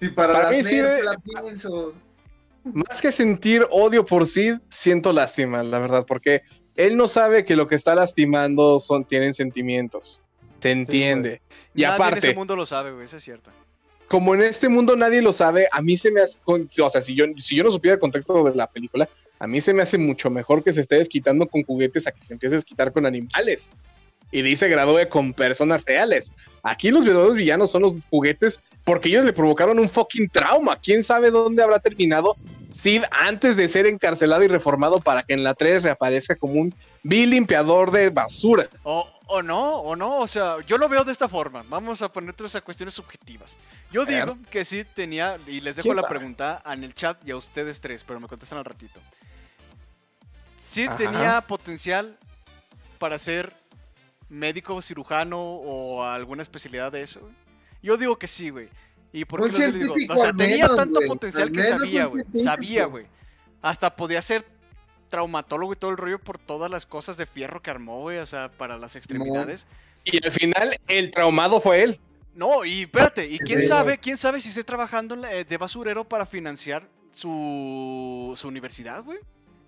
Sí, 0.01 0.09
para, 0.11 0.33
Para 0.33 0.44
las 0.44 0.53
mí 0.53 0.62
sí 0.64 0.77
nerds 0.77 0.97
de- 0.99 1.03
la 1.05 1.16
pienso. 1.18 1.92
más 2.64 3.01
que 3.03 3.11
sentir 3.11 3.66
odio 3.71 4.05
por 4.05 4.29
Sid, 4.29 4.59
siento 4.71 5.12
lástima, 5.12 5.62
la 5.64 5.79
verdad, 5.81 6.05
porque 6.07 6.42
él 6.77 6.97
no 6.97 7.09
sabe 7.09 7.44
que 7.44 7.57
lo 7.57 7.66
que 7.66 7.75
está 7.75 7.94
lastimando 7.97 8.79
son, 8.79 9.05
tienen 9.05 9.35
sentimientos. 9.35 10.23
Se 10.61 10.71
entiende. 10.71 11.40
y 11.75 11.83
Nadie 11.83 11.87
en 11.87 11.90
aparte, 12.03 12.18
ese 12.29 12.35
mundo 12.35 12.55
lo 12.55 12.64
sabe, 12.66 12.92
güey, 12.92 13.07
eso 13.07 13.16
es 13.16 13.25
cierto. 13.25 13.51
Como 14.09 14.35
en 14.35 14.42
este 14.42 14.68
mundo 14.68 14.97
nadie 14.97 15.23
lo 15.23 15.33
sabe, 15.33 15.68
a 15.71 15.83
mí 15.83 15.97
se 15.97 16.11
me 16.11 16.21
hace, 16.21 16.38
o 16.47 16.90
sea, 16.90 17.01
si 17.01 17.14
yo, 17.14 17.27
si 17.37 17.57
yo 17.57 17.64
no 17.64 17.71
supiera 17.71 17.94
el 17.94 18.01
contexto 18.01 18.42
de 18.42 18.55
la 18.55 18.66
película, 18.66 19.09
a 19.38 19.47
mí 19.47 19.61
se 19.61 19.75
me 19.75 19.83
hace 19.83 19.99
mucho 19.99 20.31
mejor 20.31 20.64
que 20.64 20.73
se 20.73 20.81
esté 20.81 20.97
desquitando 20.97 21.47
con 21.47 21.62
juguetes 21.62 22.07
a 22.07 22.12
que 22.12 22.25
se 22.25 22.33
empiece 22.33 22.55
a 22.55 22.59
desquitar 22.59 22.92
con 22.92 23.07
animales. 23.07 23.73
Y 24.31 24.42
dice 24.42 24.68
gradúe 24.68 25.09
con 25.09 25.33
personas 25.33 25.85
reales. 25.85 26.33
Aquí 26.62 26.90
los 26.90 27.05
verdaderos 27.05 27.37
villanos 27.37 27.71
son 27.71 27.83
los 27.83 27.97
juguetes 28.11 28.61
porque 28.85 29.09
ellos 29.09 29.25
le 29.25 29.33
provocaron 29.33 29.79
un 29.79 29.88
fucking 29.88 30.29
trauma. 30.29 30.79
¿Quién 30.83 31.03
sabe 31.03 31.31
dónde 31.31 31.62
habrá 31.62 31.79
terminado 31.79 32.37
Sid 32.70 33.04
antes 33.11 33.57
de 33.57 33.66
ser 33.68 33.87
encarcelado 33.87 34.42
y 34.42 34.48
reformado 34.48 34.98
para 34.98 35.22
que 35.22 35.35
en 35.35 35.42
la 35.42 35.54
3 35.54 35.83
reaparezca 35.83 36.37
como 36.37 36.54
un 36.54 36.74
vil 37.02 37.31
limpiador 37.31 37.90
de 37.90 38.11
basura? 38.11 38.68
O, 38.83 39.11
o 39.26 39.42
no, 39.42 39.76
o 39.76 39.96
no, 39.96 40.18
o 40.18 40.26
sea, 40.28 40.57
yo 40.66 40.76
lo 40.76 40.88
veo 40.88 41.04
de 41.04 41.12
esta 41.12 41.28
forma. 41.28 41.64
Vamos 41.68 42.02
a 42.02 42.12
poner 42.12 42.35
todas 42.35 42.52
esas 42.52 42.62
cuestiones 42.62 42.94
subjetivas. 42.94 43.57
Yo 43.90 44.04
digo 44.04 44.37
que 44.50 44.64
sí 44.64 44.85
tenía, 44.85 45.38
y 45.46 45.61
les 45.61 45.76
dejo 45.76 45.85
¿Quién 45.85 45.96
la 45.96 46.02
sabe? 46.02 46.16
pregunta 46.16 46.62
en 46.66 46.85
el 46.85 46.94
chat 46.94 47.16
y 47.26 47.31
a 47.31 47.37
ustedes 47.37 47.81
tres, 47.81 48.04
pero 48.04 48.20
me 48.20 48.28
contestan 48.28 48.59
al 48.59 48.64
ratito. 48.64 49.00
Ajá. 50.87 50.96
tenía 50.96 51.40
potencial 51.40 52.18
para 52.98 53.18
ser 53.18 53.54
médico, 54.28 54.83
cirujano 54.83 55.40
o 55.40 56.02
alguna 56.02 56.42
especialidad 56.42 56.92
de 56.92 57.02
eso. 57.02 57.20
Yo 57.83 57.96
digo 57.96 58.18
que 58.18 58.26
sí, 58.26 58.50
güey. 58.50 58.68
¿Y 59.12 59.25
por 59.25 59.40
qué 59.40 59.47
lo 59.47 59.73
digo? 59.73 59.94
científico 59.94 60.14
O 60.14 60.18
sea, 60.18 60.33
tenía 60.33 60.64
menos, 60.64 60.77
tanto 60.77 61.01
potencial 61.07 61.49
Al 61.49 61.53
que 61.53 61.62
sabía, 61.62 62.07
güey. 62.07 62.25
Sabía, 62.42 62.85
güey. 62.87 63.07
Hasta 63.62 63.97
podía 63.97 64.21
ser 64.23 64.44
traumatólogo 65.09 65.73
y 65.73 65.77
todo 65.77 65.90
el 65.90 65.97
rollo 65.97 66.18
por 66.18 66.38
todas 66.38 66.71
las 66.71 66.85
cosas 66.87 67.16
de 67.16 67.27
fierro 67.27 67.62
que 67.62 67.71
armó, 67.71 68.01
güey. 68.03 68.18
O 68.18 68.27
sea, 68.27 68.51
para 68.51 68.77
las 68.77 68.97
extremidades. 68.97 69.66
Y 70.05 70.25
al 70.25 70.33
final, 70.33 70.77
el 70.87 71.11
traumado 71.11 71.61
fue 71.61 71.83
él. 71.83 72.01
No, 72.35 72.64
y 72.64 72.83
espérate, 72.83 73.27
y 73.29 73.38
quién 73.38 73.62
Sí. 73.62 73.66
sabe, 73.66 73.99
quién 73.99 74.16
sabe 74.16 74.40
si 74.40 74.49
esté 74.49 74.62
trabajando 74.62 75.16
eh, 75.27 75.44
de 75.44 75.57
basurero 75.57 76.09
para 76.09 76.25
financiar 76.25 76.88
su, 77.11 78.35
su 78.37 78.47
universidad, 78.47 79.03
güey. 79.03 79.18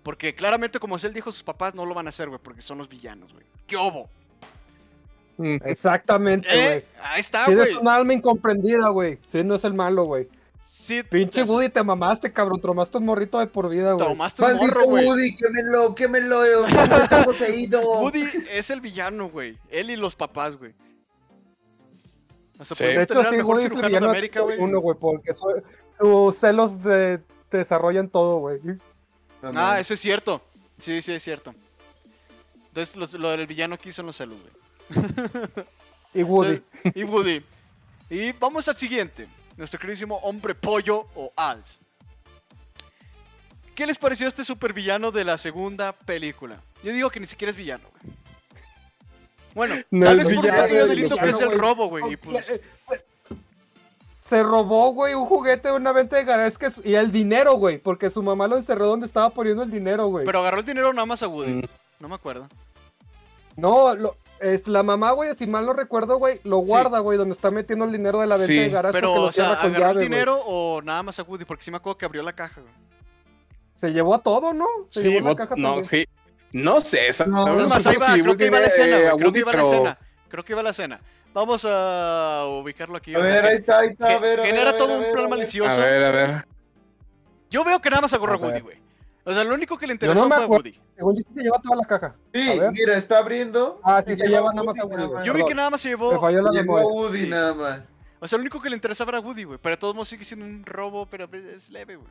Porque 0.03 0.33
claramente, 0.33 0.79
como 0.79 0.95
él 0.95 1.13
dijo, 1.13 1.31
sus 1.31 1.43
papás 1.43 1.75
no 1.75 1.85
lo 1.85 1.93
van 1.93 2.07
a 2.07 2.09
hacer, 2.09 2.29
güey, 2.29 2.39
porque 2.41 2.61
son 2.61 2.77
los 2.77 2.87
villanos, 2.87 3.33
güey. 3.33 3.45
¿Qué 3.67 3.75
obo? 3.75 4.09
Exactamente, 5.65 6.47
güey. 6.47 6.77
¿Eh? 6.79 6.85
Ahí 7.01 7.19
está, 7.21 7.45
Sid 7.45 7.55
güey. 7.55 7.69
es 7.69 7.75
un 7.75 7.87
alma 7.87 8.13
incomprendida, 8.13 8.89
güey. 8.89 9.19
Sid 9.25 9.43
no 9.43 9.55
es 9.55 9.63
el 9.63 9.73
malo, 9.73 10.05
güey. 10.05 10.27
Sí, 10.61 11.03
Pinche 11.03 11.43
Woody, 11.43 11.69
te 11.69 11.83
mamaste, 11.83 12.33
cabrón. 12.33 12.59
Tromaste 12.59 12.97
un 12.97 13.05
morrito 13.05 13.37
de 13.39 13.47
por 13.47 13.69
vida, 13.69 13.93
güey. 13.93 14.07
Tomaste 14.07 14.43
un 14.43 14.57
morro, 14.57 14.85
güey. 14.85 15.05
Woody, 15.05 15.35
quémelo, 15.35 15.93
quémelo, 15.95 16.43
eh, 16.43 16.49
¿cómo 16.69 16.97
está 16.97 17.23
poseído? 17.23 17.81
Woody 18.01 18.23
es 18.51 18.69
el 18.71 18.81
villano, 18.81 19.29
güey. 19.29 19.57
Él 19.69 19.89
y 19.91 19.95
los 19.95 20.15
papás, 20.15 20.55
güey. 20.57 20.73
O 22.59 22.65
sea, 22.65 22.75
Sí. 22.75 22.83
De 22.83 23.03
hecho, 23.03 23.23
sí, 23.23 23.41
Woody 23.41 23.59
es 23.59 23.65
el 23.65 23.71
cirujano 23.71 23.81
de 23.81 23.87
villano 23.87 24.09
América, 24.09 24.41
güey. 24.41 24.59
uno, 24.59 24.79
güey, 24.79 24.97
porque 24.99 25.33
su- 25.33 25.61
sus 25.99 26.35
celos 26.37 26.81
de, 26.83 27.19
te 27.49 27.57
desarrollan 27.57 28.07
todo, 28.09 28.37
güey. 28.39 28.59
Ah, 29.43 29.79
eso 29.79 29.93
es 29.93 29.99
cierto. 29.99 30.41
Sí, 30.79 31.01
sí, 31.01 31.13
es 31.13 31.23
cierto. 31.23 31.53
Entonces, 32.69 32.95
los- 32.95 33.13
lo 33.13 33.29
del 33.31 33.47
villano 33.47 33.75
aquí 33.75 33.91
son 33.91 34.05
los 34.07 34.15
celos, 34.17 34.39
güey. 34.39 34.53
Y 36.13 36.23
Woody. 36.23 36.61
y 36.95 37.03
Woody. 37.03 37.41
Y 38.09 38.33
vamos 38.33 38.67
al 38.67 38.75
siguiente. 38.75 39.27
Nuestro 39.55 39.79
queridísimo 39.79 40.17
hombre 40.17 40.53
pollo 40.55 41.07
o 41.15 41.31
Als. 41.35 41.79
¿Qué 43.75 43.87
les 43.87 43.97
pareció 43.97 44.27
este 44.27 44.43
supervillano 44.43 45.11
de 45.11 45.23
la 45.23 45.37
segunda 45.37 45.93
película? 45.93 46.61
Yo 46.83 46.91
digo 46.91 47.09
que 47.09 47.19
ni 47.21 47.27
siquiera 47.27 47.51
es 47.51 47.57
villano, 47.57 47.87
güey. 48.01 48.13
Bueno, 49.55 49.75
No 49.89 50.05
tal 50.05 50.19
es 50.19 50.25
vez 50.27 50.35
por 50.35 50.45
un 50.45 50.51
villano, 50.51 50.63
pequeño 50.63 50.81
es 50.81 50.89
delito 50.89 51.17
que 51.17 51.29
es 51.29 51.41
el 51.41 51.51
robo, 51.57 51.87
güey. 51.87 52.13
Y 52.13 52.17
pues, 52.17 52.49
Eh, 52.49 52.61
Se 54.21 54.43
robó, 54.43 54.91
güey, 54.93 55.13
un 55.13 55.25
juguete 55.25 55.69
de 55.69 55.73
una 55.73 55.91
venta 55.93 56.17
de 56.17 56.23
garage 56.25 56.57
que 56.57 56.89
y 56.89 56.95
el 56.95 57.11
dinero, 57.11 57.53
güey, 57.55 57.77
porque 57.77 58.09
su 58.09 58.21
mamá 58.23 58.47
lo 58.47 58.57
encerró 58.57 58.87
donde 58.87 59.05
estaba 59.05 59.29
poniendo 59.29 59.63
el 59.63 59.71
dinero, 59.71 60.07
güey. 60.07 60.25
pero 60.25 60.39
agarró 60.39 60.59
el 60.59 60.65
dinero 60.65 60.91
nada 60.93 61.05
más 61.05 61.23
a 61.23 61.27
Woody. 61.29 61.51
Mm. 61.53 61.63
No 61.99 62.07
me 62.09 62.15
acuerdo. 62.15 62.47
No, 63.57 63.93
lo, 63.95 64.15
es, 64.41 64.67
la 64.67 64.83
mamá, 64.83 65.11
güey, 65.11 65.33
si 65.35 65.47
mal 65.47 65.65
no 65.65 65.73
recuerdo, 65.73 66.17
güey, 66.17 66.41
lo 66.43 66.57
guarda, 66.57 66.99
güey, 66.99 67.17
donde 67.17 67.33
está 67.33 67.51
metiendo 67.51 67.85
el 67.85 67.91
dinero 67.91 68.19
de 68.19 68.27
la 68.27 68.35
venta 68.37 68.51
Sí, 68.51 68.59
de 68.59 68.69
garage 68.69 68.93
Pero, 68.93 69.13
o 69.13 69.31
sea, 69.31 69.53
¿agarró 69.53 69.79
llave, 69.79 69.91
el 70.03 70.09
dinero 70.09 70.39
o 70.45 70.81
nada 70.81 71.03
más 71.03 71.19
a 71.19 71.23
Woody? 71.23 71.45
Porque 71.45 71.63
sí 71.63 71.71
me 71.71 71.77
acuerdo 71.77 71.97
que 71.97 72.05
abrió 72.05 72.23
la 72.23 72.33
caja, 72.33 72.59
güey. 72.61 72.73
Se 73.75 73.91
llevó 73.91 74.13
a 74.15 74.19
todo, 74.21 74.53
¿no? 74.53 74.65
Se 74.89 75.01
Sí, 75.01 75.09
llevó 75.09 75.29
la 75.29 75.35
caja 75.35 75.55
no, 75.57 75.67
también. 75.75 75.85
sí. 75.85 76.05
No 76.53 76.81
sé, 76.81 77.07
esa- 77.07 77.25
No, 77.25 77.45
no 77.45 77.59
Es 77.61 77.67
más, 77.67 77.83
sé 77.83 77.89
ahí 77.89 77.95
va, 77.95 78.13
si 78.13 78.21
creo 78.23 78.35
que 78.35 78.45
iba 78.47 78.57
a 78.57 78.61
la 78.61 78.67
escena, 78.67 78.97
güey. 78.97 79.17
Creo 79.17 79.31
que 79.33 79.39
iba 79.39 79.51
a 79.51 79.55
la 79.55 79.61
escena. 79.61 79.97
Creo 80.27 80.43
que 80.43 80.51
iba 80.53 80.59
a 80.59 80.63
la 80.63 80.69
escena. 80.71 81.01
Vamos 81.33 81.65
a 81.65 82.45
ubicarlo 82.61 82.97
aquí. 82.97 83.15
A 83.15 83.19
o 83.19 83.23
sea, 83.23 83.31
ver, 83.31 83.41
que- 83.43 83.47
ahí 83.49 83.55
está, 83.55 83.79
ahí 83.79 83.87
está, 83.87 84.05
a 84.07 84.19
ver, 84.19 84.39
a 84.39 84.43
ver, 84.43 84.45
genera 84.47 84.69
a 84.69 84.71
ver, 84.73 84.77
todo 84.81 84.91
a 84.93 84.95
un 84.97 85.01
ver, 85.01 85.11
plan 85.13 85.23
a 85.25 85.27
ver. 85.27 85.37
malicioso. 85.37 85.71
A 85.71 85.77
ver, 85.85 86.03
a 86.03 86.11
ver. 86.11 86.45
Yo 87.49 87.63
veo 87.63 87.79
que 87.79 87.89
nada 87.89 88.01
más 88.01 88.13
agarró 88.13 88.33
a. 88.33 88.37
Woody, 88.37 88.59
güey. 88.59 88.77
O 89.23 89.33
sea, 89.33 89.43
lo 89.43 89.53
único 89.53 89.77
que 89.77 89.85
le 89.87 89.93
interesó 89.93 90.19
no 90.21 90.27
me 90.29 90.35
fue 90.35 90.43
a. 90.45 90.47
Woody. 90.47 90.79
Según 90.95 91.15
sí 91.17 91.23
se 91.35 91.41
lleva 91.43 91.61
toda 91.61 91.75
la 91.75 91.85
caja. 91.85 92.15
Sí, 92.33 92.59
mira, 92.71 92.97
está 92.97 93.19
abriendo. 93.19 93.79
Ah, 93.83 94.01
sí, 94.01 94.15
se 94.15 94.27
lleva 94.27 94.49
nada 94.51 94.63
más 94.63 94.79
a 94.79 94.85
Woody. 94.85 95.25
Yo 95.25 95.33
vi 95.33 95.45
que 95.45 95.53
nada 95.53 95.69
más 95.69 95.81
se 95.81 95.89
Me 95.89 95.95
llevó. 95.95 96.19
falló 96.19 96.41
la 96.41 96.51
Llegó 96.51 96.77
a 96.77 96.81
memoria. 96.81 96.87
Woody 97.01 97.19
Sí. 97.25 97.29
nada 97.29 97.53
más. 97.53 97.81
O 98.19 98.27
sea, 98.27 98.37
lo 98.37 98.41
único 98.41 98.61
que 98.61 98.69
le 98.69 98.75
interesaba 98.75 99.11
era 99.11 99.19
Woody, 99.19 99.43
güey. 99.43 99.59
Pero 99.61 99.75
de 99.75 99.79
todos 99.79 99.93
modos 99.95 100.07
sigue 100.07 100.23
siendo 100.23 100.45
un 100.45 100.65
robo, 100.65 101.05
pero 101.07 101.29
es 101.33 101.69
leve, 101.69 101.95
güey. 101.97 102.09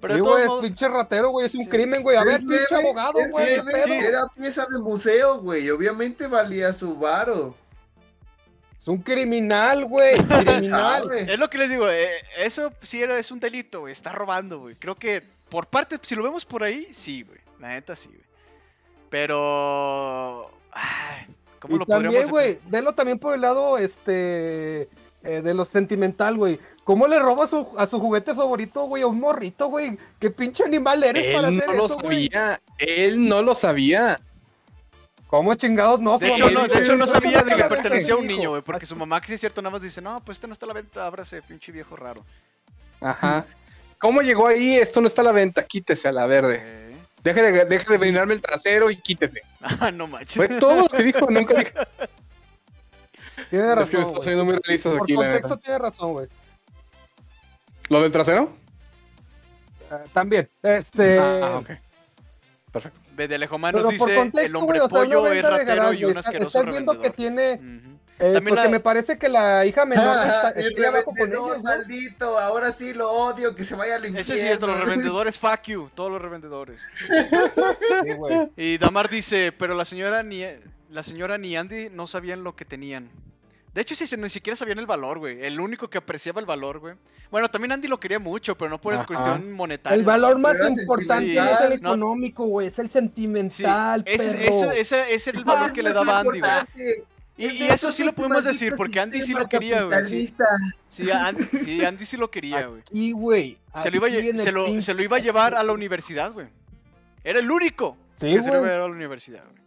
Pero 0.00 0.14
Sí, 0.14 0.18
de 0.18 0.22
güey, 0.22 0.30
todos 0.32 0.40
es 0.40 0.46
modos. 0.48 0.64
pinche 0.64 0.88
ratero, 0.88 1.30
güey, 1.30 1.46
es 1.46 1.54
un 1.54 1.62
Sí. 1.64 1.68
crimen, 1.70 2.02
güey. 2.02 2.16
A 2.16 2.24
ver, 2.24 2.42
leve, 2.42 2.58
pinche 2.58 2.74
abogado, 2.74 3.18
güey. 3.30 3.54
Era 4.04 4.26
pieza 4.36 4.66
de 4.68 4.78
museo, 4.78 5.38
güey. 5.38 5.70
Obviamente 5.70 6.26
valía 6.26 6.72
su 6.72 6.96
varo. 6.96 7.54
Es 8.78 8.88
un 8.88 8.98
criminal, 8.98 9.84
güey. 9.84 10.14
Es 11.28 11.38
lo 11.38 11.48
que 11.48 11.58
les 11.58 11.70
digo, 11.70 11.88
eh, 11.88 12.08
eso 12.38 12.72
sí 12.82 13.00
era, 13.00 13.16
es 13.16 13.30
un 13.30 13.38
delito, 13.38 13.80
güey. 13.80 13.92
Está 13.92 14.10
robando, 14.12 14.58
güey. 14.58 14.74
Creo 14.74 14.96
que 14.96 15.22
por 15.52 15.66
parte, 15.66 15.98
si 16.00 16.14
lo 16.14 16.22
vemos 16.22 16.46
por 16.46 16.62
ahí, 16.62 16.88
sí, 16.92 17.24
güey. 17.24 17.38
La 17.58 17.68
neta 17.68 17.94
sí, 17.94 18.08
güey. 18.08 18.22
Pero. 19.10 20.50
Ay, 20.72 21.26
¿Cómo 21.60 21.76
Y 21.76 21.78
lo 21.80 21.84
también, 21.86 22.10
podríamos 22.12 22.30
güey, 22.30 22.58
velo 22.68 22.94
también 22.94 23.18
por 23.18 23.34
el 23.34 23.42
lado, 23.42 23.76
este, 23.76 24.88
eh, 25.22 25.42
de 25.44 25.52
lo 25.52 25.66
sentimental, 25.66 26.38
güey. 26.38 26.58
¿Cómo 26.84 27.06
le 27.06 27.18
roba 27.18 27.46
su, 27.46 27.68
a 27.76 27.86
su 27.86 28.00
juguete 28.00 28.34
favorito, 28.34 28.84
güey, 28.86 29.02
a 29.02 29.06
un 29.06 29.20
morrito, 29.20 29.66
güey? 29.68 29.98
¿Qué 30.18 30.30
pinche 30.30 30.64
animal 30.64 31.04
eres 31.04 31.36
para 31.36 31.48
Él 31.48 31.58
hacer 31.58 31.68
no 31.68 31.74
lo 31.76 31.84
eso, 31.86 31.98
güey? 31.98 32.28
sabía. 32.28 32.60
Él 32.78 33.28
no 33.28 33.42
lo 33.42 33.54
sabía. 33.54 34.20
¿Cómo 35.26 35.54
chingados 35.54 36.00
no? 36.00 36.18
De 36.18 36.28
hecho, 36.30 36.50
no, 36.50 36.66
de 36.66 36.78
hecho, 36.78 36.96
no 36.96 37.04
"Esto 37.04 37.20
sabía 37.20 37.42
de 37.42 37.56
que 37.56 37.64
pertenecía 37.64 38.14
a 38.14 38.16
un 38.16 38.24
hijo". 38.24 38.36
niño, 38.38 38.50
güey. 38.50 38.62
Porque 38.62 38.86
su 38.86 38.96
mamá, 38.96 39.20
que 39.20 39.28
sí 39.28 39.34
es 39.34 39.40
cierto, 39.40 39.60
nada 39.60 39.72
más 39.72 39.82
dice, 39.82 40.00
no, 40.00 40.20
pues 40.24 40.38
este 40.38 40.46
no 40.46 40.54
está 40.54 40.64
a 40.64 40.68
la 40.68 40.74
venta, 40.74 41.06
ábrase, 41.06 41.42
pinche 41.42 41.70
viejo 41.70 41.94
raro. 41.96 42.24
Ajá. 43.00 43.44
¿Cómo 44.02 44.20
llegó 44.20 44.48
ahí? 44.48 44.74
Esto 44.76 45.00
no 45.00 45.06
está 45.06 45.22
a 45.22 45.24
la 45.26 45.32
venta. 45.32 45.64
Quítese 45.64 46.08
a 46.08 46.12
la 46.12 46.26
verde. 46.26 46.60
Eh. 46.62 46.96
Deje 47.22 47.40
de, 47.40 47.64
deje 47.64 47.88
de 47.90 47.98
venirme 47.98 48.34
el 48.34 48.42
trasero 48.42 48.90
y 48.90 49.00
quítese. 49.00 49.42
Ah, 49.80 49.90
no 49.92 50.08
manches. 50.08 50.34
Fue 50.36 50.48
todo 50.48 50.82
lo 50.82 50.88
que 50.88 51.02
dijo. 51.04 51.26
Nunca 51.30 51.54
dijo. 51.54 51.70
Tiene 53.48 53.64
Es 53.64 53.70
que 53.70 53.74
razón, 53.76 53.84
estamos 54.00 54.10
güey. 54.10 54.22
siendo 54.24 54.44
muy 54.44 54.54
realistas 54.62 54.92
Por 54.94 55.02
aquí, 55.02 55.12
la 55.12 55.18
contexto 55.18 55.48
neta. 55.48 55.60
tiene 55.62 55.78
razón, 55.78 56.12
güey. 56.12 56.26
¿Lo 57.88 58.02
del 58.02 58.10
trasero? 58.12 58.52
Eh, 59.90 59.94
también, 60.12 60.48
este... 60.62 61.18
Ah, 61.18 61.58
ok. 61.58 61.70
Perfecto. 62.72 63.00
Ve 63.14 63.28
de 63.28 63.38
Lejomanos 63.38 63.84
Pero 63.86 63.98
por 63.98 64.08
dice, 64.08 64.18
contexto, 64.18 64.48
el 64.48 64.56
hombre 64.56 64.78
güey, 64.78 64.86
o 64.86 64.88
sea, 64.88 64.98
pollo 65.04 65.20
una 65.20 65.28
es 65.28 65.34
venta 65.34 65.50
de 65.58 65.64
ratero 65.64 65.92
y 65.92 66.04
un 66.04 66.10
está- 66.10 66.20
asqueroso 66.20 66.58
Estás 66.58 66.72
viendo 66.72 66.92
que 67.00 67.08
revendedor. 67.10 67.16
tiene... 67.60 67.78
Ujú. 67.86 67.91
Eh, 68.22 68.32
También 68.34 68.54
porque 68.54 68.64
la- 68.64 68.70
me 68.70 68.80
parece 68.80 69.18
que 69.18 69.28
la 69.28 69.66
hija 69.66 69.84
menor 69.84 70.04
está, 70.06 70.48
Ah, 70.48 70.52
el 70.56 70.68
está 70.68 70.88
abajo 70.88 71.04
con 71.06 71.14
revendedor 71.16 71.50
ellos, 71.50 71.56
¿no? 71.64 71.70
maldito, 71.70 72.38
ahora 72.38 72.72
sí 72.72 72.94
lo 72.94 73.10
odio, 73.10 73.54
que 73.54 73.64
se 73.64 73.74
vaya 73.74 73.96
al 73.96 74.04
infierno. 74.06 74.20
Eso 74.20 74.34
es 74.34 74.40
cierto, 74.40 74.66
los 74.66 74.80
revendedores, 74.80 75.38
fuck 75.38 75.62
you, 75.64 75.90
todos 75.94 76.10
los 76.10 76.22
revendedores. 76.22 76.80
Sí. 77.08 78.50
Y 78.56 78.78
Damar 78.78 79.08
dice, 79.08 79.52
pero 79.52 79.74
la 79.74 79.84
señora 79.84 80.22
ni 80.22 80.44
la 80.90 81.02
señora 81.02 81.38
ni 81.38 81.56
Andy 81.56 81.88
no 81.90 82.06
sabían 82.06 82.44
lo 82.44 82.54
que 82.54 82.64
tenían. 82.64 83.08
De 83.74 83.80
hecho, 83.80 83.94
sí, 83.94 84.04
ni 84.18 84.28
siquiera 84.28 84.54
sabían 84.54 84.78
el 84.78 84.84
valor, 84.86 85.18
güey. 85.18 85.42
El 85.46 85.58
único 85.58 85.88
que 85.88 85.96
apreciaba 85.96 86.40
el 86.40 86.46
valor, 86.46 86.78
güey. 86.80 86.94
Bueno, 87.30 87.48
también 87.50 87.72
Andy 87.72 87.88
lo 87.88 87.98
quería 87.98 88.18
mucho, 88.18 88.54
pero 88.58 88.68
no 88.68 88.78
por 88.78 88.92
Ajá. 88.92 89.06
cuestión 89.06 89.50
monetaria. 89.52 89.96
El 89.98 90.04
valor 90.04 90.38
más 90.38 90.56
es 90.60 90.78
importante 90.78 91.34
no 91.34 91.44
es 91.44 91.60
el 91.62 91.72
económico, 91.72 92.44
güey, 92.44 92.66
es 92.66 92.78
el 92.78 92.88
Sí, 92.88 92.92
sentimental, 92.92 94.02
ese, 94.04 94.36
perro. 94.36 94.70
ese, 94.70 94.80
ese, 94.80 95.14
ese 95.14 95.30
era 95.30 95.38
el 95.38 95.44
valor 95.46 95.72
que 95.72 95.82
le 95.82 95.92
daba 95.94 96.20
Andy, 96.20 96.40
güey. 96.40 96.52
Y, 97.36 97.46
y 97.46 97.62
eso 97.64 97.90
sí 97.90 98.04
lo 98.04 98.12
podemos 98.12 98.44
decir, 98.44 98.74
porque 98.76 99.00
Andy 99.00 99.22
sí 99.22 99.32
lo 99.32 99.48
quería, 99.48 99.82
güey. 99.84 100.04
Sí, 100.04 101.10
Andy, 101.10 101.44
sí, 101.44 101.84
Andy 101.84 102.04
sí 102.04 102.16
lo 102.16 102.30
quería, 102.30 102.66
güey. 102.66 102.80
Aquí, 102.82 103.12
güey. 103.12 103.58
Se 103.82 103.90
lo, 103.90 103.96
iba 103.96 104.06
a, 104.06 104.36
se, 104.36 104.52
lo, 104.52 104.82
se 104.82 104.94
lo 104.94 105.02
iba 105.02 105.18
llevar 105.18 105.54
a 105.54 105.62
la 105.62 105.72
universidad, 105.72 106.32
güey. 106.32 106.48
Era 107.24 107.38
el 107.38 107.50
único 107.50 107.96
Sí, 108.14 108.26
que 108.26 108.42
se 108.42 108.50
lo 108.50 108.58
iba 108.58 108.66
a 108.66 108.70
llevar 108.70 108.82
a 108.82 108.88
la 108.88 108.94
universidad, 108.94 109.44
güey. 109.50 109.62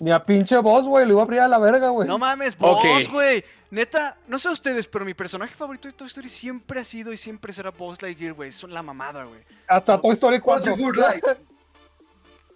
Ni 0.00 0.10
a 0.10 0.24
pinche 0.24 0.56
boss, 0.58 0.84
güey, 0.84 1.06
le 1.06 1.12
iba 1.12 1.20
a 1.20 1.24
abrir 1.24 1.40
a 1.40 1.48
la 1.48 1.58
verga, 1.58 1.88
güey. 1.90 2.08
No 2.08 2.18
mames. 2.18 2.58
Buzz, 2.58 3.08
güey. 3.08 3.44
Neta, 3.70 4.16
no 4.28 4.38
sé 4.38 4.48
ustedes, 4.50 4.86
pero 4.86 5.04
mi 5.04 5.14
personaje 5.14 5.54
favorito 5.54 5.88
de 5.88 5.94
Toy 5.94 6.06
Story 6.06 6.28
siempre 6.28 6.80
ha 6.80 6.84
sido 6.84 7.12
y 7.12 7.16
siempre 7.16 7.52
será 7.52 7.70
Buzz 7.70 8.02
Lightyear, 8.02 8.34
güey. 8.34 8.52
Son 8.52 8.72
la 8.72 8.82
mamada, 8.82 9.24
güey. 9.24 9.40
Hasta 9.66 10.00
Toy 10.00 10.12
Story 10.12 10.38
What's 10.38 10.68
4. 10.68 11.36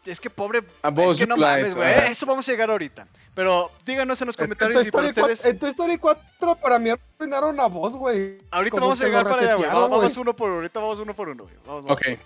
Es 0.09 0.21
que 0.21 0.31
pobre. 0.31 0.63
A 0.83 0.89
es 0.89 1.15
que 1.15 1.27
no 1.27 1.37
mames, 1.37 1.75
güey. 1.75 1.89
ajá. 1.89 2.11
Eso 2.11 2.27
vamos 2.27 2.49
a 2.49 2.53
llegar 2.53 2.71
ahorita. 2.71 3.07
Pero 3.35 3.71
díganos 3.85 4.21
en 4.23 4.27
los 4.27 4.35
Es 4.35 4.37
que 4.37 4.45
en 4.45 4.49
comentarios 4.49 4.85
si 4.85 4.91
para 4.91 5.09
ustedes. 5.09 5.45
En 5.45 5.59
Toy 5.59 5.71
Story 5.71 5.99
4 5.99 6.57
para 6.57 6.79
mí 6.79 6.91
arruinaron 6.91 7.61
a 7.61 7.67
vos, 7.67 7.93
güey. 7.95 8.39
Ahorita 8.51 8.71
como 8.71 8.87
vamos 8.87 9.01
a 9.01 9.05
llegar 9.05 9.25
para 9.25 9.43
allá, 9.43 9.55
güey. 9.55 9.71
Vamos, 9.71 10.17
uno 10.17 10.35
por 10.35 10.49
uno. 10.49 10.57
Ahorita 10.57 10.81
vamos 10.81 10.99
uno 10.99 11.15
por 11.15 11.29
uno, 11.29 11.45
güey. 11.45 11.55
Vamos, 11.67 11.85
vamos. 11.85 11.99
Ok. 12.01 12.19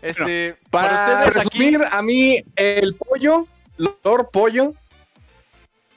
Este, 0.00 0.56
Para, 0.70 0.88
para 0.88 1.24
ustedes 1.24 1.44
resumir, 1.44 1.82
aquí. 1.82 1.96
a 1.96 2.02
mí 2.02 2.44
el 2.56 2.94
pollo, 2.94 3.46
Lord 3.78 4.28
Pollo, 4.30 4.74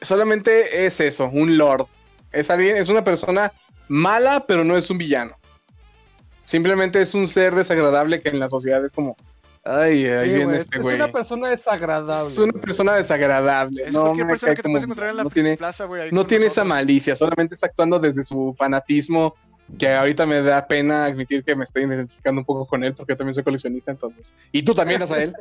solamente 0.01 0.85
es 0.85 0.99
eso, 1.01 1.25
un 1.27 1.57
Lord. 1.57 1.87
Es 2.31 2.49
alguien, 2.49 2.77
es 2.77 2.87
una 2.87 3.03
persona 3.03 3.51
mala, 3.89 4.45
pero 4.47 4.63
no 4.63 4.77
es 4.77 4.89
un 4.89 4.97
villano. 4.97 5.37
Simplemente 6.45 7.01
es 7.01 7.13
un 7.13 7.27
ser 7.27 7.53
desagradable 7.55 8.21
que 8.21 8.29
en 8.29 8.39
la 8.39 8.49
sociedad 8.49 8.83
es 8.85 8.93
como, 8.93 9.17
ay, 9.67 10.05
ahí 10.05 10.25
Sí, 10.27 10.29
viene 10.31 10.45
güey, 10.45 10.57
este 10.57 10.77
es 10.77 10.83
güey. 10.83 10.95
una 10.95 11.07
persona 11.11 11.49
desagradable. 11.49 12.29
Es 12.31 12.37
una 12.37 12.53
persona 12.53 12.93
desagradable. 12.95 13.83
Es 13.83 13.93
no 13.93 14.01
cualquier 14.03 14.27
persona 14.27 14.51
que 14.53 14.55
te 14.57 14.63
como- 14.63 14.73
puedes 14.73 14.83
encontrar 14.85 15.09
en 15.11 15.17
la 15.17 15.23
no 15.23 15.29
tiene, 15.29 15.57
plaza, 15.57 15.85
güey. 15.85 16.11
no 16.11 16.25
tiene 16.25 16.45
esa 16.47 16.63
malicia, 16.63 17.15
solamente 17.15 17.53
está 17.55 17.67
actuando 17.67 17.99
desde 17.99 18.23
su 18.23 18.55
fanatismo, 18.57 19.35
que 19.77 19.89
ahorita 19.93 20.25
me 20.25 20.41
da 20.41 20.65
pena 20.67 21.05
admitir 21.05 21.43
que 21.43 21.55
me 21.55 21.63
estoy 21.65 21.83
identificando 21.83 22.39
un 22.41 22.45
poco 22.45 22.65
con 22.65 22.83
él, 22.83 22.93
porque 22.95 23.13
yo 23.13 23.17
también 23.17 23.33
soy 23.33 23.43
coleccionista, 23.43 23.91
entonces. 23.91 24.33
Y 24.51 24.63
tú 24.63 24.73
también, 24.73 25.01
él 25.17 25.33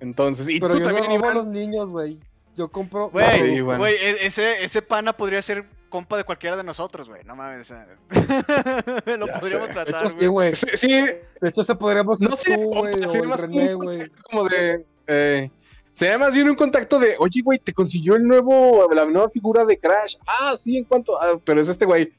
Entonces, 0.00 0.48
y 0.48 0.58
Pero 0.60 0.72
tú 0.72 0.78
yo 0.78 0.84
también, 0.84 1.06
no 1.08 1.14
Iván. 1.14 1.34
los 1.34 1.46
niños, 1.46 1.88
güey. 1.90 2.18
Yo 2.56 2.68
compro. 2.68 3.10
Güey, 3.10 3.26
Sí, 3.54 3.60
bueno. 3.60 3.78
güey, 3.80 3.94
e- 3.94 4.26
ese, 4.26 4.64
ese 4.64 4.82
pana 4.82 5.12
podría 5.12 5.40
ser 5.42 5.64
compa 5.90 6.16
de 6.16 6.24
cualquiera 6.24 6.56
de 6.56 6.64
nosotros, 6.64 7.08
güey. 7.08 7.22
No 7.24 7.36
mames. 7.36 7.70
Lo 9.06 9.26
Ya 9.26 9.40
podríamos 9.40 9.68
sé. 9.68 9.72
Tratar, 9.74 10.28
güey. 10.28 10.56
Sí, 10.56 10.66
sí, 10.74 10.88
De 10.88 11.48
hecho, 11.48 11.62
se 11.62 11.74
podríamos 11.74 12.20
no 12.20 12.32
o 12.32 12.36
sería 12.36 12.56
el 12.56 13.28
más 13.28 13.42
René, 13.42 13.74
un 13.74 14.10
como 14.22 14.48
de... 14.48 14.86
Eh, 15.06 15.50
sería 15.92 16.16
más 16.16 16.34
bien 16.34 16.48
un 16.48 16.54
contacto 16.54 16.98
de, 16.98 17.16
oye, 17.18 17.42
güey, 17.42 17.58
te 17.58 17.74
consiguió 17.74 18.16
el 18.16 18.26
nuevo, 18.26 18.88
la 18.94 19.04
nueva 19.04 19.28
figura 19.28 19.64
de 19.66 19.78
Crash. 19.78 20.16
Ah, 20.26 20.56
sí, 20.56 20.78
¿en 20.78 20.84
cuanto 20.84 21.20
Ah, 21.20 21.38
pero 21.44 21.60
es 21.60 21.68
este 21.68 21.84
güey. 21.84 22.10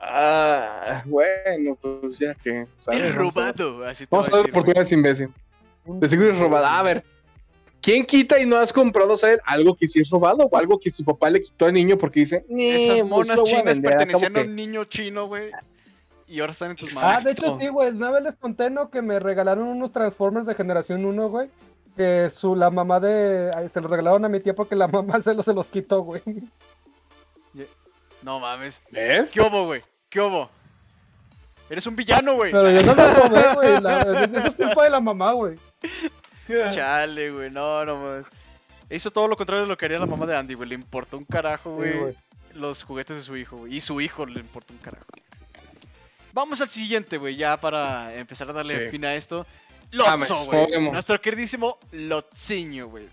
Ah, 0.00 1.02
bueno, 1.06 1.76
pues 1.80 2.18
ya 2.18 2.34
que... 2.34 2.66
ver. 2.86 3.14
robado. 3.14 3.84
Así 3.84 4.06
te 4.06 4.08
Vamos 4.10 4.28
a 4.28 4.32
güey. 4.32 4.50
oportunidades, 4.50 4.92
imbécil. 4.92 5.28
De 5.86 6.08
seguro 6.08 6.30
es 6.30 6.38
robada. 6.38 6.78
A 6.78 6.82
ver, 6.82 7.04
¿quién 7.84 8.06
quita 8.06 8.40
y 8.40 8.46
no 8.46 8.56
has 8.56 8.72
comprado, 8.72 9.16
¿sabes? 9.18 9.38
Algo 9.44 9.74
que 9.74 9.86
sí 9.86 10.00
es 10.00 10.08
robado 10.08 10.48
o 10.50 10.56
algo 10.56 10.80
que 10.80 10.90
su 10.90 11.04
papá 11.04 11.28
le 11.28 11.42
quitó 11.42 11.66
al 11.66 11.74
niño 11.74 11.98
porque 11.98 12.20
dice, 12.20 12.44
"Nee, 12.48 12.76
Esas 12.76 13.00
pues 13.00 13.04
monas 13.10 13.38
a 13.38 13.42
chinas 13.44 13.64
vender, 13.64 13.90
pertenecían 13.98 14.36
a 14.36 14.40
que-". 14.40 14.46
un 14.48 14.56
niño 14.56 14.84
chino, 14.84 15.26
güey. 15.26 15.50
Y 16.26 16.40
ahora 16.40 16.52
están 16.52 16.70
en 16.70 16.76
tus 16.78 16.96
Ah, 16.96 17.02
manos. 17.06 17.24
de 17.24 17.30
hecho, 17.32 17.58
sí, 17.60 17.68
güey. 17.68 17.90
Una 17.90 18.10
vez 18.10 18.22
les 18.22 18.38
conté, 18.38 18.70
¿no? 18.70 18.88
Que 18.90 19.02
me 19.02 19.20
regalaron 19.20 19.68
unos 19.68 19.92
Transformers 19.92 20.46
de 20.46 20.54
generación 20.54 21.04
1, 21.04 21.28
güey. 21.28 21.50
Que 21.98 22.30
su, 22.34 22.56
la 22.56 22.70
mamá 22.70 22.98
de. 22.98 23.50
ay, 23.54 23.68
se 23.68 23.80
los 23.82 23.90
regalaron 23.90 24.24
a 24.24 24.28
mi 24.30 24.40
tía 24.40 24.54
porque 24.54 24.74
la 24.74 24.88
mamá 24.88 25.20
se 25.20 25.34
los, 25.34 25.44
se 25.44 25.52
los 25.52 25.68
quitó, 25.68 26.00
güey. 26.00 26.22
No 28.22 28.40
mames. 28.40 28.80
¿Ves? 28.90 29.32
¿Qué 29.32 29.40
hubo, 29.42 29.66
güey? 29.66 29.82
¿Qué 30.08 30.20
hubo? 30.20 30.48
Eres 31.68 31.86
un 31.86 31.94
villano, 31.96 32.34
güey. 32.34 32.52
Pero 32.52 32.70
yo 32.70 32.82
no 32.82 32.94
lo 32.94 33.14
robé, 33.14 33.54
güey. 33.54 34.24
Eso 34.24 34.38
es 34.48 34.54
culpa 34.54 34.84
de 34.84 34.90
la 34.90 35.00
mamá, 35.00 35.32
güey. 35.32 35.58
Chale, 36.74 37.30
güey. 37.30 37.50
No, 37.50 37.84
no 37.84 37.96
mames. 37.98 38.26
Hizo 38.90 39.10
todo 39.10 39.28
lo 39.28 39.36
contrario 39.36 39.62
de 39.62 39.68
lo 39.68 39.76
que 39.76 39.86
haría 39.86 39.98
la 39.98 40.06
mamá 40.06 40.26
de 40.26 40.36
Andy, 40.36 40.54
güey. 40.54 40.68
Le 40.68 40.74
importó 40.74 41.16
un 41.18 41.24
carajo, 41.24 41.74
güey. 41.76 42.16
los 42.52 42.84
juguetes 42.84 43.16
de 43.16 43.22
su 43.22 43.36
hijo, 43.36 43.56
güey. 43.58 43.76
Y 43.76 43.80
su 43.80 44.00
hijo 44.00 44.26
le 44.26 44.38
importó 44.40 44.72
un 44.72 44.78
carajo. 44.78 45.06
Vamos 46.32 46.60
al 46.60 46.68
siguiente, 46.70 47.16
güey, 47.16 47.36
ya 47.36 47.56
para 47.60 48.14
empezar 48.14 48.48
a 48.50 48.52
darle 48.52 48.84
Sí. 48.86 48.90
fin 48.90 49.04
a 49.04 49.14
esto. 49.14 49.46
Lotso, 49.90 50.44
güey. 50.46 50.80
Nuestro 50.90 51.20
queridísimo 51.20 51.78
Lotziño, 51.92 52.88
güey. 52.88 53.08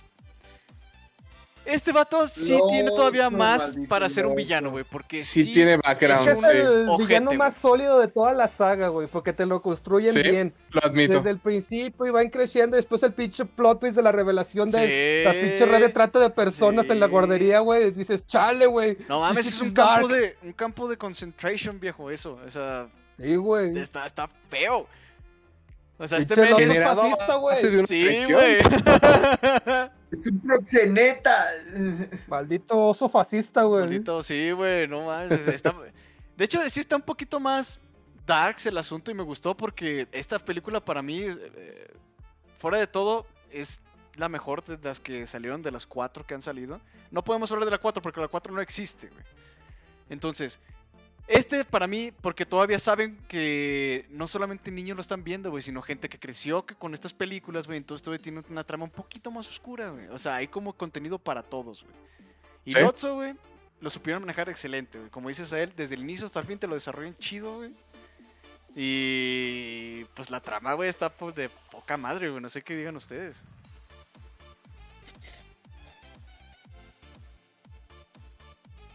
Este 1.74 1.92
vato 1.92 2.28
sí 2.28 2.58
tiene 2.70 2.90
todavía 2.92 3.30
más 3.30 3.70
maldito 3.70 3.90
para 3.90 4.10
ser 4.10 4.26
un 4.26 4.36
villano, 4.36 4.72
güey. 4.72 4.84
Porque 4.84 5.22
Sí, 5.22 5.44
sí, 5.44 5.54
tiene 5.54 5.74
Es 5.76 5.80
background, 5.82 6.24
que 6.26 6.32
es 6.32 6.38
un 6.38 6.44
sí, 6.44 6.50
el 6.58 6.90
ojete, 6.90 7.08
villano 7.08 7.34
más 7.34 7.56
sólido 7.56 8.00
de 8.00 8.08
toda 8.08 8.34
la 8.34 8.48
saga, 8.48 8.90
güey. 8.90 9.08
Porque 9.08 9.34
te 9.34 9.46
lo 9.46 9.62
construyen 9.62 10.14
Sí. 10.14 10.22
bien. 10.22 10.54
lo 10.72 10.84
admito. 10.84 11.14
Desde 11.14 11.30
el 11.32 11.40
principio 11.40 12.06
y 12.06 12.10
van 12.12 12.30
creciendo. 12.30 12.76
Y 12.76 12.80
después 12.80 13.04
el 13.04 13.14
pinche 13.14 13.46
plot 13.46 13.80
twist 13.82 13.96
de 13.96 14.02
la 14.02 14.12
revelación 14.12 14.70
de 14.70 14.80
Sí. 14.88 15.24
la 15.26 15.32
pinche 15.34 15.66
red 15.66 15.82
de 15.82 15.90
trata 15.90 16.20
de 16.20 16.30
personas 16.30 16.90
en 16.90 17.00
la 17.00 17.08
guardería, 17.08 17.60
güey. 17.60 17.92
Dices, 17.92 18.26
chale, 18.26 18.66
güey. 18.66 18.98
No 19.10 19.20
mames, 19.22 19.48
es 19.48 19.62
un 19.62 19.72
campo, 19.72 20.08
de, 20.08 20.38
un 20.44 20.54
campo 20.54 20.88
de 20.88 20.98
concentration, 20.98 21.80
viejo, 21.80 22.10
eso. 22.12 22.40
O 22.46 22.50
sea, 22.50 22.88
Sí, 23.18 23.36
güey. 23.36 23.78
está, 23.78 24.06
está 24.06 24.30
feo. 24.50 24.88
O 25.98 26.08
sea, 26.08 26.18
este 26.18 26.36
loco 26.36 26.60
es... 26.60 26.84
Fascista, 26.84 27.36
güey. 27.36 27.58
Sí, 27.86 28.34
güey. 28.34 28.58
Es 30.12 30.28
un 30.28 30.40
proxeneta. 30.42 31.46
Maldito 32.28 32.78
oso 32.78 33.10
fascista, 33.10 33.64
güey. 33.64 33.84
Maldito, 33.84 34.22
sí, 34.24 34.52
güey, 34.52 34.88
no 34.88 35.12
está- 35.22 35.74
De 36.38 36.46
hecho, 36.46 36.60
sí 36.70 36.80
está 36.80 36.96
un 36.96 37.02
poquito 37.02 37.40
más 37.40 37.80
darks 38.26 38.66
el 38.66 38.78
asunto 38.78 39.12
y 39.12 39.14
me 39.14 39.24
gustó 39.24 39.56
porque 39.56 40.08
esta 40.12 40.40
película 40.40 40.84
para 40.84 41.02
mí, 41.02 41.22
eh, 41.24 41.88
fuera 42.58 42.78
de 42.78 42.88
todo, 42.88 43.26
es 43.52 43.82
la 44.16 44.28
mejor 44.30 44.64
de 44.66 44.78
las 44.82 45.00
que 45.00 45.26
salieron 45.28 45.62
de 45.62 45.72
las 45.72 45.86
cuatro 45.86 46.26
que 46.26 46.34
han 46.34 46.42
salido. 46.42 46.82
No 47.12 47.24
podemos 47.24 47.52
hablar 47.52 47.66
de 47.66 47.72
la 47.72 47.78
cuatro 47.78 48.02
porque 48.02 48.20
la 48.22 48.28
cuatro 48.28 48.54
no 48.54 48.62
existe, 48.62 49.08
güey. 49.08 49.24
Entonces, 50.10 50.60
este 51.32 51.66
para 51.66 51.88
mí, 51.88 52.12
porque 52.22 52.46
todavía 52.46 52.78
saben 52.78 53.18
que 53.28 54.06
no 54.10 54.28
solamente 54.28 54.70
niños 54.70 54.96
lo 54.98 55.02
están 55.02 55.24
viendo, 55.24 55.50
güey, 55.50 55.64
sino 55.64 55.82
gente 55.82 56.10
que 56.10 56.20
creció 56.20 56.66
que 56.66 56.76
con 56.76 56.94
estas 56.94 57.14
películas, 57.14 57.68
güey. 57.68 57.78
Entonces 57.78 58.04
todavía 58.04 58.22
tiene 58.22 58.44
una 58.50 58.64
trama 58.64 58.84
un 58.84 58.92
poquito 58.92 59.32
más 59.32 59.48
oscura, 59.48 59.90
güey. 59.90 60.08
O 60.08 60.20
sea, 60.20 60.36
hay 60.36 60.48
como 60.48 60.74
contenido 60.74 61.18
para 61.18 61.42
todos, 61.42 61.84
güey. 61.84 61.96
Y 62.66 62.74
Sí. 62.74 62.80
Lotso, 62.80 63.16
güey, 63.16 63.34
lo 63.80 63.90
supieron 63.90 64.24
manejar 64.24 64.50
excelente, 64.50 65.00
güey. 65.00 65.10
Como 65.10 65.30
dices 65.30 65.52
a 65.54 65.62
él, 65.62 65.74
desde 65.76 65.96
el 65.96 66.02
inicio 66.02 66.26
hasta 66.26 66.40
el 66.40 66.46
fin 66.46 66.60
te 66.60 66.68
lo 66.68 66.76
desarrollan 66.76 67.18
chido, 67.18 67.58
güey. 67.58 67.74
Y 68.76 70.06
pues 70.14 70.30
la 70.30 70.42
trama, 70.42 70.74
güey, 70.74 70.90
está 70.90 71.10
pues, 71.10 71.34
de 71.36 71.50
poca 71.72 71.98
madre, 71.98 72.30
güey. 72.30 72.42
No 72.42 72.50
sé 72.50 72.62
qué 72.62 72.76
digan 72.76 72.96
ustedes. 72.96 73.38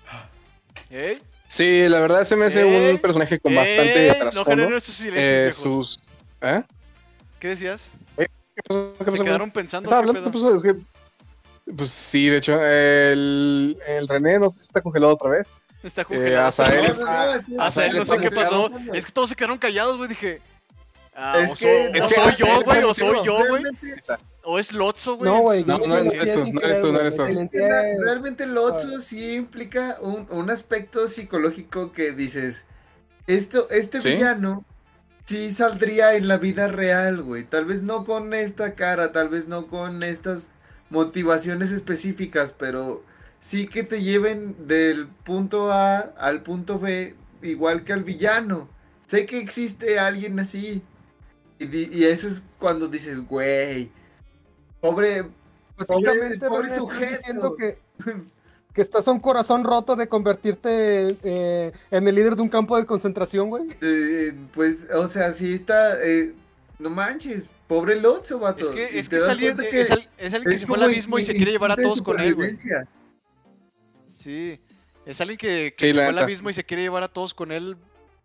¿Eh? 0.90 1.20
Sí, 1.48 1.88
la 1.88 2.00
verdad 2.00 2.24
se 2.24 2.36
me 2.36 2.46
hace 2.46 2.64
un 2.64 2.98
personaje 2.98 3.38
con 3.38 3.54
bastante 3.54 4.06
¡Eh! 4.06 4.08
No 4.08 4.18
trasfondo. 4.18 4.50
generen 4.50 4.76
esos 4.76 4.94
silencios, 4.94 5.28
Eh, 5.28 5.52
sus... 5.52 5.98
¿Eh? 6.40 6.62
¿Qué 7.38 7.48
decías? 7.48 7.90
¿Qué 8.16 8.26
pasó? 8.68 8.92
¿Qué 9.04 9.10
Se 9.12 9.24
quedaron 9.24 9.50
pensando. 9.50 9.88
¿qué 9.88 9.94
hablando, 9.94 10.24
¿qué 10.24 10.30
pasó? 10.30 10.54
Es 10.54 10.62
que... 10.62 10.74
Pues 11.76 11.90
sí, 11.90 12.28
de 12.28 12.36
hecho, 12.38 12.62
el, 12.64 13.76
el 13.88 14.06
René 14.08 14.38
no 14.38 14.48
sé 14.48 14.58
si 14.60 14.64
está 14.66 14.80
congelado 14.80 15.12
otra 15.14 15.30
vez. 15.30 15.60
Está 15.82 16.02
Eh, 16.02 16.04
congelado. 16.04 16.48
Azael- 16.48 17.44
Azael, 17.58 17.96
no 17.96 18.04
sé 18.04 18.18
qué 18.18 18.30
pasó. 18.30 18.70
Es 18.92 19.04
que 19.04 19.12
todos 19.12 19.28
se 19.30 19.34
quedaron 19.36 19.58
callados, 19.58 19.96
güey. 19.96 20.08
Dije. 20.08 20.40
Ah, 21.14 21.38
Es 21.40 21.52
o, 21.52 21.56
que- 21.56 21.88
so- 21.88 21.94
es 21.98 22.04
o 22.04 22.08
que 22.08 22.14
soy 22.14 22.34
yo, 22.36 22.62
güey, 22.62 22.82
o 22.84 22.94
soy 22.94 23.16
yo, 23.24 23.38
güey. 23.48 23.64
O 24.48 24.60
es 24.60 24.72
Lotso, 24.72 25.16
güey. 25.16 25.28
No, 25.28 25.40
güey. 25.40 25.64
No, 25.64 25.76
no, 25.78 25.96
eres 25.96 26.32
tú, 26.32 26.52
no 26.52 26.60
eres 26.60 26.80
tú, 26.80 26.92
no 26.92 27.00
eres 27.00 27.16
tú. 27.16 27.24
Realmente 28.04 28.44
el 28.44 28.56
Otso 28.56 29.00
sí 29.00 29.32
implica 29.32 29.96
un, 30.00 30.28
un 30.30 30.50
aspecto 30.50 31.08
psicológico 31.08 31.90
que 31.90 32.12
dices, 32.12 32.64
esto, 33.26 33.68
este 33.70 34.00
¿Sí? 34.00 34.10
villano 34.10 34.64
sí 35.24 35.50
saldría 35.50 36.14
en 36.14 36.28
la 36.28 36.38
vida 36.38 36.68
real, 36.68 37.22
güey. 37.22 37.42
Tal 37.42 37.64
vez 37.64 37.82
no 37.82 38.04
con 38.04 38.32
esta 38.34 38.76
cara, 38.76 39.10
tal 39.10 39.30
vez 39.30 39.48
no 39.48 39.66
con 39.66 40.04
estas 40.04 40.60
motivaciones 40.90 41.72
específicas, 41.72 42.54
pero 42.56 43.02
sí 43.40 43.66
que 43.66 43.82
te 43.82 44.00
lleven 44.00 44.68
del 44.68 45.08
punto 45.08 45.72
A 45.72 45.98
al 45.98 46.44
punto 46.44 46.78
B, 46.78 47.16
igual 47.42 47.82
que 47.82 47.92
al 47.92 48.04
villano. 48.04 48.68
Sé 49.08 49.26
que 49.26 49.40
existe 49.40 49.98
alguien 49.98 50.38
así. 50.38 50.82
Y, 51.58 51.98
y 51.98 52.04
eso 52.04 52.28
es 52.28 52.44
cuando 52.60 52.86
dices, 52.86 53.26
güey, 53.26 53.90
pobre, 54.90 55.24
Básicamente, 55.76 56.48
pobre 56.48 56.62
René, 56.62 56.68
estás 56.68 56.76
sujeto. 56.78 57.16
diciendo 57.18 57.56
que, 57.56 57.78
que 58.72 58.82
estás 58.82 59.06
a 59.08 59.12
un 59.12 59.20
corazón 59.20 59.64
roto 59.64 59.96
de 59.96 60.08
convertirte 60.08 61.16
eh, 61.22 61.72
en 61.90 62.08
el 62.08 62.14
líder 62.14 62.36
de 62.36 62.42
un 62.42 62.48
campo 62.48 62.76
de 62.76 62.86
concentración, 62.86 63.48
güey. 63.50 63.64
Eh, 63.80 64.34
pues, 64.54 64.86
o 64.94 65.08
sea, 65.08 65.32
sí 65.32 65.54
está. 65.54 66.02
eh, 66.02 66.34
no 66.78 66.90
manches, 66.90 67.48
pobre 67.68 67.96
Lotso, 67.96 68.38
vato. 68.38 68.62
Es 68.64 68.70
que, 68.70 68.98
es 68.98 69.08
que 69.08 69.16
es 69.16 69.28
alguien, 69.28 69.56
que 69.56 69.80
es, 69.80 69.90
al- 69.90 70.08
es 70.18 70.34
alguien 70.34 70.52
que 70.52 70.58
se 70.58 70.66
fue 70.66 70.76
al 70.76 70.82
abismo 70.84 71.18
y 71.18 71.22
se 71.22 71.34
quiere 71.34 71.52
llevar 71.52 71.72
a 71.72 71.76
todos 71.76 72.02
con 72.02 72.20
él, 72.20 72.34
güey. 72.34 72.54
Sí. 74.14 74.60
Es 75.04 75.20
alguien 75.20 75.38
que, 75.38 75.74
que 75.76 75.86
Sí, 75.86 75.92
se 75.92 75.98
fue 75.98 76.04
al 76.08 76.18
abismo 76.18 76.50
y 76.50 76.52
se 76.52 76.64
quiere 76.64 76.82
llevar 76.82 77.02
a 77.02 77.08
todos 77.08 77.32
con 77.34 77.52
él. 77.52 77.76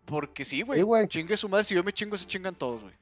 Porque 0.04 0.44
sí, 0.44 0.62
güey. 0.62 0.80
Sí, 0.80 0.82
güey. 0.82 1.06
Chingue 1.06 1.36
su 1.36 1.48
madre. 1.48 1.64
Si 1.64 1.74
yo 1.76 1.84
me 1.84 1.92
chingo, 1.92 2.16
se 2.16 2.26
chingan 2.26 2.54
todos, 2.56 2.82
güey. 2.82 2.92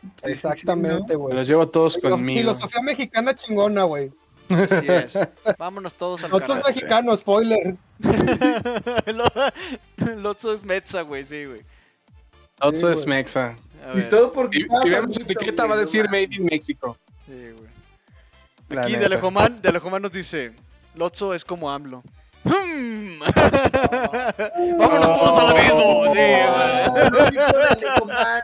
Sí, 0.00 0.08
sí, 0.14 0.24
sí, 0.24 0.30
Exactamente, 0.32 1.08
Me 1.08 1.14
güey. 1.16 1.34
los 1.34 1.46
llevo 1.48 1.68
todos 1.68 1.98
conmigo. 1.98 2.38
Filosofía 2.40 2.80
mexicana 2.82 3.34
chingona, 3.34 3.82
güey. 3.84 4.10
Así 4.50 4.86
es. 4.88 5.18
Vámonos 5.58 5.94
todos 5.96 6.24
al 6.24 6.32
Otros 6.32 6.48
carajo. 6.58 6.68
mexicanos, 6.68 7.20
spoiler. 7.20 7.76
El 9.98 10.24
Otso 10.26 10.52
es 10.52 10.64
Metza, 10.64 11.02
güey, 11.02 11.24
sí, 11.24 11.44
güey. 11.44 11.60
Otso 12.60 12.86
Sí, 12.88 12.92
es 12.92 13.04
güey. 13.04 13.18
Mexa. 13.18 13.56
A 13.94 13.98
Y 13.98 14.02
todo 14.08 14.32
porque 14.32 14.58
Si, 14.60 14.66
si 14.84 14.90
vemos 14.90 15.16
etiqueta 15.18 15.66
va 15.66 15.72
a 15.74 15.76
no 15.76 15.80
decir. 15.82 16.04
Made 16.06 16.28
in 16.32 16.44
Mexico. 16.46 16.96
sí, 17.26 17.32
güey. 17.56 17.68
Aquí 18.80 18.92
de 18.92 18.98
neta. 18.98 19.06
Alejomán, 19.06 19.62
de 19.62 19.68
Alejomán 19.70 20.02
nos 20.02 20.12
dice, 20.12 20.52
Lotso 20.94 21.32
es 21.34 21.44
como 21.44 21.70
AMLO. 21.70 22.02
Hmm. 22.44 23.20
Vámonos 24.78 25.12
todos 25.12 25.38
a 25.38 25.42
lo 25.48 25.54
mismo. 25.54 26.12
Sí, 26.12 26.18
Ah, 26.20 26.86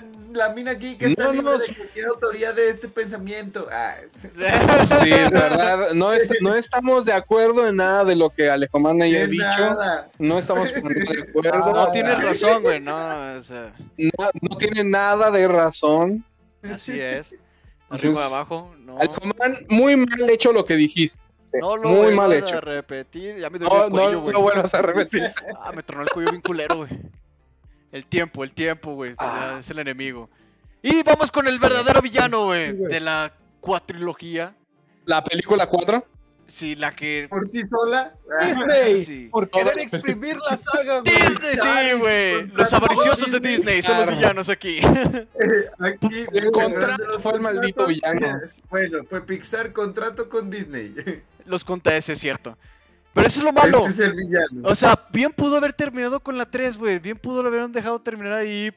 güey. 0.00 0.13
La 0.34 0.48
mina 0.50 0.72
aquí 0.72 0.96
que 0.96 1.06
está 1.06 1.24
No 1.24 1.32
libre 1.32 1.52
nos- 1.52 1.66
de 1.66 1.74
cualquier 1.74 2.06
autoría 2.08 2.52
de 2.52 2.68
este 2.68 2.88
pensamiento. 2.88 3.68
Ah, 3.70 3.96
Sí, 4.12 5.12
es 5.12 5.30
verdad. 5.30 5.92
No, 5.94 6.12
est- 6.12 6.30
no 6.40 6.54
estamos 6.54 7.04
de 7.04 7.12
acuerdo 7.12 7.66
en 7.68 7.76
nada 7.76 8.04
de 8.04 8.16
lo 8.16 8.30
que 8.30 8.50
Alejomán 8.50 9.00
haya 9.00 9.20
de 9.20 9.26
dicho. 9.28 9.44
nada. 9.58 10.10
No 10.18 10.38
estamos 10.38 10.72
de 10.72 10.80
acuerdo. 10.80 11.72
No 11.72 11.88
tienes 11.90 12.20
razón, 12.22 12.62
güey, 12.62 12.80
no, 12.80 13.32
o 13.38 13.42
sea, 13.42 13.72
No, 13.96 14.30
no 14.40 14.56
tiene 14.58 14.82
nada 14.84 15.30
de 15.30 15.46
razón. 15.48 16.24
así 16.62 16.98
es. 17.00 17.34
Entonces, 17.84 18.16
Arriba, 18.16 18.26
abajo, 18.26 18.74
no. 18.80 18.98
Alejomán, 18.98 19.56
muy 19.68 19.96
mal 19.96 20.28
hecho 20.30 20.52
lo 20.52 20.64
que 20.64 20.74
dijiste. 20.74 21.20
No 21.60 21.76
lo 21.76 21.90
muy 21.90 22.12
mal 22.14 22.32
hecho. 22.32 22.56
a 22.56 22.60
repetir, 22.60 23.36
ya 23.36 23.48
me 23.50 23.58
dolió 23.60 23.78
No, 23.78 23.84
el 23.84 23.90
no 23.90 23.96
cuello, 23.96 24.20
güey. 24.22 24.32
lo 24.32 24.40
vuelvas 24.40 24.74
a 24.74 24.82
repetir. 24.82 25.30
Ah, 25.60 25.70
me 25.72 25.82
tronó 25.84 26.02
el 26.02 26.08
cuello 26.10 26.30
bien 26.32 26.42
culero, 26.42 26.76
güey. 26.78 26.90
El 27.94 28.06
tiempo, 28.06 28.42
el 28.42 28.52
tiempo, 28.52 28.94
güey. 28.94 29.14
Ah. 29.18 29.58
Es 29.60 29.70
el 29.70 29.78
enemigo. 29.78 30.28
Y 30.82 31.04
vamos 31.04 31.30
con 31.30 31.46
el 31.46 31.60
verdadero 31.60 32.02
villano, 32.02 32.46
güey. 32.46 32.72
Sí. 32.72 32.76
De 32.76 32.98
la 32.98 33.32
cuatrilogía. 33.60 34.52
La 35.04 35.22
película 35.22 35.68
4. 35.68 36.04
Sí, 36.48 36.74
la 36.74 36.94
que. 36.94 37.28
Por 37.30 37.48
sí 37.48 37.62
sola. 37.62 38.12
Disney, 38.44 39.00
Sí. 39.00 39.28
por 39.30 39.48
querer 39.48 39.78
exprimir 39.78 40.36
la 40.50 40.56
saga, 40.56 41.00
güey. 41.02 41.14
Disney, 41.14 41.54
sí, 41.54 41.98
güey. 42.00 42.46
Los 42.48 42.72
avariciosos 42.72 43.30
de 43.30 43.38
Disney 43.38 43.80
son 43.80 44.04
los 44.04 44.16
villanos 44.16 44.48
aquí. 44.48 44.80
Aquí, 45.78 46.26
El 46.32 46.50
contrato 46.50 47.18
fue 47.20 47.34
el 47.34 47.40
maldito 47.42 47.86
villano. 47.86 48.40
Bueno, 48.70 49.04
fue 49.08 49.24
Pixar 49.24 49.72
contrato 49.72 50.28
con 50.28 50.50
Disney. 50.50 51.22
Los 51.46 51.64
conté, 51.64 51.96
ese 51.96 52.14
es 52.14 52.18
cierto. 52.18 52.58
Pero 53.14 53.26
eso 53.26 53.38
es 53.40 53.44
lo 53.44 53.52
malo. 53.52 53.86
Este 53.86 53.90
es 53.90 54.08
el 54.10 54.14
villano. 54.14 54.62
O 54.64 54.74
sea, 54.74 55.06
bien 55.12 55.32
pudo 55.32 55.56
haber 55.56 55.72
terminado 55.72 56.20
con 56.20 56.36
la 56.36 56.46
3, 56.46 56.76
güey. 56.78 56.98
Bien 56.98 57.16
pudo 57.16 57.42
lo 57.42 57.48
haber 57.48 57.68
dejado 57.70 58.00
terminar 58.00 58.32
ahí 58.34 58.72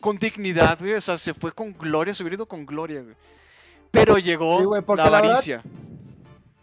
con 0.00 0.18
dignidad, 0.18 0.78
güey. 0.78 0.94
O 0.94 1.00
sea, 1.00 1.18
se 1.18 1.34
fue 1.34 1.52
con 1.52 1.72
gloria, 1.76 2.14
se 2.14 2.22
hubiera 2.22 2.36
ido 2.36 2.46
con 2.46 2.64
gloria, 2.64 3.02
güey. 3.02 3.14
Pero 3.90 4.18
llegó 4.18 4.58
Sí, 4.60 4.64
porque 4.86 5.02
la 5.02 5.10
la 5.10 5.16
verdad- 5.16 5.30
avaricia. 5.32 5.62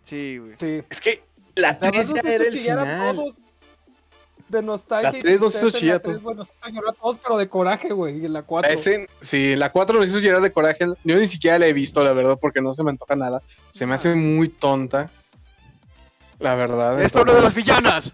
Sí, 0.02 0.38
güey. 0.38 0.54
Sí. 0.58 0.82
Es 0.90 1.02
que 1.02 1.24
la 1.56 1.74
La 1.74 1.74
verdad 1.74 1.92
3 1.92 2.06
nos 2.08 2.14
ya 2.16 2.20
hizo 2.22 2.30
era 2.30 2.44
el 2.46 2.54
chillar 2.54 2.80
a 2.80 2.84
final. 2.84 3.16
todos 3.16 3.36
de 4.48 4.62
nostalgia. 4.62 5.12
La 5.12 5.18
y 5.18 5.22
tres 5.22 5.42
nos 5.42 5.56
hizo 5.56 5.70
chillar 5.72 6.02
Bueno, 6.22 6.36
nos 6.40 6.48
hizo 6.48 6.70
llorar 6.70 6.94
a 6.98 7.02
todos, 7.02 7.18
pero 7.22 7.38
de 7.38 7.50
coraje, 7.50 7.92
güey. 7.92 8.22
Y 8.22 8.26
en 8.28 8.32
la 8.32 8.44
4. 8.44 8.72
Ese, 8.72 9.10
sí, 9.20 9.58
la 9.58 9.74
4 9.74 10.00
nos 10.00 10.08
hizo 10.08 10.20
llegar 10.20 10.40
de 10.42 10.54
coraje. 10.54 10.86
Yo 11.04 11.18
ni 11.18 11.28
siquiera 11.28 11.60
la 11.60 11.68
he 11.68 11.74
visto, 11.74 12.02
la 12.02 12.14
verdad, 12.14 12.38
porque 12.40 12.62
no 12.62 12.74
se 12.74 12.82
me 12.82 12.92
antoja 12.92 13.18
nada. 13.18 13.42
Se 13.72 13.86
me 13.86 13.96
hace 13.96 14.16
muy 14.16 14.48
tonta. 14.48 15.12
La 16.40 16.56
verdad. 16.56 17.02
Esto 17.02 17.20
habla 17.20 17.34
de 17.36 17.42
las 17.42 17.58
entonces- 17.58 17.76
villanas. 17.82 18.14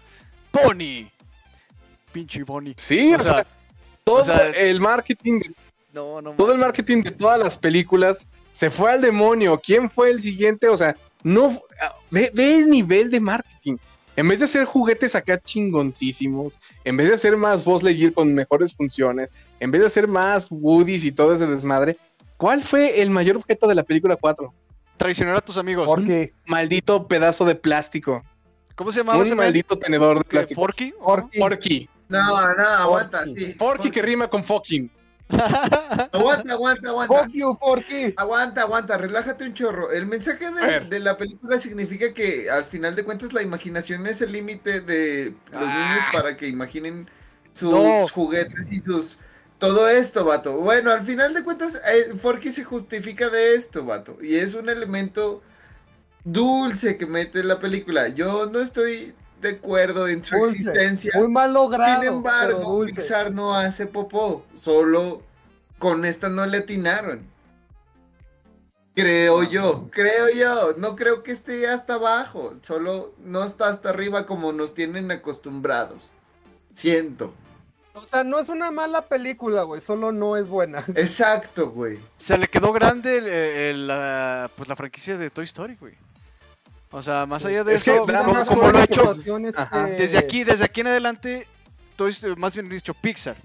Bonnie. 0.52 1.10
Pinche 2.12 2.42
Bonnie. 2.44 2.74
Sí, 2.76 3.12
O 3.12 3.16
o 3.16 3.20
sea, 3.20 3.34
sea, 3.34 3.46
todo 4.04 4.20
o 4.20 4.24
sea- 4.24 4.50
el 4.50 4.80
marketing, 4.80 5.40
de- 5.40 5.50
no, 5.92 6.20
no 6.22 6.32
todo 6.32 6.52
el 6.52 6.58
marketing 6.58 7.02
de 7.02 7.10
todas 7.10 7.38
las 7.38 7.58
películas 7.58 8.26
se 8.52 8.70
fue 8.70 8.92
al 8.92 9.00
demonio. 9.00 9.60
¿Quién 9.62 9.90
fue 9.90 10.10
el 10.10 10.22
siguiente? 10.22 10.68
O 10.68 10.76
sea, 10.76 10.96
no 11.22 11.60
ve, 12.10 12.30
ve 12.34 12.58
el 12.58 12.70
nivel 12.70 13.10
de 13.10 13.20
marketing. 13.20 13.76
En 14.16 14.28
vez 14.28 14.38
de 14.38 14.44
hacer 14.44 14.64
juguetes 14.64 15.16
acá 15.16 15.40
chingoncísimos, 15.40 16.60
en 16.84 16.96
vez 16.96 17.08
de 17.08 17.14
hacer 17.14 17.36
más 17.36 17.64
Buzz 17.64 17.82
Lightyear 17.82 18.12
con 18.12 18.32
mejores 18.32 18.72
funciones, 18.72 19.34
en 19.58 19.72
vez 19.72 19.80
de 19.80 19.86
hacer 19.88 20.06
más 20.06 20.46
Woodies 20.50 21.04
y 21.04 21.10
todo 21.10 21.34
ese 21.34 21.46
desmadre, 21.48 21.96
¿cuál 22.36 22.62
fue 22.62 23.02
el 23.02 23.10
mayor 23.10 23.36
objeto 23.38 23.66
de 23.66 23.74
la 23.74 23.82
película 23.82 24.14
4? 24.14 24.54
Traicionar 24.96 25.36
a 25.36 25.40
tus 25.40 25.56
amigos. 25.58 25.86
Porque 25.86 26.32
Maldito 26.46 27.06
pedazo 27.08 27.44
de 27.44 27.54
plástico. 27.54 28.24
¿Cómo 28.74 28.90
se 28.92 29.00
llamaba 29.00 29.18
Un 29.18 29.24
ese 29.24 29.34
maldito 29.34 29.78
tenedor 29.78 30.18
de 30.18 30.24
¿Qué, 30.24 30.30
plástico. 30.30 30.60
¿Forky? 30.60 30.92
Forky. 31.00 31.38
Forky. 31.38 31.88
No, 32.08 32.54
no, 32.54 32.64
aguanta, 32.64 33.18
Forky. 33.24 33.34
sí. 33.34 33.54
Forky 33.54 33.90
que 33.90 34.02
rima 34.02 34.28
con 34.28 34.44
fucking. 34.44 34.90
Aguanta, 36.12 36.52
aguanta, 36.52 36.88
aguanta. 36.90 37.24
Fuck 37.24 37.32
you, 37.32 37.56
Forky. 37.58 38.14
Aguanta, 38.16 38.60
aguanta, 38.62 38.98
relájate 38.98 39.44
un 39.44 39.54
chorro. 39.54 39.90
El 39.90 40.06
mensaje 40.06 40.46
de, 40.50 41.00
la 41.00 41.16
película 41.16 41.58
significa 41.58 42.12
que 42.12 42.50
al 42.50 42.66
final 42.66 42.94
de 42.94 43.04
cuentas 43.04 43.32
la 43.32 43.42
imaginación 43.42 44.06
es 44.06 44.20
el 44.20 44.32
límite 44.32 44.80
de 44.80 45.34
los 45.50 45.62
Ah. 45.62 45.88
niños 45.88 46.04
para 46.12 46.36
que 46.36 46.46
imaginen 46.46 47.08
sus 47.52 47.70
No. 47.72 48.06
juguetes 48.08 48.70
y 48.70 48.78
sus... 48.80 49.18
Todo 49.58 49.88
esto, 49.88 50.24
vato. 50.24 50.52
Bueno, 50.52 50.90
al 50.90 51.06
final 51.06 51.32
de 51.32 51.42
cuentas, 51.42 51.80
eh, 51.86 52.14
Forky 52.16 52.50
se 52.50 52.64
justifica 52.64 53.30
de 53.30 53.54
esto, 53.54 53.84
vato. 53.84 54.18
Y 54.20 54.36
es 54.36 54.54
un 54.54 54.68
elemento 54.68 55.42
dulce 56.24 56.96
que 56.96 57.06
mete 57.06 57.44
la 57.44 57.58
película. 57.58 58.08
Yo 58.08 58.46
no 58.46 58.60
estoy 58.60 59.14
de 59.40 59.50
acuerdo 59.50 60.08
en 60.08 60.24
su 60.24 60.36
Dulce. 60.36 60.56
existencia. 60.56 61.12
Muy 61.16 61.28
mal 61.28 61.52
logrado. 61.52 62.02
Sin 62.02 62.12
embargo. 62.12 62.84
Pixar 62.84 63.32
no 63.32 63.54
hace 63.54 63.86
popó, 63.86 64.44
solo 64.54 65.22
con 65.78 66.04
esta 66.04 66.28
no 66.28 66.46
le 66.46 66.58
atinaron. 66.58 67.32
Creo 68.94 69.42
yo, 69.42 69.88
creo 69.90 70.28
yo, 70.30 70.74
no 70.78 70.94
creo 70.94 71.24
que 71.24 71.32
esté 71.32 71.66
hasta 71.66 71.94
abajo, 71.94 72.54
solo 72.62 73.12
no 73.18 73.42
está 73.42 73.66
hasta 73.68 73.88
arriba 73.88 74.24
como 74.24 74.52
nos 74.52 74.72
tienen 74.72 75.10
acostumbrados. 75.10 76.12
Siento. 76.74 77.34
O 77.94 78.04
sea, 78.06 78.24
no 78.24 78.40
es 78.40 78.48
una 78.48 78.70
mala 78.70 79.02
película, 79.06 79.62
güey. 79.62 79.80
Solo 79.80 80.10
no 80.12 80.36
es 80.36 80.48
buena. 80.48 80.84
Exacto, 80.96 81.70
güey. 81.70 81.98
Se 82.18 82.36
le 82.36 82.48
quedó 82.48 82.72
grande 82.72 83.18
el- 83.18 83.26
el- 83.28 83.86
la, 83.86 84.50
pues, 84.56 84.68
la 84.68 84.76
franquicia 84.76 85.16
de 85.16 85.30
Toy 85.30 85.44
Story, 85.44 85.76
güey. 85.76 85.94
O 86.90 87.02
sea, 87.02 87.26
más 87.26 87.44
allá 87.44 87.64
de 87.64 87.74
Es 87.74 87.82
eso, 87.86 88.00
como, 88.06 88.70
lo 88.70 88.78
ha 88.78 88.84
hecho 88.84 89.02
que- 89.14 89.94
desde 89.96 90.18
aquí, 90.18 90.44
desde 90.44 90.64
aquí 90.64 90.80
en 90.80 90.88
adelante, 90.88 91.46
Toy 91.96 92.10
Story- 92.10 92.36
más 92.36 92.54
bien 92.54 92.68
dicho, 92.68 92.94
Pixar, 92.94 93.36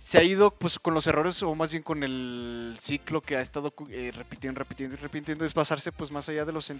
se 0.00 0.18
ha 0.18 0.22
ido 0.22 0.50
pues 0.50 0.78
con 0.78 0.92
los 0.92 1.06
errores 1.06 1.42
o 1.42 1.54
más 1.54 1.70
bien 1.70 1.82
con 1.82 2.02
el 2.02 2.76
ciclo 2.80 3.22
que 3.22 3.36
ha 3.36 3.40
estado 3.40 3.72
eh, 3.90 4.12
repitiendo, 4.14 4.58
repitiendo 4.58 4.96
y 4.96 4.98
repitiendo, 4.98 5.44
es 5.46 5.54
basarse 5.54 5.92
pues 5.92 6.10
más 6.10 6.28
allá 6.28 6.44
de 6.44 6.52
los, 6.52 6.70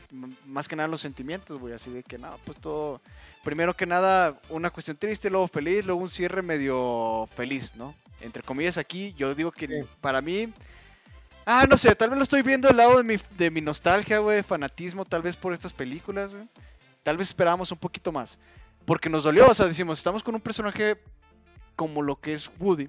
más 0.47 0.69
que 0.69 0.77
nada 0.77 0.85
en 0.87 0.91
los 0.91 1.01
sentimientos, 1.01 1.59
güey, 1.59 1.73
así 1.73 1.91
de 1.91 2.03
que 2.03 2.19
no, 2.19 2.39
pues 2.45 2.59
todo, 2.59 3.01
primero 3.45 3.75
que 3.77 3.87
nada 3.87 4.41
una 4.49 4.71
cuestión 4.71 4.97
triste, 4.97 5.31
luego 5.31 5.47
feliz, 5.49 5.85
luego 5.85 6.01
un 6.01 6.09
cierre 6.09 6.43
medio 6.43 7.29
feliz, 7.37 7.75
¿no? 7.77 7.95
Entre 8.21 8.43
comillas 8.43 8.79
aquí, 8.79 9.15
yo 9.19 9.35
digo 9.35 9.53
que 9.53 9.67
Sí. 9.67 9.89
para 10.01 10.21
mí, 10.23 10.53
ah, 11.47 11.67
no 11.69 11.77
sé, 11.77 11.95
tal 11.95 12.11
vez 12.11 12.17
lo 12.19 12.23
estoy 12.25 12.43
viendo 12.43 12.69
del 12.69 12.79
lado 12.79 12.97
de 12.97 13.05
mi, 13.05 13.17
de 13.37 13.51
mi 13.51 13.61
nostalgia, 13.61 14.19
güey, 14.19 14.43
fanatismo, 14.43 15.05
tal 15.05 15.23
vez 15.23 15.37
por 15.37 15.53
estas 15.53 15.73
películas, 15.73 16.31
güey. 16.31 16.49
Tal 17.03 17.17
vez 17.19 17.29
esperábamos 17.29 17.71
un 17.71 17.79
poquito 17.79 18.11
más. 18.13 18.39
Porque 18.87 19.09
nos 19.11 19.25
dolió, 19.25 19.49
o 19.49 19.55
sea, 19.55 19.67
decimos, 19.67 19.99
estamos 19.99 20.23
con 20.23 20.35
un 20.35 20.41
personaje 20.41 20.97
como 21.77 22.03
lo 22.03 22.17
que 22.21 22.33
es 22.35 22.51
Woody, 22.59 22.89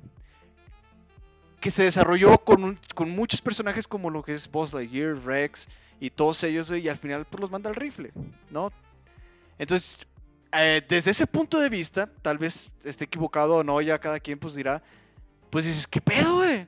que 1.60 1.72
se 1.72 1.84
desarrolló 1.84 2.38
con, 2.40 2.64
un- 2.64 2.80
con 2.94 3.10
muchos 3.10 3.42
personajes 3.42 3.88
como 3.88 4.10
lo 4.10 4.24
que 4.24 4.34
es 4.36 4.50
Buzz 4.52 4.74
Lightyear, 4.74 5.18
Rex 5.26 5.68
y 6.00 6.10
todos 6.12 6.44
ellos, 6.44 6.70
güey, 6.70 6.82
y 6.86 6.90
al 6.90 6.98
final 6.98 7.26
pues 7.26 7.42
los 7.42 7.52
manda 7.52 7.70
al 7.70 7.76
rifle, 7.76 8.12
¿no? 8.52 8.72
Entonces, 9.58 10.00
eh, 10.58 10.82
desde 10.88 11.12
ese 11.12 11.28
punto 11.28 11.60
de 11.60 11.70
vista, 11.70 12.10
tal 12.22 12.38
vez 12.38 12.70
esté 12.84 13.06
equivocado 13.06 13.58
o 13.58 13.64
no, 13.64 13.82
ya 13.82 14.00
cada 14.00 14.20
quien 14.20 14.38
pues 14.40 14.56
dirá, 14.56 14.82
pues 15.50 15.66
dices, 15.66 15.88
¿qué 15.88 16.02
pedo, 16.02 16.36
güey? 16.36 16.68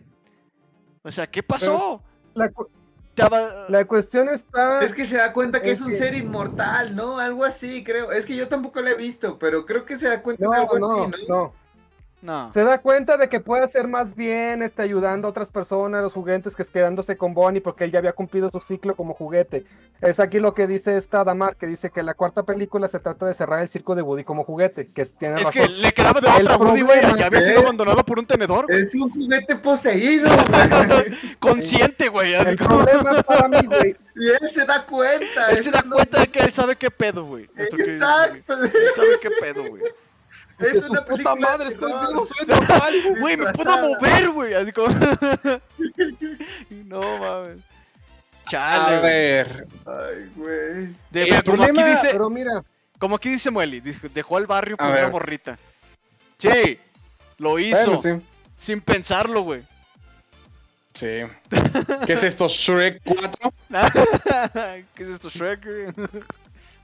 O 1.03 1.11
sea, 1.11 1.27
¿qué 1.27 1.41
pasó? 1.43 2.01
La, 2.33 2.49
cu- 2.49 2.69
la 3.69 3.85
cuestión 3.85 4.29
está. 4.29 4.81
Es 4.83 4.93
que 4.93 5.03
se 5.05 5.17
da 5.17 5.33
cuenta 5.33 5.61
que 5.61 5.71
Es 5.71 5.79
es 5.79 5.81
un 5.85 5.89
que- 5.91 5.95
ser 5.97 6.13
inmortal, 6.15 6.95
¿no? 6.95 7.17
Algo 7.17 7.43
así, 7.45 7.83
creo. 7.83 8.11
Es 8.11 8.25
que 8.25 8.35
yo 8.35 8.47
tampoco 8.47 8.79
lo 8.81 8.89
he 8.89 8.95
visto, 8.95 9.39
pero 9.39 9.65
creo 9.65 9.85
que 9.85 9.97
se 9.97 10.07
da 10.07 10.21
cuenta 10.21 10.45
No, 10.45 10.51
de 10.51 10.57
algo 10.57 10.79
no, 10.79 10.91
así, 11.03 11.11
¿no? 11.27 11.35
no. 11.45 11.53
No. 12.19 12.51
Se 12.51 12.63
da 12.63 12.79
cuenta 12.79 13.15
de 13.15 13.29
que 13.29 13.39
puede 13.39 13.63
hacer 13.63 13.87
más 13.87 14.15
bien 14.15 14.63
este, 14.63 14.81
ayudando 14.81 15.27
a 15.27 15.31
otras 15.31 15.51
personas, 15.51 16.01
los 16.01 16.13
juguetes, 16.13 16.55
que 16.55 16.63
es 16.63 16.71
quedándose 16.71 17.15
con 17.15 17.35
Bonnie 17.35 17.61
porque 17.61 17.83
él 17.83 17.91
ya 17.91 17.99
había 17.99 18.13
cumplido 18.13 18.49
su 18.49 18.59
ciclo 18.59 18.95
como 18.95 19.13
juguete. 19.13 19.65
Es 20.01 20.19
aquí 20.19 20.39
lo 20.39 20.53
que 20.55 20.65
dice 20.65 20.97
esta 20.97 21.23
Damar, 21.23 21.55
que 21.55 21.67
dice 21.67 21.91
que 21.91 22.01
la 22.01 22.15
cuarta 22.15 22.41
película 22.43 22.87
se 22.87 22.99
trata 22.99 23.27
de 23.27 23.33
cerrar 23.35 23.61
el 23.61 23.67
circo 23.67 23.93
de 23.95 24.01
Woody 24.01 24.23
como 24.23 24.43
juguete, 24.43 24.87
que 24.87 25.03
es- 25.03 25.13
tiene 25.13 25.35
Es 25.35 25.47
razón. 25.47 25.53
que 25.63 25.69
le 25.69 25.91
quedaba 25.91 26.19
de 26.19 26.27
El 26.27 26.43
otra, 26.47 26.57
Woody, 26.57 26.81
güey, 26.81 27.01
ya 27.17 27.27
había 27.27 27.41
sido 27.41 27.59
es- 27.59 27.63
abandonado 27.63 28.03
por 28.03 28.17
un 28.19 28.25
tenedor. 28.25 28.65
Es 28.71 28.95
un 28.95 29.09
juguete 29.11 29.55
poseído, 29.55 30.27
güey. 30.89 31.35
Consciente, 31.39 32.09
güey. 32.09 32.33
El 32.33 32.57
como- 32.57 32.83
problema 32.83 33.21
para 33.23 33.47
mí, 33.47 33.59
güey, 33.67 33.95
y 34.15 34.27
él 34.29 34.49
se 34.51 34.65
da 34.65 34.83
cuenta. 34.85 35.51
Él 35.51 35.63
se 35.63 35.71
da 35.71 35.83
cuenta 35.83 36.19
de 36.21 36.27
que 36.27 36.39
él 36.39 36.51
sabe 36.51 36.75
qué 36.75 36.89
pedo, 36.91 37.25
güey. 37.25 37.47
Exacto. 37.55 38.53
Él 38.63 38.71
sabe 38.95 39.19
qué 39.21 39.29
pedo, 39.39 39.65
güey. 39.69 39.83
Es 40.59 40.89
una 40.89 41.01
puta 41.05 41.33
película 41.33 41.35
madre, 41.35 41.69
estoy 41.69 41.91
vivo, 41.91 42.25
soy 42.27 42.47
normal. 42.47 42.93
Güey, 43.19 43.37
me 43.37 43.53
puedo 43.53 43.77
mover, 43.77 44.29
güey. 44.29 44.53
Así 44.55 44.71
como. 44.71 44.87
no 46.69 47.17
mames. 47.19 47.59
Chale, 48.49 48.95
A 48.95 48.99
ver, 49.01 49.67
Ay, 49.85 50.31
güey. 50.35 50.95
De- 51.11 51.23
El 51.23 51.43
como, 51.43 51.63
aquí 51.63 51.71
problema- 51.73 51.85
dice, 51.89 52.09
Pero 52.11 52.29
mira, 52.29 52.63
como 52.97 53.15
aquí 53.17 53.29
dice 53.29 53.51
Mueli, 53.51 53.81
dejó 53.81 54.37
al 54.37 54.47
barrio 54.47 54.77
por 54.77 54.87
una 54.87 55.09
morrita. 55.09 55.59
Sí, 56.37 56.79
lo 57.37 57.59
hizo. 57.59 57.97
bueno, 57.99 58.01
sí. 58.21 58.25
Sin 58.57 58.79
pensarlo, 58.81 59.41
güey. 59.41 59.63
Sí. 60.93 61.21
¿Qué 62.07 62.13
es 62.13 62.23
esto? 62.23 62.47
Shrek 62.47 63.01
4. 63.03 63.53
¿Qué 64.95 65.03
es 65.03 65.09
esto, 65.09 65.29
Shrek? 65.29 65.93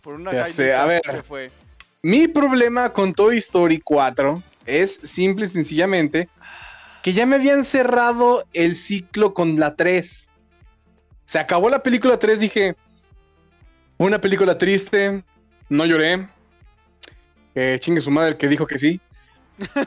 Por 0.01 0.15
una 0.15 0.31
Ya 0.33 0.41
jainita 0.43 0.55
sé, 0.63 0.75
a 0.75 0.85
ver. 0.85 1.01
se 1.09 1.23
fue. 1.23 1.51
Mi 2.05 2.27
problema 2.27 2.91
con 2.91 3.13
Toy 3.13 3.37
Story 3.37 3.79
4 3.79 4.43
es 4.65 4.99
simple 5.03 5.45
y 5.45 5.47
sencillamente 5.47 6.27
que 7.01 7.13
ya 7.13 7.25
me 7.25 7.37
habían 7.37 7.63
cerrado 7.63 8.45
el 8.51 8.75
ciclo 8.75 9.33
con 9.33 9.57
la 9.57 9.75
3. 9.77 10.29
Se 11.23 11.39
acabó 11.39 11.69
la 11.69 11.81
película 11.81 12.19
3, 12.19 12.41
dije, 12.41 12.75
una 13.97 14.19
película 14.19 14.57
triste, 14.57 15.23
no 15.69 15.85
lloré. 15.85 16.27
Eh, 17.55 17.77
chingue 17.79 18.01
su 18.01 18.11
madre 18.11 18.31
el 18.31 18.37
que 18.37 18.49
dijo 18.49 18.67
que 18.67 18.77
sí. 18.77 18.99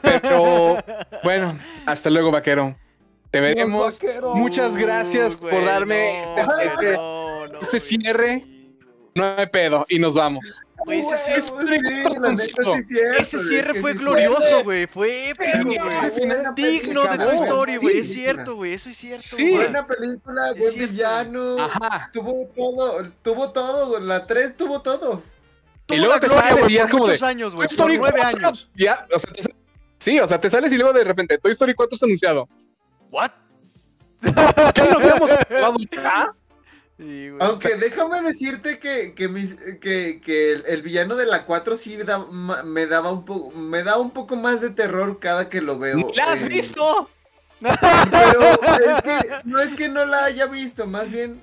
Pero 0.01 0.77
bueno, 1.23 1.55
hasta 1.85 2.09
luego, 2.09 2.31
vaquero. 2.31 2.75
Te 3.29 3.41
veremos. 3.41 3.99
Muchas 4.33 4.75
gracias 4.75 5.35
por 5.35 5.51
güey, 5.51 5.65
darme 5.65 6.23
no, 6.35 6.59
este- 6.59 6.65
este- 6.65 6.93
no, 6.93 7.45
este 7.61 7.79
cierre. 7.79 8.43
No 9.13 9.35
hay 9.37 9.47
pedo 9.47 9.85
y 9.89 9.99
nos 9.99 10.15
vamos. 10.15 10.63
Güey, 10.87 10.99
ese 11.01 11.17
cierre- 11.17 11.43
pues 11.51 11.69
sí, 11.69 11.81
la 11.81 12.31
neta 12.31 12.35
sí 12.37 12.71
es 12.77 12.87
cierto, 12.87 13.17
Ese 13.19 13.37
es 13.37 13.47
cierre 13.49 13.73
que 13.73 13.81
fue 13.81 13.91
es 13.91 13.99
glorioso, 13.99 14.63
güey. 14.63 14.87
Fue 14.87 15.29
épico, 15.29 15.65
güey. 15.65 16.55
Digno 16.55 17.03
de 17.05 17.17
tu 17.17 17.29
story, 17.31 17.75
güey. 17.75 17.97
Es 17.99 18.13
cierto, 18.13 18.55
güey. 18.55 18.73
Eso 18.73 18.89
es 18.89 18.97
cierto. 18.97 19.23
Sí. 19.35 19.51
Buena 19.53 19.85
película, 19.85 20.51
Es 20.51 20.57
buen 20.59 20.89
villano. 20.89 21.57
Ajá. 21.59 22.09
Tuvo 22.13 22.47
todo, 22.55 23.11
tuvo 23.21 23.51
todo, 23.51 23.99
la 23.99 24.25
3 24.25 24.55
tuvo 24.55 24.81
todo. 24.81 25.21
Y 25.89 25.97
luego 25.97 26.19
te 26.19 26.29
sales 26.29 26.69
y 26.69 26.73
ya 26.73 26.81
por 26.83 26.91
como 26.91 27.07
de, 27.07 27.19
años, 27.25 27.53
güey. 27.55 27.67
Toy 27.67 27.75
Por 27.77 27.85
Story 27.91 27.97
nueve 27.97 28.19
4, 28.21 28.47
años. 28.47 28.69
Ya, 28.75 29.05
o 29.13 29.19
sea, 29.19 29.33
te- 29.33 29.55
sí, 29.99 30.19
o 30.19 30.27
sea, 30.27 30.39
te 30.39 30.49
sales 30.49 30.71
y 30.71 30.77
luego 30.77 30.93
de 30.93 31.03
repente 31.03 31.37
Toy 31.37 31.51
Story 31.51 31.73
4 31.73 31.95
está 31.95 32.05
anunciado. 32.05 32.47
¿What? 33.11 33.31
¿Qué 34.21 34.31
no 34.31 34.97
habíamos 34.97 35.31
acabado 35.31 35.75
ya? 35.91 36.35
Sí, 36.97 37.29
güey. 37.29 37.37
Aunque 37.41 37.75
déjame 37.75 38.21
decirte 38.21 38.79
que, 38.79 39.13
que, 39.13 39.27
mis- 39.27 39.55
que, 39.79 40.19
que 40.19 40.51
el, 40.53 40.63
el 40.65 40.81
villano 40.81 41.15
de 41.15 41.27
la 41.27 41.45
4 41.45 41.75
sí 41.75 41.95
da- 41.97 42.25
ma- 42.31 42.63
me 42.63 42.87
daba 42.87 43.11
un 43.11 43.23
poco 43.23 43.51
me 43.55 43.83
da 43.83 43.97
un 43.97 44.09
poco 44.11 44.35
más 44.35 44.61
de 44.61 44.71
terror 44.71 45.19
cada 45.19 45.47
que 45.47 45.61
lo 45.61 45.77
veo. 45.77 46.11
¿La 46.15 46.31
has 46.31 46.43
eh, 46.43 46.47
visto? 46.47 47.09
Pero 47.59 48.41
es 48.91 49.01
que 49.03 49.17
no 49.43 49.59
es 49.59 49.73
que 49.73 49.89
no 49.89 50.05
la 50.05 50.25
haya 50.25 50.45
visto, 50.47 50.85
más 50.87 51.09
bien 51.09 51.41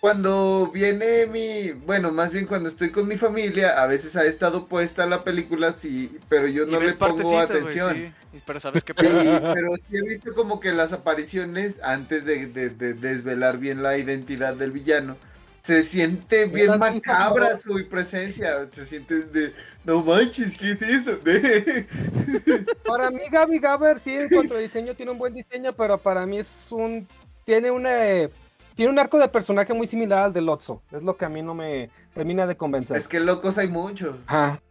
cuando 0.00 0.70
viene 0.72 1.26
mi, 1.26 1.72
bueno, 1.72 2.12
más 2.12 2.30
bien 2.30 2.46
cuando 2.46 2.68
estoy 2.68 2.90
con 2.90 3.08
mi 3.08 3.16
familia, 3.16 3.82
a 3.82 3.86
veces 3.86 4.16
ha 4.16 4.24
estado 4.24 4.66
puesta 4.66 5.06
la 5.06 5.24
película, 5.24 5.74
sí, 5.76 6.18
pero 6.28 6.46
yo 6.46 6.66
no 6.66 6.78
le 6.80 6.92
pongo 6.94 7.38
atención. 7.38 7.94
sí. 7.96 8.12
Y- 8.34 8.40
Pero 8.46 8.60
sabes 8.60 8.84
qué 8.84 8.92
Sí, 8.92 9.06
pero 9.54 9.76
sí 9.78 9.96
he 9.96 10.02
visto 10.02 10.34
como 10.34 10.60
que 10.60 10.72
las 10.72 10.92
apariciones 10.92 11.80
antes 11.82 12.24
de, 12.24 12.46
de- 12.46 12.70
de 12.70 12.94
desvelar 12.94 13.58
bien 13.58 13.82
la 13.82 13.96
identidad 13.98 14.54
del 14.54 14.70
villano. 14.70 15.16
Se 15.62 15.82
siente 15.82 16.44
bien 16.46 16.68
¿Las 16.68 16.80
has 16.80 16.92
visto, 16.94 17.10
macabra 17.10 17.58
su 17.58 17.88
presencia. 17.90 18.68
Se 18.70 18.86
siente 18.86 19.22
de, 19.22 19.52
no 19.84 20.02
manches, 20.04 20.56
¿qué 20.56 20.70
es 20.70 20.82
eso? 20.82 21.16
De- 21.16 21.86
para 22.86 23.10
mí 23.10 23.20
Gaby 23.30 23.58
Gaber 23.58 23.98
sí 23.98 24.12
en 24.12 24.28
cuanto 24.28 24.54
a 24.54 24.58
diseño 24.58 24.94
tiene 24.94 25.10
un 25.12 25.18
buen 25.18 25.34
diseño, 25.34 25.72
pero 25.72 25.98
para 25.98 26.24
mí 26.26 26.38
es 26.38 26.66
un 26.70 27.06
tiene 27.44 27.70
una 27.70 27.90
tiene 28.78 28.92
un 28.92 28.98
arco 29.00 29.18
de 29.18 29.26
personaje 29.26 29.74
muy 29.74 29.88
similar 29.88 30.22
al 30.26 30.32
de 30.32 30.40
Lotso. 30.40 30.80
Es 30.92 31.02
lo 31.02 31.16
que 31.16 31.24
a 31.24 31.28
mí 31.28 31.42
no 31.42 31.52
me 31.52 31.90
termina 32.14 32.46
de 32.46 32.56
convencer. 32.56 32.96
Es 32.96 33.08
que 33.08 33.18
locos 33.18 33.58
hay 33.58 33.66
muchos. 33.66 34.14
Ajá. 34.28 34.62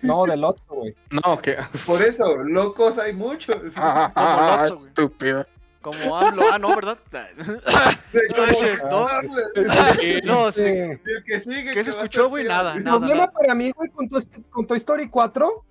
No, 0.00 0.24
de 0.26 0.36
Lotso, 0.36 0.64
güey. 0.68 0.96
No, 1.24 1.40
que. 1.40 1.56
Por 1.86 2.02
eso, 2.02 2.24
locos 2.38 2.98
hay 2.98 3.12
muchos. 3.12 3.56
Lotso, 3.76 4.76
güey. 4.78 4.88
Estúpido. 4.88 5.46
Como 5.80 6.16
AMLO. 6.16 6.42
Ah, 6.52 6.58
no, 6.58 6.74
¿verdad? 6.74 6.98
No, 8.36 8.44
es 8.44 8.58
cierto. 8.58 9.08
No, 10.24 10.50
sí. 10.50 10.64
El 10.64 11.00
que 11.24 11.40
sigue. 11.40 11.72
¿Qué 11.72 11.84
se 11.84 11.90
escuchó, 11.90 12.28
güey? 12.30 12.44
Nada, 12.44 12.74
El 12.74 12.82
nada. 12.82 12.98
problema 12.98 13.26
para 13.30 13.54
mí, 13.54 13.70
güey, 13.70 13.90
con, 13.90 14.08
Toy- 14.08 14.26
con 14.50 14.66
Toy 14.66 14.78
Story 14.78 15.08
4 15.08 15.64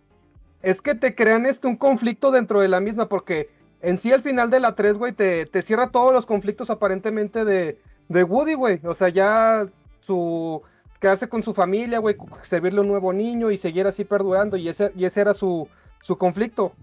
es 0.62 0.82
que 0.82 0.96
te 0.96 1.14
crean 1.14 1.46
este 1.46 1.68
un 1.68 1.76
conflicto 1.76 2.32
dentro 2.32 2.62
de 2.62 2.70
la 2.70 2.80
misma, 2.80 3.10
porque 3.10 3.50
en 3.82 3.98
sí 3.98 4.12
al 4.12 4.22
final 4.22 4.50
de 4.50 4.60
la 4.60 4.76
3, 4.76 4.98
güey, 4.98 5.12
te, 5.14 5.46
te 5.46 5.62
cierra 5.62 5.92
todos 5.92 6.14
los 6.14 6.26
conflictos 6.26 6.70
aparentemente 6.70 7.46
de, 7.46 7.80
de 8.10 8.24
Woody, 8.24 8.54
güey. 8.54 8.80
O 8.86 8.94
sea, 8.94 9.10
ya 9.10 9.68
su 10.02 10.62
quedarse 11.00 11.28
con 11.30 11.42
su 11.44 11.54
familia, 11.54 12.00
güey, 12.00 12.16
servirle 12.44 12.82
un 12.82 12.88
nuevo 12.88 13.12
niño 13.14 13.50
y 13.52 13.58
seguir 13.58 13.88
así 13.88 14.06
perdurando, 14.06 14.56
y 14.58 14.70
ese, 14.70 14.92
y 14.96 15.06
ese 15.06 15.22
era 15.22 15.34
su, 15.34 15.68
su 16.02 16.16
conflicto. 16.18 16.74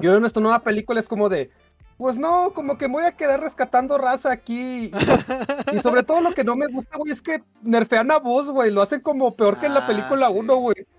Y 0.00 0.06
ahora 0.06 0.18
en 0.18 0.26
esta 0.26 0.40
nueva 0.40 0.60
película 0.62 1.00
es 1.00 1.08
como 1.08 1.28
de, 1.28 1.50
pues 1.96 2.16
no, 2.16 2.52
como 2.54 2.76
que 2.76 2.88
me 2.88 2.94
voy 2.94 3.04
a 3.04 3.12
quedar 3.16 3.40
rescatando 3.40 3.98
raza 3.98 4.32
aquí. 4.32 4.86
Y, 4.86 4.92
y 5.76 5.78
sobre 5.80 6.02
todo 6.02 6.20
lo 6.20 6.32
que 6.34 6.44
no 6.44 6.56
me 6.56 6.66
gusta, 6.66 6.98
güey, 6.98 7.12
es 7.12 7.22
que 7.22 7.42
nerfean 7.62 8.10
a 8.10 8.18
Buzz, 8.18 8.50
güey, 8.50 8.70
lo 8.72 8.82
hacen 8.82 9.00
como 9.00 9.34
peor 9.36 9.58
que 9.58 9.66
en 9.66 9.74
la 9.74 9.80
Ah, 9.80 9.86
película 9.86 10.28
sí. 10.28 10.34
1, 10.36 10.56
güey. 10.56 10.74
Sí. 10.76 10.95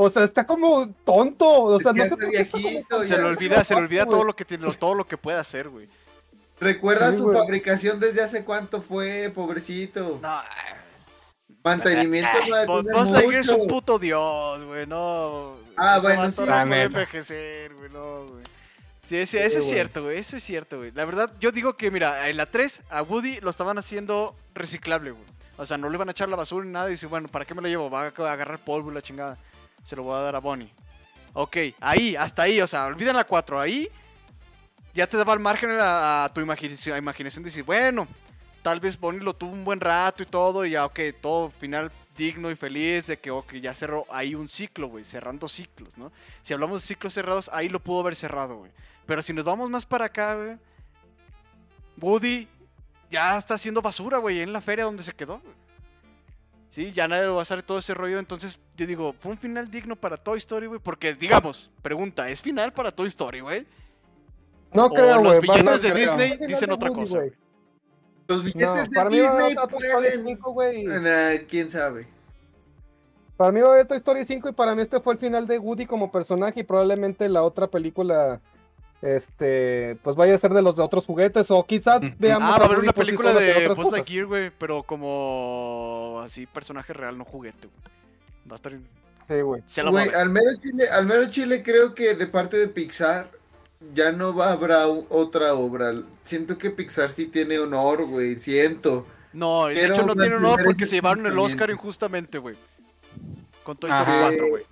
O 0.00 0.08
sea, 0.08 0.22
está 0.22 0.46
como 0.46 0.88
tonto, 1.04 1.44
o 1.64 1.80
sea, 1.80 1.90
Es 1.90 1.96
no 1.96 2.04
sé 2.04 2.10
por 2.10 2.30
qué 2.30 2.36
está 2.42 2.52
como 2.52 2.68
viejito, 2.68 3.04
Se 3.04 3.18
le 3.18 3.24
olvida, 3.24 3.64
se 3.64 3.74
le 3.74 3.80
olvida 3.80 4.06
todo 4.06 4.22
lo 4.22 4.36
que 4.36 4.44
tiene, 4.44 4.72
todo 4.74 4.94
lo 4.94 5.04
que 5.08 5.16
puede 5.18 5.38
hacer, 5.38 5.68
güey. 5.68 5.88
¿Recuerdan 6.60 7.14
Sí, 7.14 7.18
su 7.18 7.24
güey. 7.24 7.36
fabricación 7.38 7.98
desde 7.98 8.22
hace 8.22 8.44
cuánto 8.44 8.80
fue, 8.80 9.32
pobrecito? 9.34 10.20
No, 10.22 10.40
Mantenimiento 11.64 12.30
no 12.48 12.56
de 12.56 12.66
Buzz 12.66 12.82
tener 12.84 12.94
Buzz 12.96 13.10
Lightyear 13.10 13.40
es 13.40 13.48
un 13.48 13.66
puto 13.66 13.98
dios, 13.98 14.64
güey, 14.64 14.86
no. 14.86 15.54
Ah, 15.76 15.96
Ese 15.98 16.06
bueno, 16.06 16.30
sí. 16.30 16.40
no 16.40 16.46
puede 16.46 16.82
envejecer, 16.82 17.74
güey, 17.74 17.90
no, 17.90 18.26
güey. 18.26 18.44
Sí, 19.02 19.16
ese- 19.16 19.44
eso 19.44 19.58
es 19.58 19.64
güey. 19.64 19.74
cierto, 19.74 20.02
güey, 20.04 20.18
eso 20.18 20.36
es 20.36 20.44
cierto, 20.44 20.78
güey. 20.78 20.92
La 20.92 21.04
verdad, 21.04 21.32
yo 21.40 21.50
digo 21.50 21.76
que, 21.76 21.90
mira, 21.90 22.28
en 22.28 22.36
la 22.36 22.46
3 22.46 22.82
a 22.90 23.02
Woody 23.02 23.40
lo 23.40 23.50
estaban 23.50 23.78
haciendo 23.78 24.34
reciclable, 24.54 25.10
güey. 25.12 25.24
O 25.56 25.66
sea, 25.66 25.76
no 25.76 25.88
le 25.88 25.96
iban 25.96 26.08
a 26.08 26.12
echar 26.12 26.28
la 26.28 26.36
basura 26.36 26.64
ni 26.64 26.70
nada 26.72 26.88
y 26.88 26.92
dice, 26.92 27.06
bueno, 27.06 27.26
¿para 27.28 27.44
qué 27.44 27.54
me 27.54 27.62
lo 27.62 27.68
llevo? 27.68 27.90
Va 27.90 28.04
a 28.04 28.06
agarrar 28.32 28.58
polvo 28.58 28.90
y 28.90 28.94
la 28.94 29.02
chingada. 29.02 29.36
Se 29.82 29.96
lo 29.96 30.02
voy 30.02 30.16
a 30.16 30.20
dar 30.20 30.36
a 30.36 30.40
Bonnie. 30.40 30.72
Ok, 31.34 31.56
ahí, 31.80 32.16
hasta 32.16 32.42
ahí, 32.42 32.60
o 32.60 32.66
sea, 32.66 32.86
olviden 32.86 33.16
la 33.16 33.24
4, 33.24 33.60
ahí 33.60 33.88
ya 34.94 35.06
te 35.06 35.16
daba 35.16 35.34
el 35.34 35.40
margen 35.40 35.70
a, 35.72 36.30
tu 36.34 36.40
imaginación, 36.40 37.08
a 37.08 37.12
de 37.12 37.40
decir, 37.40 37.62
bueno, 37.62 38.08
tal 38.62 38.80
vez 38.80 38.98
Bonnie 38.98 39.20
lo 39.20 39.34
tuvo 39.34 39.52
un 39.52 39.64
buen 39.64 39.80
rato 39.80 40.22
y 40.22 40.26
todo, 40.26 40.64
y 40.64 40.70
ya, 40.70 40.84
ok, 40.84 40.98
todo 41.20 41.50
final 41.52 41.92
digno 42.16 42.50
y 42.50 42.56
feliz 42.56 43.06
de 43.06 43.18
que, 43.18 43.30
ok, 43.30 43.54
ya 43.54 43.74
cerró 43.74 44.04
ahí 44.10 44.34
un 44.34 44.48
ciclo, 44.48 44.88
güey, 44.88 45.04
cerrando 45.04 45.48
ciclos, 45.48 45.96
¿no? 45.96 46.10
Si 46.42 46.52
hablamos 46.52 46.82
de 46.82 46.88
ciclos 46.88 47.12
cerrados, 47.12 47.48
ahí 47.52 47.68
lo 47.68 47.78
pudo 47.80 48.00
haber 48.00 48.16
cerrado, 48.16 48.56
güey. 48.56 48.72
Pero 49.06 49.22
si 49.22 49.32
nos 49.32 49.44
vamos 49.44 49.70
más 49.70 49.86
para 49.86 50.06
acá, 50.06 50.34
güey, 50.34 50.56
Woody 52.00 52.48
ya 53.08 53.38
está 53.38 53.54
haciendo 53.54 53.80
basura, 53.80 54.18
güey, 54.18 54.40
en 54.40 54.52
la 54.52 54.60
feria 54.60 54.84
donde 54.84 55.04
se 55.04 55.12
quedó, 55.12 55.38
güey. 55.38 55.54
Sí, 56.70 56.92
ya 56.92 57.08
nadie 57.08 57.24
lo 57.24 57.34
va 57.34 57.40
a 57.40 57.42
hacer 57.42 57.62
todo 57.62 57.78
ese 57.78 57.94
rollo, 57.94 58.18
entonces 58.18 58.60
yo 58.76 58.86
digo, 58.86 59.14
fue 59.18 59.32
un 59.32 59.38
final 59.38 59.70
digno 59.70 59.96
para 59.96 60.16
Toy 60.18 60.38
Story, 60.38 60.66
güey, 60.66 60.80
porque 60.80 61.14
digamos, 61.14 61.70
pregunta, 61.82 62.28
¿es 62.28 62.42
final 62.42 62.72
para 62.72 62.90
Toy 62.92 63.08
Story, 63.08 63.40
güey? 63.40 63.66
No 64.74 64.86
O 64.86 64.90
creo, 64.90 65.22
los 65.22 65.40
villanos 65.40 65.80
ser- 65.80 65.94
de 65.94 66.00
Disney 66.00 66.36
dicen 66.46 66.70
otra 66.70 66.90
Woody, 66.90 67.00
cosa. 67.10 67.20
Los 68.28 68.38
No, 68.38 68.44
billetes 68.44 68.88
para 68.94 69.08
de 69.08 69.16
mí 69.16 69.22
va 69.22 69.28
a 69.28 69.32
haber 69.32 69.42
Disney 69.48 69.56
otra 69.56 69.66
Toy 69.78 69.86
Story 69.86 70.06
pueden... 70.08 70.26
5, 70.26 70.52
güey. 70.52 70.84
Nah, 70.84 71.46
quién 71.48 71.70
sabe. 71.70 72.06
Para 73.38 73.52
mí 73.52 73.60
va 73.60 73.68
a 73.68 73.72
haber 73.72 73.86
Toy 73.86 73.96
Story 73.96 74.24
5 74.26 74.48
y 74.50 74.52
para 74.52 74.74
mí 74.74 74.82
este 74.82 75.00
fue 75.00 75.14
el 75.14 75.18
final 75.18 75.46
de 75.46 75.58
Woody 75.58 75.86
como 75.86 76.12
personaje 76.12 76.60
y 76.60 76.64
probablemente 76.64 77.28
la 77.30 77.42
otra 77.44 77.66
película 77.68 78.40
este 79.02 79.96
pues 80.02 80.16
vaya 80.16 80.34
a 80.34 80.38
ser 80.38 80.52
de 80.52 80.62
los 80.62 80.76
de 80.76 80.82
otros 80.82 81.06
juguetes 81.06 81.50
o 81.50 81.64
quizás 81.64 81.98
Ujú. 82.02 82.14
veamos 82.18 82.48
Ah, 82.52 82.58
va 82.58 82.64
a 82.64 82.66
haber 82.66 82.78
una 82.80 82.92
película 82.92 83.32
de 83.32 83.68
cosas. 83.68 83.92
Lightyear, 83.92 84.26
güey, 84.26 84.50
pero 84.50 84.82
como 84.82 86.20
así 86.24 86.46
personaje 86.46 86.92
real, 86.92 87.16
no 87.16 87.24
juguete, 87.24 87.68
güey. 87.68 87.92
Va 88.50 88.52
a 88.52 88.56
estar... 88.56 88.72
Sí, 89.26 89.40
güey. 89.42 89.62
Se 89.66 89.82
lo 89.82 89.92
va 89.92 90.00
a 90.00 90.04
Güey, 90.04 90.12
ver. 90.14 90.16
al 90.22 90.30
mero 90.30 90.50
Chile, 90.58 90.88
al 90.88 91.06
mero 91.06 91.26
Chile 91.30 91.62
creo 91.62 91.94
que 91.94 92.14
de 92.14 92.26
parte 92.26 92.56
de 92.56 92.66
Pixar 92.68 93.30
ya 93.94 94.10
no 94.10 94.34
va, 94.34 94.52
habrá 94.52 94.88
u- 94.88 95.06
otra 95.10 95.54
obra. 95.54 95.92
Siento 96.24 96.56
que 96.56 96.70
Pixar 96.70 97.12
sí 97.12 97.26
tiene 97.26 97.58
honor, 97.58 98.06
güey, 98.06 98.38
siento. 98.38 99.06
No, 99.34 99.66
de 99.66 99.74
Quiero 99.74 99.94
hecho 99.94 100.06
no 100.06 100.14
tiene 100.16 100.34
honor 100.36 100.62
porque 100.64 100.86
se 100.86 100.96
llevaron 100.96 101.26
el 101.26 101.38
Oscar 101.38 101.68
injustamente, 101.70 102.38
güey. 102.38 102.56
Con 103.62 103.76
Toy 103.76 103.90
Story 103.90 104.10
Ajá. 104.10 104.20
4, 104.28 104.48
güey. 104.48 104.64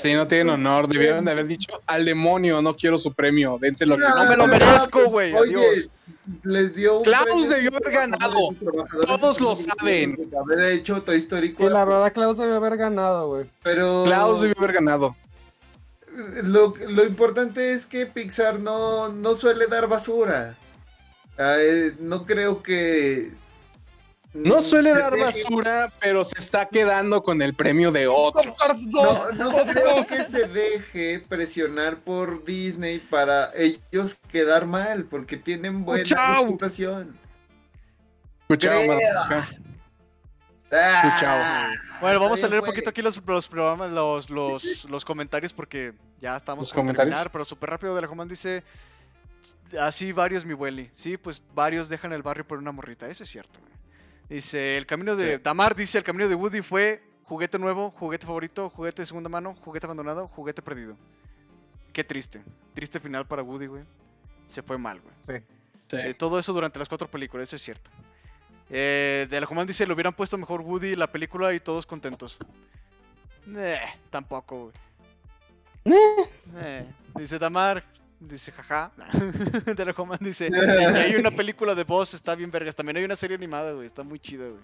Sí, 0.00 0.14
no 0.14 0.26
tienen 0.28 0.50
honor. 0.50 0.86
Debieron 0.88 1.24
de 1.24 1.32
haber 1.32 1.46
dicho 1.46 1.80
al 1.86 2.04
demonio, 2.04 2.62
no 2.62 2.76
quiero 2.76 2.98
su 2.98 3.12
premio. 3.12 3.58
Dénselo. 3.60 3.96
No, 3.96 4.08
No 4.14 4.24
me 4.30 4.36
lo 4.36 4.46
merezco, 4.46 5.06
güey. 5.10 5.34
Adiós. 5.34 5.88
les 6.44 6.74
dio 6.74 6.98
un 6.98 7.04
Klaus 7.04 7.48
debió 7.48 7.70
haber 7.74 7.92
ganado. 7.92 8.38
Todos 9.06 9.40
lo 9.40 9.56
saben. 9.56 10.30
Haber 10.40 10.72
hecho 10.72 11.02
Toy 11.02 11.16
Story 11.18 11.48
Sí, 11.48 11.54
4. 11.58 11.74
la 11.74 11.84
verdad 11.84 12.12
Klaus 12.12 12.38
debió 12.38 12.56
haber 12.56 12.76
ganado, 12.76 13.28
güey. 13.28 13.46
Pero 13.62 14.04
Klaus 14.04 14.40
debió 14.40 14.54
haber 14.58 14.72
ganado. 14.74 15.16
lo, 16.44 16.74
lo 16.88 17.04
importante 17.04 17.72
es 17.72 17.84
que 17.86 18.06
Pixar 18.06 18.58
no, 18.60 19.08
no 19.08 19.34
suele 19.34 19.66
dar 19.66 19.88
basura. 19.88 20.54
eh, 21.38 21.92
no 21.98 22.24
creo 22.24 22.62
que. 22.62 23.32
No 24.38 24.58
mm, 24.58 24.62
suele 24.62 24.90
dar 24.94 25.18
basura, 25.18 25.92
pero 26.00 26.24
se 26.24 26.38
está 26.38 26.66
quedando 26.66 27.22
con 27.22 27.42
el 27.42 27.54
premio 27.54 27.90
de 27.90 28.06
otros. 28.06 28.54
No, 28.86 29.32
no 29.32 29.66
creo 29.66 30.06
que 30.06 30.24
se 30.24 30.46
deje 30.46 31.24
presionar 31.28 31.98
por 31.98 32.44
Disney 32.44 32.98
para 32.98 33.50
ellos 33.54 34.18
quedar 34.30 34.66
mal, 34.66 35.04
porque 35.04 35.36
tienen 35.36 35.84
buena 35.84 36.04
Chao. 36.04 36.44
reputación. 36.44 37.18
Creo. 38.48 38.86
motherfucker. 38.86 39.68
Ah, 40.70 41.70
Bueno, 42.00 42.20
vamos 42.20 42.44
a 42.44 42.48
leer 42.48 42.60
un 42.60 42.66
poquito 42.66 42.90
aquí 42.90 43.00
los, 43.00 43.20
los 43.26 43.48
programas, 43.48 43.90
los, 43.90 44.28
los, 44.28 44.84
los 44.84 45.04
comentarios 45.04 45.52
porque 45.52 45.94
ya 46.20 46.36
estamos 46.36 46.74
¿Los 46.74 46.84
por 46.84 46.94
terminar, 46.94 47.30
pero 47.32 47.44
súper 47.44 47.70
rápido 47.70 47.94
de 47.94 48.02
la 48.02 48.08
comanda 48.08 48.30
dice 48.30 48.62
así 49.80 50.12
varios 50.12 50.44
mi 50.44 50.54
Welly. 50.54 50.90
Sí, 50.94 51.16
pues 51.16 51.42
varios 51.54 51.88
dejan 51.88 52.12
el 52.12 52.22
barrio 52.22 52.46
por 52.46 52.58
una 52.58 52.72
morrita, 52.72 53.08
eso 53.08 53.24
es 53.24 53.30
cierto. 53.30 53.58
Dice, 54.28 54.76
el 54.76 54.86
camino 54.86 55.16
de 55.16 55.36
Sí. 55.36 55.40
Damar 55.42 55.74
dice, 55.74 55.98
el 55.98 56.04
camino 56.04 56.28
de 56.28 56.34
Woody 56.34 56.62
fue 56.62 57.02
juguete 57.24 57.58
nuevo, 57.58 57.90
juguete 57.92 58.26
favorito, 58.26 58.70
juguete 58.70 59.02
de 59.02 59.06
segunda 59.06 59.28
mano, 59.28 59.54
juguete 59.64 59.86
abandonado, 59.86 60.28
juguete 60.28 60.62
perdido. 60.62 60.96
Qué 61.92 62.04
triste. 62.04 62.42
Triste 62.74 63.00
final 63.00 63.26
para 63.26 63.42
Woody, 63.42 63.66
güey. 63.66 63.84
Se 64.46 64.62
fue 64.62 64.78
mal, 64.78 65.00
güey. 65.00 65.42
Sí. 65.90 65.96
Eh, 65.96 66.14
todo 66.14 66.38
eso 66.38 66.52
durante 66.52 66.78
las 66.78 66.88
cuatro 66.88 67.10
películas, 67.10 67.48
eso 67.48 67.56
es 67.56 67.62
cierto. 67.62 67.90
Eh, 68.70 69.26
de 69.30 69.40
la 69.40 69.46
Command 69.46 69.66
dice, 69.66 69.86
le 69.86 69.92
hubieran 69.94 70.12
puesto 70.12 70.36
mejor 70.36 70.60
Woody 70.60 70.94
la 70.96 71.10
película 71.10 71.54
y 71.54 71.60
todos 71.60 71.86
contentos. 71.86 72.38
Eh, 73.56 73.80
tampoco, 74.10 74.70
güey. 75.84 75.98
Eh, 76.56 76.86
dice 77.14 77.38
Damar, 77.38 77.84
dice 78.20 78.52
jaja. 78.52 78.92
de 79.64 79.84
la 79.84 79.92
Command 79.92 80.20
dice, 80.20 80.48
y 80.52 80.54
hay 80.54 81.16
una 81.16 81.30
película 81.30 81.74
de 81.74 81.84
Boss, 81.84 82.14
está 82.14 82.34
bien 82.34 82.50
vergas. 82.50 82.74
También 82.74 82.96
hay 82.96 83.04
una 83.04 83.16
serie 83.16 83.36
animada, 83.36 83.72
güey, 83.72 83.86
está 83.86 84.02
muy 84.02 84.18
chida, 84.18 84.46
güey. 84.48 84.60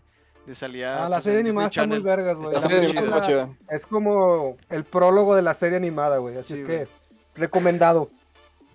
De 0.47 0.55
salía. 0.55 1.07
Ah, 1.07 1.09
la 1.09 1.17
pues, 1.17 1.25
serie 1.25 1.41
animada 1.41 1.69
está 1.69 1.87
muy 1.87 2.01
vergas, 2.01 2.37
güey. 2.37 2.55
Es 3.71 3.87
como 3.87 4.57
el 4.69 4.85
prólogo 4.85 5.35
de 5.35 5.43
la 5.43 5.55
serie 5.55 5.77
animada, 5.79 6.19
güey. 6.19 6.37
Así 6.37 6.55
Sí, 6.55 6.61
es 6.61 6.67
güey. 6.67 6.79
que, 6.81 6.89
recomendado. 7.35 8.11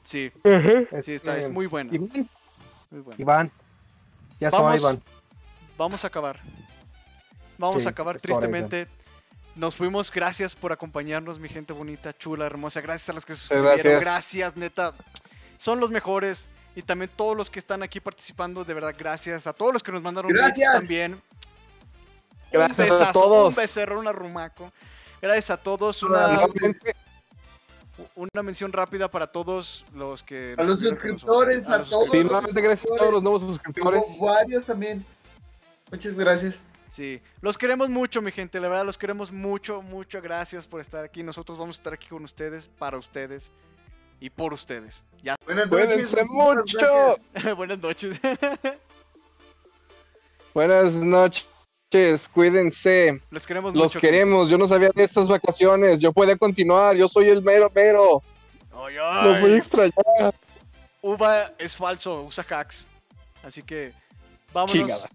Sí, 0.04 0.32
Este, 0.44 1.04
sí, 1.04 1.14
está, 1.14 1.38
es 1.38 1.50
muy 1.52 1.68
buena. 1.68 1.94
Iván, 1.94 2.30
Muy 2.90 3.02
buena. 3.02 3.22
Iván. 3.22 3.52
Ya 4.40 4.50
Vamos. 4.50 4.72
soy 4.72 4.80
Iván. 4.80 5.04
Vamos 5.78 6.04
a 6.04 6.08
acabar. 6.08 6.40
Vamos 7.60 7.82
Sí, 7.84 7.88
a 7.88 7.92
acabar 7.92 8.16
hora, 8.16 8.22
tristemente. 8.22 8.88
Nos 9.56 9.76
fuimos, 9.76 10.12
gracias 10.12 10.56
por 10.56 10.72
acompañarnos, 10.72 11.40
mi 11.40 11.50
gente 11.50 11.74
bonita, 11.74 12.16
chula, 12.18 12.46
hermosa. 12.46 12.82
Gracias 12.82 13.10
a 13.10 13.14
los 13.14 13.26
que 13.26 13.34
se 13.34 13.42
suscribieron. 13.42 13.74
gracias. 13.76 14.02
Gracias, 14.02 14.56
neta. 14.56 14.94
Son 15.58 15.80
los 15.80 15.92
mejores. 15.92 16.48
Y 16.76 16.82
también 16.82 17.10
todos 17.16 17.36
los 17.36 17.50
que 17.50 17.60
están 17.60 17.84
aquí 17.84 18.00
participando, 18.00 18.64
de 18.64 18.74
verdad, 18.74 18.96
gracias. 18.98 19.48
A 19.48 19.54
todos 19.54 19.74
los 19.74 19.84
que 19.84 19.92
nos 19.92 20.02
mandaron 20.02 20.32
Gracias. 20.32 20.72
también. 20.72 21.22
Gracias 22.52 22.88
un 22.88 22.96
a 22.96 23.00
besazo, 23.00 23.20
todos. 23.20 23.50
Un 23.50 23.56
becerro, 23.56 24.00
un 24.00 24.08
arrumaco. 24.08 24.72
Gracias 25.22 25.50
a 25.50 25.58
todos. 25.58 26.02
Una, 26.04 26.48
una 28.16 28.44
mención 28.44 28.72
rápida 28.72 29.10
para 29.10 29.28
todos 29.28 29.84
los 29.94 30.24
que... 30.24 30.56
A 30.58 30.64
los 30.64 30.80
suscriptores, 30.80 31.68
a 31.70 31.80
los 31.80 31.90
todos. 31.90 32.12
Sí, 32.12 32.24
nuevamente 32.24 32.62
gracias 32.62 32.92
a 32.94 32.96
todos 32.98 33.12
los 33.14 33.24
nuevos 33.24 33.44
Hubo 33.44 33.52
suscriptores. 33.54 34.18
varios 34.22 34.66
también. 34.66 35.06
Muchas 35.92 36.16
gracias. 36.16 36.64
Sí, 36.90 37.22
los 37.42 37.58
queremos 37.58 37.90
mucho, 37.90 38.22
mi 38.22 38.32
gente. 38.32 38.60
La 38.60 38.68
verdad, 38.68 38.86
los 38.86 38.98
queremos 38.98 39.32
mucho, 39.32 39.82
mucho. 39.82 40.22
Gracias 40.22 40.68
por 40.68 40.82
estar 40.82 41.04
aquí. 41.04 41.22
Nosotros 41.24 41.58
vamos 41.58 41.78
a 41.78 41.80
estar 41.80 41.94
aquí 41.94 42.08
con 42.08 42.24
ustedes, 42.24 42.68
para 42.80 42.98
ustedes 42.98 43.52
y 44.20 44.30
por 44.30 44.54
ustedes. 44.54 45.04
Ya, 45.22 45.36
Buenas 45.46 45.70
noches. 45.70 46.16
Mucho. 46.28 47.18
buenas 47.58 47.80
noches. 47.80 48.20
Buenas 50.54 50.96
noches, 50.96 52.28
cuídense. 52.34 53.22
los 53.30 53.46
queremos 53.46 53.74
Los 53.76 53.84
mucho. 53.96 54.00
queremos. 54.00 54.50
Yo 54.50 54.58
no 54.58 54.68
sabía 54.68 54.90
de 54.94 55.04
estas 55.04 55.28
vacaciones. 55.28 56.00
Yo 56.00 56.12
puedo 56.12 56.36
continuar. 56.38 56.96
Yo 56.96 57.08
soy 57.08 57.30
el 57.30 57.42
mero 57.44 57.72
mero. 57.74 58.24
Ay, 58.74 58.96
Los 58.96 59.42
voy 59.42 59.52
a 59.52 59.54
ay. 59.54 59.58
extrañar. 59.58 60.36
Uva 61.02 61.52
es 61.58 61.76
falso, 61.76 62.24
usa 62.24 62.46
hacks. 62.50 62.86
Así 63.44 63.62
que, 63.62 63.94
vámonos. 64.52 64.74
Chingada. 64.74 65.10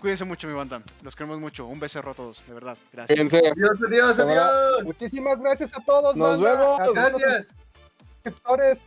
Cuídense 0.00 0.24
mucho, 0.24 0.46
mi 0.46 0.54
banda. 0.54 0.80
Los 1.02 1.16
queremos 1.16 1.40
mucho. 1.40 1.66
Un 1.66 1.80
becerro 1.80 2.12
a 2.12 2.14
todos, 2.14 2.44
de 2.46 2.54
verdad. 2.54 2.76
Gracias. 2.92 3.18
Adiós, 3.18 3.82
adiós, 3.82 4.18
adiós. 4.18 4.84
Muchísimas 4.84 5.40
gracias 5.40 5.76
a 5.76 5.80
todos. 5.84 6.14
Nos 6.16 6.40
banda, 6.40 6.76
vemos. 6.78 6.94
Gracias. 6.94 7.54
suscriptores. 8.14 8.84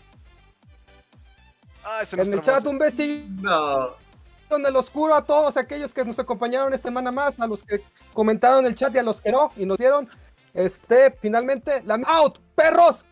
Ah, 1.84 2.06
se 2.06 2.16
nos 2.16 2.28
En 2.28 2.34
el 2.34 2.42
trabó. 2.42 2.60
chat, 2.60 2.68
un 2.68 2.78
besito 2.78 3.28
No. 3.42 4.56
en 4.58 4.66
el 4.66 4.76
oscuro 4.76 5.16
a 5.16 5.26
todos 5.26 5.58
aquellos 5.58 5.94
que 5.94 6.06
nos 6.06 6.20
acompañaron 6.20 6.74
esta 6.74 6.90
semana 6.90 7.12
más, 7.12 7.40
a 7.40 7.48
los 7.48 7.64
que 7.64 7.84
comentaron 8.14 8.60
en 8.60 8.68
el 8.68 8.76
chat 8.76 8.94
y 8.96 9.00
a 9.00 9.04
los 9.04 9.20
que 9.20 9.32
no 9.32 9.52
y 9.58 9.66
nos 9.66 9.78
vieron. 9.78 10.08
Este, 10.54 11.12
finalmente, 11.22 11.82
la 11.86 11.96
out, 12.06 12.40
perros. 12.56 13.04